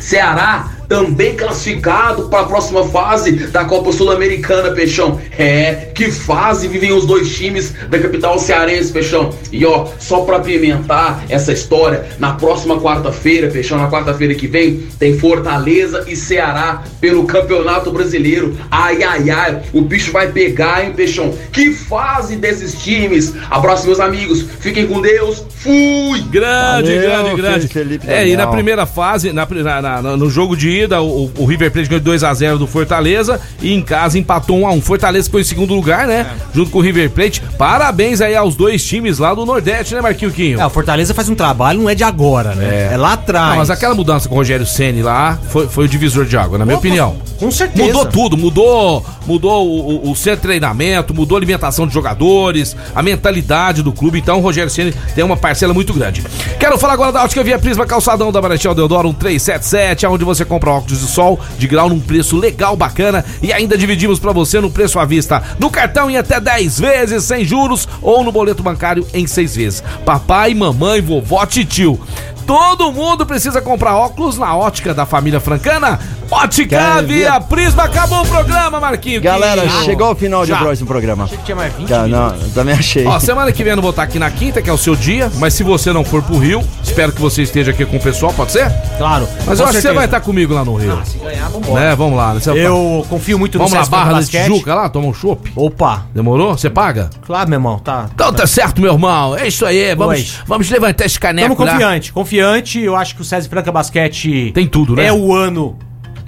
Ceará 0.00 0.73
também 0.88 1.36
classificado 1.36 2.28
para 2.28 2.40
a 2.40 2.44
próxima 2.44 2.86
fase 2.88 3.32
da 3.48 3.64
Copa 3.64 3.92
Sul-Americana, 3.92 4.72
Peixão. 4.72 5.20
É, 5.38 5.90
que 5.94 6.10
fase 6.10 6.68
vivem 6.68 6.92
os 6.92 7.06
dois 7.06 7.34
times 7.34 7.74
da 7.88 7.98
capital 7.98 8.38
cearense, 8.38 8.92
Peixão. 8.92 9.34
E 9.52 9.64
ó, 9.64 9.86
só 9.98 10.22
para 10.22 10.40
pimentar 10.40 11.24
essa 11.28 11.52
história, 11.52 12.06
na 12.18 12.32
próxima 12.34 12.80
quarta-feira, 12.80 13.50
Peixão, 13.50 13.78
na 13.78 13.90
quarta-feira 13.90 14.34
que 14.34 14.46
vem, 14.46 14.86
tem 14.98 15.18
Fortaleza 15.18 16.04
e 16.06 16.16
Ceará 16.16 16.84
pelo 17.00 17.24
Campeonato 17.24 17.90
Brasileiro. 17.90 18.56
Ai, 18.70 19.02
ai, 19.02 19.30
ai, 19.30 19.62
o 19.72 19.80
bicho 19.80 20.12
vai 20.12 20.30
pegar, 20.32 20.84
hein, 20.84 20.92
Peixão? 20.92 21.34
Que 21.52 21.72
fase 21.72 22.36
desses 22.36 22.74
times. 22.82 23.32
Abraço, 23.50 23.86
meus 23.86 24.00
amigos. 24.00 24.44
Fiquem 24.60 24.86
com 24.86 25.00
Deus. 25.00 25.44
Fui! 25.64 26.20
Grande, 26.30 26.94
Valeu, 26.98 27.36
grande, 27.36 27.36
grande. 27.36 27.68
Felipe 27.68 28.06
é, 28.08 28.28
e 28.28 28.36
na 28.36 28.46
primeira 28.46 28.84
fase, 28.86 29.32
na, 29.32 29.46
na- 29.80 30.02
na- 30.02 30.16
no 30.16 30.28
jogo 30.30 30.54
de 30.56 30.68
ida, 30.68 31.00
o, 31.00 31.30
o 31.38 31.44
River 31.46 31.70
Plate 31.70 31.88
ganhou 31.88 32.04
2x0 32.04 32.58
do 32.58 32.66
Fortaleza 32.66 33.40
e 33.62 33.72
em 33.72 33.80
casa 33.80 34.18
empatou 34.18 34.58
1x1. 34.60 34.82
Fortaleza 34.82 35.24
ficou 35.26 35.40
em 35.40 35.44
segundo 35.44 35.74
lugar, 35.74 36.06
né? 36.06 36.26
Junto 36.54 36.70
com 36.70 36.78
o 36.78 36.82
River 36.82 37.08
Plate. 37.10 37.42
Parabéns 37.56 38.20
aí 38.20 38.36
aos 38.36 38.54
dois 38.54 38.84
times 38.84 39.18
lá 39.18 39.32
do 39.34 39.46
Nordeste, 39.46 39.94
né, 39.94 40.00
Marquinho 40.02 40.30
Quinho? 40.30 40.60
É, 40.60 40.66
o 40.66 40.70
Fortaleza 40.70 41.14
faz 41.14 41.28
um 41.28 41.34
trabalho, 41.34 41.80
não 41.80 41.88
é 41.88 41.94
de 41.94 42.04
agora, 42.04 42.54
né? 42.54 42.90
É, 42.92 42.96
lá 42.96 43.14
atrás. 43.14 43.50
Não, 43.50 43.56
mas 43.56 43.70
aquela 43.70 43.94
mudança 43.94 44.28
com 44.28 44.34
o 44.34 44.38
Rogério 44.38 44.66
Ceni 44.66 45.02
lá 45.02 45.38
foi, 45.48 45.66
foi 45.66 45.86
o 45.86 45.88
divisor 45.88 46.26
de 46.26 46.36
água, 46.36 46.58
na 46.58 46.64
minha 46.66 46.76
Opa, 46.76 46.86
opinião. 46.86 47.16
Com 47.38 47.50
certeza. 47.50 47.86
Mudou 47.88 48.06
tudo, 48.06 48.36
mudou, 48.36 49.04
mudou 49.26 49.66
o, 49.66 50.06
o, 50.08 50.10
o 50.10 50.14
centro 50.16 50.40
de 50.40 50.46
treinamento, 50.48 51.14
mudou 51.14 51.36
a 51.36 51.38
alimentação 51.38 51.86
de 51.86 51.94
jogadores, 51.94 52.76
a 52.94 53.02
mentalidade 53.02 53.82
do 53.82 53.92
clube. 53.92 54.18
Então 54.18 54.38
o 54.38 54.40
Rogério 54.42 54.70
Ceni 54.70 54.92
tem 55.14 55.24
uma 55.24 55.36
parcela 55.54 55.72
muito 55.72 55.94
grande. 55.94 56.20
Quero 56.58 56.76
falar 56.76 56.94
agora 56.94 57.12
da 57.12 57.22
Ótica 57.22 57.44
Via 57.44 57.60
Prisma, 57.60 57.86
calçadão 57.86 58.32
da 58.32 58.42
Marechal 58.42 58.74
Deodoro 58.74 59.10
1377, 59.10 60.04
onde 60.04 60.24
você 60.24 60.44
compra 60.44 60.70
óculos 60.70 60.98
de 60.98 61.06
sol 61.06 61.38
de 61.56 61.68
grau 61.68 61.88
num 61.88 62.00
preço 62.00 62.36
legal, 62.36 62.74
bacana 62.74 63.24
e 63.40 63.52
ainda 63.52 63.78
dividimos 63.78 64.18
pra 64.18 64.32
você 64.32 64.60
no 64.60 64.68
preço 64.68 64.98
à 64.98 65.04
vista, 65.04 65.40
no 65.60 65.70
cartão 65.70 66.10
em 66.10 66.16
até 66.16 66.40
10 66.40 66.80
vezes 66.80 67.22
sem 67.22 67.44
juros 67.44 67.88
ou 68.02 68.24
no 68.24 68.32
boleto 68.32 68.64
bancário 68.64 69.06
em 69.14 69.28
6 69.28 69.54
vezes. 69.54 69.84
Papai, 70.04 70.54
mamãe, 70.54 71.00
vovó, 71.00 71.46
titio. 71.46 72.00
Todo 72.46 72.92
mundo 72.92 73.24
precisa 73.24 73.60
comprar 73.62 73.96
óculos 73.96 74.38
na 74.38 74.54
ótica 74.56 74.92
da 74.92 75.06
família 75.06 75.40
francana. 75.40 75.98
Ótica 76.30 77.02
Via 77.02 77.40
Prisma. 77.40 77.84
Acabou 77.84 78.22
o 78.22 78.26
programa, 78.26 78.80
Marquinho. 78.80 79.20
Galera, 79.20 79.62
Que- 79.62 79.84
chegou 79.84 80.06
ao 80.08 80.14
final 80.16 80.42
de 80.42 80.48
Já. 80.48 80.58
próximo 80.58 80.86
programa. 80.88 81.24
Achei 81.24 81.38
que 81.38 81.44
tinha 81.44 81.54
mais 81.56 81.72
20 81.74 81.88
Cara, 81.88 82.08
não, 82.08 82.30
também 82.54 82.74
achei. 82.74 83.06
Ó, 83.06 83.18
semana 83.20 83.52
que 83.52 83.62
vem 83.62 83.70
eu 83.70 83.76
não 83.76 83.82
vou 83.82 83.90
estar 83.90 84.02
aqui 84.02 84.18
na 84.18 84.30
quinta, 84.30 84.60
que 84.60 84.68
é 84.68 84.72
o 84.72 84.78
seu 84.78 84.96
dia, 84.96 85.30
mas 85.36 85.54
se 85.54 85.62
você 85.62 85.92
não 85.92 86.04
for 86.04 86.22
pro 86.22 86.38
Rio, 86.38 86.62
espero 86.82 87.12
que 87.12 87.20
você 87.20 87.42
esteja 87.42 87.70
aqui 87.70 87.84
com 87.84 87.96
o 87.98 88.00
pessoal, 88.00 88.32
pode 88.32 88.52
ser? 88.52 88.70
Claro. 88.98 89.28
Mas 89.46 89.60
eu 89.60 89.66
acho 89.66 89.76
que 89.76 89.82
você 89.82 89.92
vai 89.92 90.06
estar 90.06 90.20
comigo 90.20 90.52
lá 90.54 90.64
no 90.64 90.74
Rio. 90.74 90.98
Ah, 91.00 91.04
se 91.04 91.18
ganhar, 91.18 91.48
vambora. 91.50 91.80
né? 91.80 91.94
Vamos 91.94 92.16
lá. 92.16 92.32
Você- 92.34 92.50
Eu 92.50 93.06
confio 93.08 93.38
muito 93.38 93.58
Vamos 93.58 93.72
no 93.72 93.78
lá, 93.78 93.84
César 93.84 93.96
Franca 93.96 94.10
Barra 94.12 94.20
da. 94.20 94.26
Tijuca 94.26 94.74
lá, 94.74 94.88
tomar 94.88 95.08
um 95.08 95.14
chopp. 95.14 95.52
Opa, 95.54 96.06
Demorou? 96.14 96.56
Você 96.56 96.68
paga? 96.70 97.10
claro, 97.26 97.48
meu 97.48 97.56
irmão, 97.58 97.78
tá. 97.78 98.06
Então 98.14 98.32
tá 98.32 98.46
certo, 98.46 98.80
meu 98.80 98.92
irmão. 98.92 99.36
É 99.36 99.46
isso 99.46 99.64
aí. 99.64 99.94
Vamos, 99.94 100.14
Pois. 100.14 100.34
vamos 100.46 100.70
levantar 100.70 101.04
esse 101.04 101.20
caneco 101.20 101.52
Estamos 101.52 101.66
lá. 101.66 101.72
confiante, 101.74 102.12
confiante. 102.12 102.33
Eu 102.36 102.96
acho 102.96 103.14
que 103.14 103.22
o 103.22 103.24
César 103.24 103.48
Franca 103.48 103.70
Basquete 103.72 104.52
Tem 104.52 104.66
tudo, 104.66 104.96
né? 104.96 105.06
é 105.06 105.12
o 105.12 105.34
ano 105.34 105.78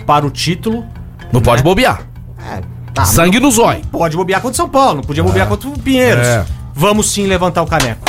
para 0.06 0.26
o 0.26 0.30
título. 0.30 0.84
Não 1.32 1.40
pode 1.40 1.62
bobear. 1.62 2.02
É, 2.38 2.60
tá, 2.94 3.04
Sangue 3.04 3.40
no 3.40 3.50
zóio. 3.50 3.80
Pode 3.90 4.16
bobear 4.16 4.40
contra 4.40 4.54
o 4.54 4.56
São 4.56 4.68
Paulo, 4.68 4.96
não 4.96 5.02
podia 5.02 5.22
bobear 5.22 5.48
contra 5.48 5.68
o 5.68 5.78
Pinheiros. 5.78 6.26
É. 6.26 6.44
Vamos 6.74 7.10
sim 7.10 7.26
levantar 7.26 7.62
o 7.62 7.66
caneco. 7.66 8.04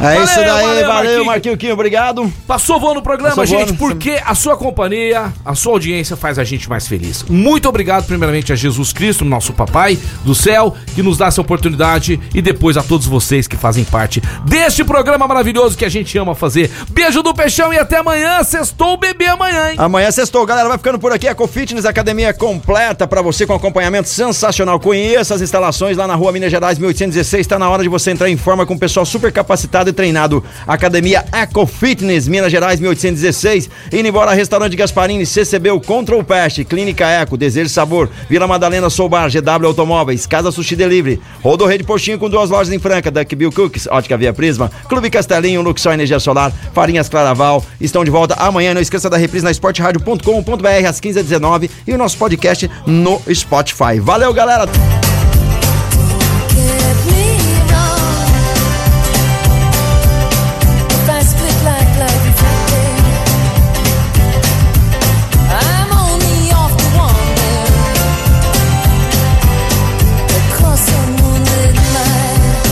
É 0.00 0.22
isso 0.22 0.34
daí, 0.36 0.46
valeu, 0.46 0.86
Marquinhos. 0.88 1.26
Marquinho 1.26 1.56
Quinho, 1.56 1.72
obrigado. 1.72 2.32
Passou 2.46 2.78
voando 2.78 2.96
no 2.96 3.02
programa, 3.02 3.34
Passou 3.36 3.58
gente, 3.58 3.72
voando. 3.72 3.78
porque 3.78 4.20
a 4.24 4.34
sua 4.34 4.56
companhia, 4.56 5.32
a 5.44 5.54
sua 5.54 5.72
audiência 5.72 6.16
faz 6.16 6.38
a 6.38 6.44
gente 6.44 6.68
mais 6.68 6.86
feliz. 6.86 7.24
Muito 7.28 7.68
obrigado, 7.68 8.06
primeiramente, 8.06 8.52
a 8.52 8.56
Jesus 8.56 8.92
Cristo, 8.92 9.24
nosso 9.24 9.52
papai 9.52 9.98
do 10.24 10.34
céu, 10.34 10.74
que 10.94 11.02
nos 11.02 11.16
dá 11.16 11.26
essa 11.26 11.40
oportunidade, 11.40 12.20
e 12.34 12.42
depois 12.42 12.76
a 12.76 12.82
todos 12.82 13.06
vocês 13.06 13.46
que 13.48 13.56
fazem 13.56 13.84
parte 13.84 14.22
deste 14.44 14.84
programa 14.84 15.26
maravilhoso 15.26 15.76
que 15.76 15.84
a 15.84 15.88
gente 15.88 16.16
ama 16.18 16.34
fazer. 16.34 16.70
Beijo 16.90 17.22
do 17.22 17.32
Peixão 17.34 17.72
e 17.72 17.78
até 17.78 17.98
amanhã. 17.98 18.42
Sextou 18.44 18.94
o 18.94 18.96
bebê 18.96 19.26
amanhã, 19.26 19.70
hein? 19.70 19.76
Amanhã 19.78 20.10
sextou, 20.10 20.44
galera, 20.44 20.68
vai 20.68 20.78
ficando 20.78 20.98
por 20.98 21.12
aqui. 21.12 21.26
Eco 21.26 21.46
Fitness, 21.46 21.84
academia 21.86 22.32
completa 22.34 23.06
pra 23.06 23.22
você 23.22 23.46
com 23.46 23.54
acompanhamento 23.54 24.08
sensacional. 24.08 24.78
Conheça 24.78 25.34
as 25.34 25.40
instalações 25.40 25.96
lá 25.96 26.06
na 26.06 26.14
rua 26.14 26.32
Minas 26.32 26.50
Gerais 26.50 26.78
1816. 26.78 27.46
Tá 27.46 27.58
na 27.58 27.68
hora 27.70 27.82
de 27.82 27.88
você 27.88 28.10
entrar 28.10 28.28
em 28.28 28.36
forma 28.36 28.66
com 28.66 28.74
o 28.74 28.78
pessoal 28.78 29.06
super 29.06 29.32
capacitado 29.32 29.85
e 29.88 29.92
treinado. 29.92 30.42
Academia 30.66 31.24
Eco 31.32 31.66
Fitness, 31.66 32.28
Minas 32.28 32.50
Gerais 32.50 32.80
1816. 32.80 33.70
Indo 33.92 34.08
embora, 34.08 34.32
restaurante 34.32 34.76
Gasparini, 34.76 35.26
CCB, 35.26 35.70
o 35.70 35.80
Control 35.80 36.22
Pest, 36.22 36.64
Clínica 36.64 37.06
Eco, 37.06 37.36
Desejo 37.36 37.68
Sabor, 37.68 38.08
Vila 38.28 38.46
Madalena 38.46 38.90
Soubar, 38.90 39.30
GW 39.30 39.66
Automóveis, 39.66 40.26
Casa 40.26 40.50
Sushi 40.50 40.76
Delivery, 40.76 41.20
Rodô 41.42 41.66
Rede 41.66 41.84
Postinho 41.84 42.18
com 42.18 42.28
duas 42.28 42.50
lojas 42.50 42.72
em 42.72 42.78
Franca, 42.78 43.10
Duck 43.10 43.34
Bill 43.34 43.52
Cookies, 43.52 43.86
Ótica 43.86 44.16
Via 44.16 44.32
Prisma, 44.32 44.70
Clube 44.88 45.10
Castelinho, 45.10 45.62
Luxor 45.62 45.92
Energia 45.92 46.18
Solar, 46.18 46.52
Farinhas 46.72 47.08
Claraval. 47.08 47.64
Estão 47.80 48.04
de 48.04 48.10
volta 48.10 48.34
amanhã. 48.34 48.74
Não 48.74 48.80
esqueça 48.80 49.08
da 49.08 49.16
reprise 49.16 49.44
na 49.44 49.50
esportradio.com.br 49.50 50.88
às 50.88 51.00
15h19 51.00 51.70
e 51.86 51.92
o 51.92 51.98
nosso 51.98 52.16
podcast 52.18 52.70
no 52.86 53.20
Spotify. 53.32 53.98
Valeu, 54.00 54.32
galera! 54.32 54.66